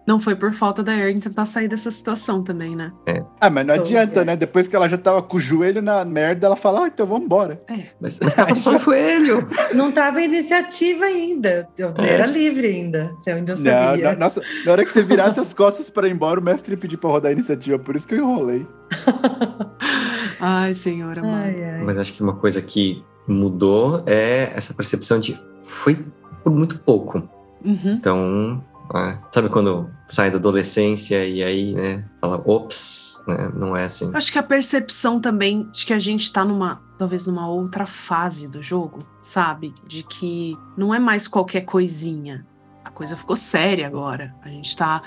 Não 0.08 0.20
foi 0.20 0.36
por 0.36 0.54
falta 0.54 0.84
da 0.84 0.96
Erin 0.96 1.20
tentar 1.20 1.46
sair 1.46 1.68
dessa 1.68 1.90
situação 1.90 2.44
também, 2.44 2.76
né? 2.76 2.92
Ah, 3.40 3.50
mas 3.50 3.66
não 3.66 3.74
Então, 3.76 3.86
adianta, 3.86 4.22
é. 4.22 4.26
né? 4.26 4.36
Depois 4.36 4.68
que 4.68 4.76
ela 4.76 4.88
já 4.90 4.98
tava 4.98 5.22
com 5.24 5.38
o 5.38 5.40
joelho 5.40 5.82
na 5.82 6.04
merda, 6.06 6.48
ela 6.48 6.56
fala, 6.56 6.84
ah, 6.84 6.88
então 6.88 7.06
vamos 7.08 7.26
embora. 7.26 7.60
Mas, 8.00 8.20
mas 8.22 8.34
tava 8.34 8.54
só 8.56 8.76
o 8.76 8.78
joelho. 8.78 9.48
Não 9.74 9.92
tava 9.92 10.22
iniciativa 10.22 11.06
ainda. 11.06 11.68
Eu 11.78 11.94
era 11.98 12.26
livre 12.26 12.68
ainda. 12.68 13.12
Eu 13.26 13.36
ainda 13.36 13.56
Não, 13.56 13.64
sabia. 13.64 14.12
na, 14.14 14.20
nossa, 14.20 14.42
na 14.66 14.72
hora 14.72 14.86
que 14.86 14.92
você 14.92 15.02
virasse 15.04 15.40
as 15.40 15.54
costas 15.54 15.90
para 15.90 16.08
ir 16.08 16.12
embora, 16.12 16.40
o 16.40 16.44
mestre 16.44 16.76
pediu 16.78 16.98
pra 17.00 17.10
rodar 17.10 17.30
a 17.30 17.34
iniciativa, 17.34 17.80
por 17.80 17.96
isso 17.96 18.08
que 18.08 18.14
eu 18.16 18.20
enrolei. 18.20 18.68
Ai, 20.40 20.74
senhora, 20.74 21.22
mano. 21.22 21.36
Ai, 21.36 21.64
ai. 21.64 21.84
Mas 21.84 21.98
acho 22.00 22.14
que 22.14 22.22
uma 22.24 22.36
coisa 22.36 22.62
que 22.62 23.04
mudou 23.28 24.04
é 24.08 24.52
essa 24.56 24.74
percepção 24.74 25.20
de 25.20 25.40
foi 25.64 26.04
por 26.44 26.52
muito 26.52 26.80
pouco. 26.80 27.22
Uhum. 27.64 27.94
Então, 27.94 28.64
ah, 28.94 29.18
sabe 29.32 29.50
quando 29.50 29.90
sai 30.08 30.30
da 30.30 30.38
adolescência 30.38 31.26
e 31.26 31.44
aí, 31.44 31.74
né, 31.74 32.04
fala, 32.20 32.42
ops, 32.46 33.22
né, 33.28 33.52
não 33.56 33.76
é 33.76 33.86
assim. 33.86 34.12
Acho 34.14 34.32
que 34.32 34.40
a 34.40 34.44
percepção 34.44 35.20
também 35.20 35.70
de 35.72 35.86
que 35.86 35.94
a 35.94 36.00
gente 36.00 36.32
tá 36.32 36.44
numa, 36.44 36.82
talvez 36.98 37.28
numa 37.28 37.48
outra 37.48 37.86
fase 37.86 38.48
do 38.48 38.62
jogo, 38.62 39.00
sabe? 39.22 39.74
De 39.88 40.04
que 40.04 40.58
não 40.78 40.94
é 40.94 41.00
mais 41.00 41.28
qualquer 41.28 41.62
coisinha. 41.62 42.46
A 42.84 42.90
coisa 42.90 43.16
ficou 43.16 43.36
séria 43.36 43.88
agora. 43.88 44.36
A 44.42 44.50
gente 44.50 44.76
tá 44.76 45.02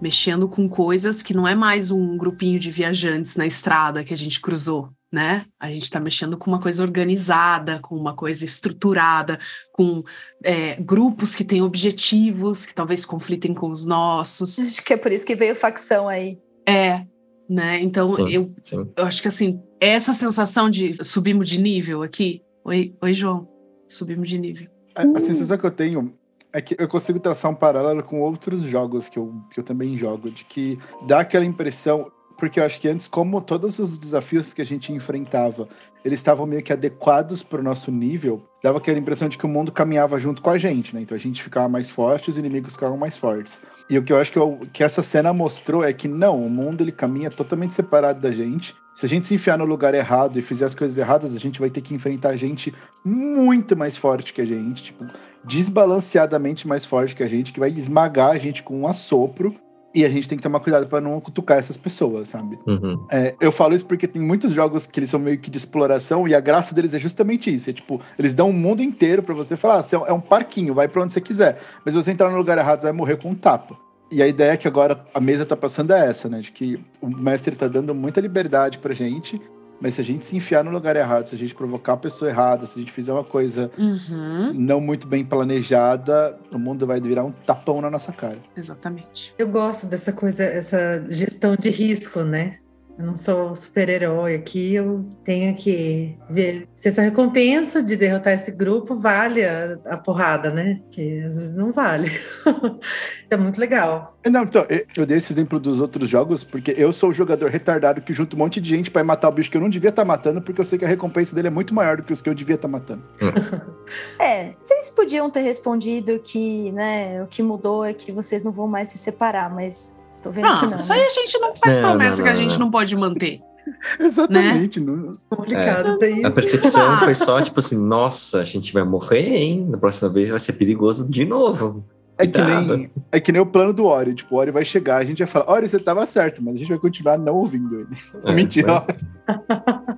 mexendo 0.00 0.48
com 0.48 0.68
coisas 0.68 1.22
que 1.22 1.34
não 1.34 1.46
é 1.46 1.54
mais 1.54 1.90
um 1.90 2.16
grupinho 2.16 2.58
de 2.58 2.70
viajantes 2.70 3.36
na 3.36 3.46
estrada 3.46 4.02
que 4.02 4.14
a 4.14 4.16
gente 4.16 4.40
cruzou, 4.40 4.90
né? 5.12 5.46
A 5.58 5.70
gente 5.72 5.90
tá 5.90 5.98
mexendo 5.98 6.36
com 6.36 6.50
uma 6.50 6.60
coisa 6.60 6.82
organizada, 6.82 7.80
com 7.80 7.96
uma 7.96 8.14
coisa 8.14 8.44
estruturada, 8.44 9.38
com 9.72 10.04
é, 10.42 10.76
grupos 10.76 11.34
que 11.34 11.44
têm 11.44 11.62
objetivos 11.62 12.64
que 12.64 12.74
talvez 12.74 13.04
conflitem 13.04 13.52
com 13.52 13.70
os 13.70 13.84
nossos. 13.84 14.58
Acho 14.58 14.82
que 14.82 14.92
é 14.92 14.96
por 14.96 15.10
isso 15.10 15.26
que 15.26 15.34
veio 15.34 15.56
facção 15.56 16.08
aí. 16.08 16.38
É, 16.68 17.04
né? 17.48 17.80
Então 17.80 18.10
Sim. 18.12 18.28
eu 18.30 18.54
Sim. 18.62 18.88
eu 18.96 19.04
acho 19.04 19.20
que 19.20 19.28
assim, 19.28 19.60
essa 19.80 20.14
sensação 20.14 20.70
de 20.70 21.02
subimos 21.02 21.48
de 21.48 21.60
nível 21.60 22.02
aqui. 22.02 22.42
Oi, 22.64 22.94
oi 23.02 23.12
João, 23.12 23.48
subimos 23.88 24.28
de 24.28 24.38
nível. 24.38 24.68
A, 24.94 25.02
a 25.02 25.20
sensação 25.20 25.58
que 25.58 25.66
eu 25.66 25.70
tenho 25.70 26.14
é 26.52 26.60
que 26.60 26.76
eu 26.78 26.88
consigo 26.88 27.18
traçar 27.18 27.50
um 27.50 27.54
paralelo 27.54 28.02
com 28.02 28.20
outros 28.20 28.62
jogos 28.62 29.08
que 29.08 29.18
eu, 29.18 29.34
que 29.52 29.60
eu 29.60 29.64
também 29.64 29.96
jogo, 29.96 30.30
de 30.30 30.44
que 30.44 30.78
dá 31.06 31.20
aquela 31.20 31.44
impressão, 31.44 32.10
porque 32.40 32.58
eu 32.58 32.64
acho 32.64 32.80
que 32.80 32.88
antes, 32.88 33.06
como 33.06 33.40
todos 33.40 33.78
os 33.78 33.96
desafios 33.98 34.52
que 34.54 34.62
a 34.62 34.66
gente 34.66 34.92
enfrentava, 34.92 35.68
eles 36.04 36.18
estavam 36.18 36.46
meio 36.46 36.62
que 36.62 36.72
adequados 36.72 37.42
para 37.42 37.60
o 37.60 37.62
nosso 37.62 37.92
nível, 37.92 38.42
dava 38.62 38.78
aquela 38.78 38.98
impressão 38.98 39.28
de 39.28 39.36
que 39.36 39.44
o 39.44 39.48
mundo 39.48 39.70
caminhava 39.70 40.18
junto 40.18 40.40
com 40.40 40.48
a 40.48 40.56
gente, 40.58 40.94
né? 40.94 41.02
Então 41.02 41.14
a 41.14 41.20
gente 41.20 41.42
ficava 41.42 41.68
mais 41.68 41.90
forte, 41.90 42.30
os 42.30 42.38
inimigos 42.38 42.72
ficavam 42.72 42.96
mais 42.96 43.16
fortes. 43.16 43.60
E 43.88 43.98
o 43.98 44.02
que 44.02 44.12
eu 44.12 44.18
acho 44.18 44.32
que, 44.32 44.38
eu- 44.38 44.60
que 44.72 44.82
essa 44.82 45.02
cena 45.02 45.32
mostrou 45.32 45.84
é 45.84 45.92
que 45.92 46.08
não, 46.08 46.44
o 46.44 46.48
mundo 46.48 46.82
ele 46.82 46.90
caminha 46.90 47.30
totalmente 47.30 47.74
separado 47.74 48.20
da 48.20 48.32
gente. 48.32 48.74
Se 48.96 49.04
a 49.06 49.08
gente 49.08 49.26
se 49.26 49.34
enfiar 49.34 49.58
no 49.58 49.64
lugar 49.64 49.94
errado 49.94 50.38
e 50.38 50.42
fizer 50.42 50.64
as 50.64 50.74
coisas 50.74 50.96
erradas, 50.96 51.36
a 51.36 51.38
gente 51.38 51.60
vai 51.60 51.70
ter 51.70 51.80
que 51.82 51.94
enfrentar 51.94 52.36
gente 52.36 52.74
muito 53.04 53.76
mais 53.76 53.96
forte 53.96 54.32
que 54.32 54.40
a 54.40 54.44
gente, 54.44 54.82
tipo, 54.84 55.04
desbalanceadamente 55.44 56.66
mais 56.66 56.84
forte 56.84 57.14
que 57.14 57.22
a 57.22 57.28
gente, 57.28 57.52
que 57.52 57.60
vai 57.60 57.70
esmagar 57.70 58.30
a 58.30 58.38
gente 58.38 58.62
com 58.62 58.80
um 58.80 58.86
assopro. 58.86 59.54
E 59.92 60.04
a 60.04 60.08
gente 60.08 60.28
tem 60.28 60.38
que 60.38 60.42
tomar 60.42 60.60
cuidado 60.60 60.86
para 60.86 61.00
não 61.00 61.18
cutucar 61.20 61.58
essas 61.58 61.76
pessoas, 61.76 62.28
sabe? 62.28 62.56
Uhum. 62.64 63.04
É, 63.10 63.34
eu 63.40 63.50
falo 63.50 63.74
isso 63.74 63.84
porque 63.84 64.06
tem 64.06 64.22
muitos 64.22 64.52
jogos 64.52 64.86
que 64.86 65.00
eles 65.00 65.10
são 65.10 65.18
meio 65.18 65.36
que 65.38 65.50
de 65.50 65.58
exploração 65.58 66.28
e 66.28 66.34
a 66.34 66.38
graça 66.40 66.72
deles 66.72 66.94
é 66.94 66.98
justamente 67.00 67.52
isso. 67.52 67.68
É 67.68 67.72
tipo, 67.72 68.00
eles 68.16 68.32
dão 68.32 68.50
um 68.50 68.52
mundo 68.52 68.82
inteiro 68.82 69.20
para 69.20 69.34
você 69.34 69.56
falar, 69.56 69.80
ah, 69.80 69.84
é 69.92 69.98
um- 69.98 70.06
é 70.06 70.12
um 70.12 70.20
parquinho, 70.20 70.72
vai 70.74 70.86
para 70.86 71.02
onde 71.02 71.12
você 71.12 71.20
quiser. 71.20 71.58
Mas 71.84 71.92
se 71.92 72.02
você 72.02 72.12
entrar 72.12 72.30
no 72.30 72.36
lugar 72.36 72.56
errado, 72.56 72.80
você 72.80 72.86
vai 72.86 72.92
morrer 72.92 73.16
com 73.16 73.30
um 73.30 73.34
tapa. 73.34 73.76
E 74.12 74.22
a 74.22 74.28
ideia 74.28 74.52
é 74.52 74.56
que 74.56 74.68
agora 74.68 75.04
a 75.14 75.20
mesa 75.20 75.44
tá 75.44 75.56
passando 75.56 75.92
é 75.92 76.06
essa, 76.08 76.28
né? 76.28 76.40
De 76.40 76.52
que 76.52 76.78
o 77.00 77.08
mestre 77.08 77.54
tá 77.56 77.66
dando 77.66 77.92
muita 77.94 78.20
liberdade 78.20 78.78
pra 78.78 78.94
gente, 78.94 79.40
mas 79.80 79.94
se 79.94 80.00
a 80.00 80.04
gente 80.04 80.24
se 80.24 80.36
enfiar 80.36 80.62
no 80.62 80.70
lugar 80.70 80.96
errado, 80.96 81.26
se 81.26 81.34
a 81.34 81.38
gente 81.38 81.54
provocar 81.54 81.94
a 81.94 81.96
pessoa 81.96 82.30
errada, 82.30 82.66
se 82.66 82.78
a 82.78 82.80
gente 82.80 82.92
fizer 82.92 83.12
uma 83.12 83.24
coisa 83.24 83.70
Uhum, 83.78 84.52
não 84.54 84.80
muito 84.80 85.06
bem 85.06 85.24
planejada, 85.24 86.38
o 86.52 86.58
mundo 86.58 86.86
vai 86.86 87.00
virar 87.00 87.24
um 87.24 87.32
tapão 87.32 87.80
na 87.80 87.90
nossa 87.90 88.12
cara. 88.12 88.38
exatamente. 88.56 89.34
Eu 89.38 89.48
gosto 89.48 89.86
dessa 89.86 90.12
coisa, 90.12 90.44
essa 90.44 91.04
gestão 91.08 91.56
de 91.56 91.70
risco, 91.70 92.20
né? 92.22 92.58
Eu 93.00 93.06
não 93.06 93.16
sou 93.16 93.56
super-herói 93.56 94.34
aqui, 94.34 94.74
eu 94.74 95.06
tenho 95.24 95.54
que 95.54 96.18
ver 96.28 96.68
se 96.76 96.88
essa 96.88 97.00
recompensa 97.00 97.82
de 97.82 97.96
derrotar 97.96 98.34
esse 98.34 98.52
grupo 98.52 98.94
vale 98.94 99.42
a, 99.42 99.78
a 99.86 99.96
porrada, 99.96 100.50
né? 100.50 100.82
Que 100.90 101.22
às 101.22 101.34
vezes 101.34 101.56
não 101.56 101.72
vale. 101.72 102.08
Isso 103.24 103.32
é 103.32 103.36
muito 103.38 103.58
legal. 103.58 104.18
Não, 104.30 104.42
então, 104.42 104.66
eu- 104.68 105.06
dei 105.06 105.16
esse 105.16 105.32
exemplo 105.32 105.58
dos 105.58 105.80
outros 105.80 106.10
jogos 106.10 106.44
porque 106.44 106.74
eu 106.76 106.92
sou 106.92 107.08
o 107.08 107.12
jogador 107.12 107.48
retardado 107.48 108.02
que 108.02 108.12
junta 108.12 108.36
um 108.36 108.38
monte 108.38 108.60
de 108.60 108.68
gente 108.68 108.90
pra 108.90 109.00
ir 109.00 109.04
matar 109.04 109.30
o 109.30 109.32
bicho 109.32 109.50
que 109.50 109.56
eu 109.56 109.62
não 109.62 109.70
devia 109.70 109.88
estar 109.88 110.04
matando, 110.04 110.42
porque 110.42 110.60
eu 110.60 110.64
sei 110.66 110.78
que 110.78 110.84
a 110.84 110.88
recompensa 110.88 111.34
dele 111.34 111.48
é 111.48 111.50
muito 111.50 111.72
maior 111.74 111.96
do 111.96 112.02
que 112.02 112.12
os 112.12 112.20
que 112.20 112.28
eu 112.28 112.34
devia 112.34 112.56
estar 112.56 112.68
matando. 112.68 113.02
É, 114.20 114.52
vocês 114.52 114.88
podiam 114.90 115.28
ter 115.28 115.40
respondido 115.40 116.20
que, 116.20 116.70
né, 116.70 117.20
o 117.24 117.26
que 117.26 117.42
mudou 117.42 117.84
é 117.84 117.92
que 117.92 118.12
vocês 118.12 118.44
não 118.44 118.52
vão 118.52 118.68
mais 118.68 118.86
se 118.86 118.98
separar, 118.98 119.52
mas 119.52 119.96
tô 120.22 120.30
vendo 120.30 120.44
que 120.44 120.62
Não, 120.62 120.70
não. 120.70 120.76
isso 120.76 120.88
né? 120.88 120.94
aí 120.96 121.02
a 121.06 121.08
gente 121.10 121.38
não 121.38 121.54
faz 121.54 121.76
Não, 121.76 121.82
promessa 121.82 122.16
não, 122.18 122.22
que 122.24 122.28
a 122.28 122.32
não, 122.32 122.38
gente 122.40 122.52
não. 122.58 122.64
não 122.66 122.70
pode 122.70 122.96
manter. 122.96 123.40
Exatamente. 124.00 124.80
não- 124.80 125.12
Complicado 125.28 125.98
tem 125.98 126.24
A 126.24 126.28
isso. 126.28 126.34
percepção 126.34 126.96
foi 126.98 127.14
só 127.14 127.40
tipo 127.40 127.60
assim, 127.60 127.76
nossa, 127.78 128.38
a 128.40 128.44
gente 128.44 128.72
vai 128.72 128.82
morrer, 128.84 129.34
hein? 129.36 129.66
Na 129.68 129.78
próxima 129.78 130.08
vez 130.08 130.30
vai 130.30 130.38
ser 130.38 130.54
perigoso 130.54 131.10
de 131.10 131.24
novo. 131.24 131.84
É 132.18 132.26
que, 132.26 132.38
nem, 132.38 132.90
é 133.12 133.18
que 133.18 133.32
nem 133.32 133.40
o 133.40 133.46
plano 133.46 133.72
do 133.72 133.86
Ori. 133.86 134.12
Tipo, 134.12 134.34
o 134.34 134.38
Ori 134.38 134.50
vai 134.50 134.62
chegar, 134.62 134.98
a 134.98 135.04
gente 135.04 135.20
vai 135.20 135.26
falar, 135.26 135.50
Ori, 135.50 135.66
você 135.66 135.78
tava 135.78 136.04
certo, 136.04 136.42
mas 136.42 136.54
a 136.54 136.58
gente 136.58 136.68
vai 136.68 136.76
continuar 136.78 137.16
não 137.16 137.34
ouvindo 137.36 137.74
ele. 137.76 137.86
É, 138.26 138.32
Mentira. 138.34 138.84
né? 138.86 138.86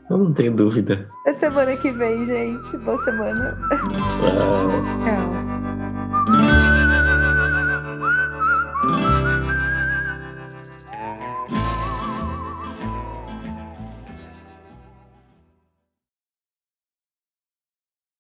Eu 0.09 0.19
não 0.19 0.33
tenho 0.33 0.53
dúvida. 0.55 1.09
Até 1.23 1.33
semana 1.39 1.77
que 1.77 1.91
vem, 1.91 2.25
gente. 2.25 2.77
Boa 2.79 2.99
semana. 2.99 3.59
Ah, 3.73 4.97
Tchau. 5.05 6.72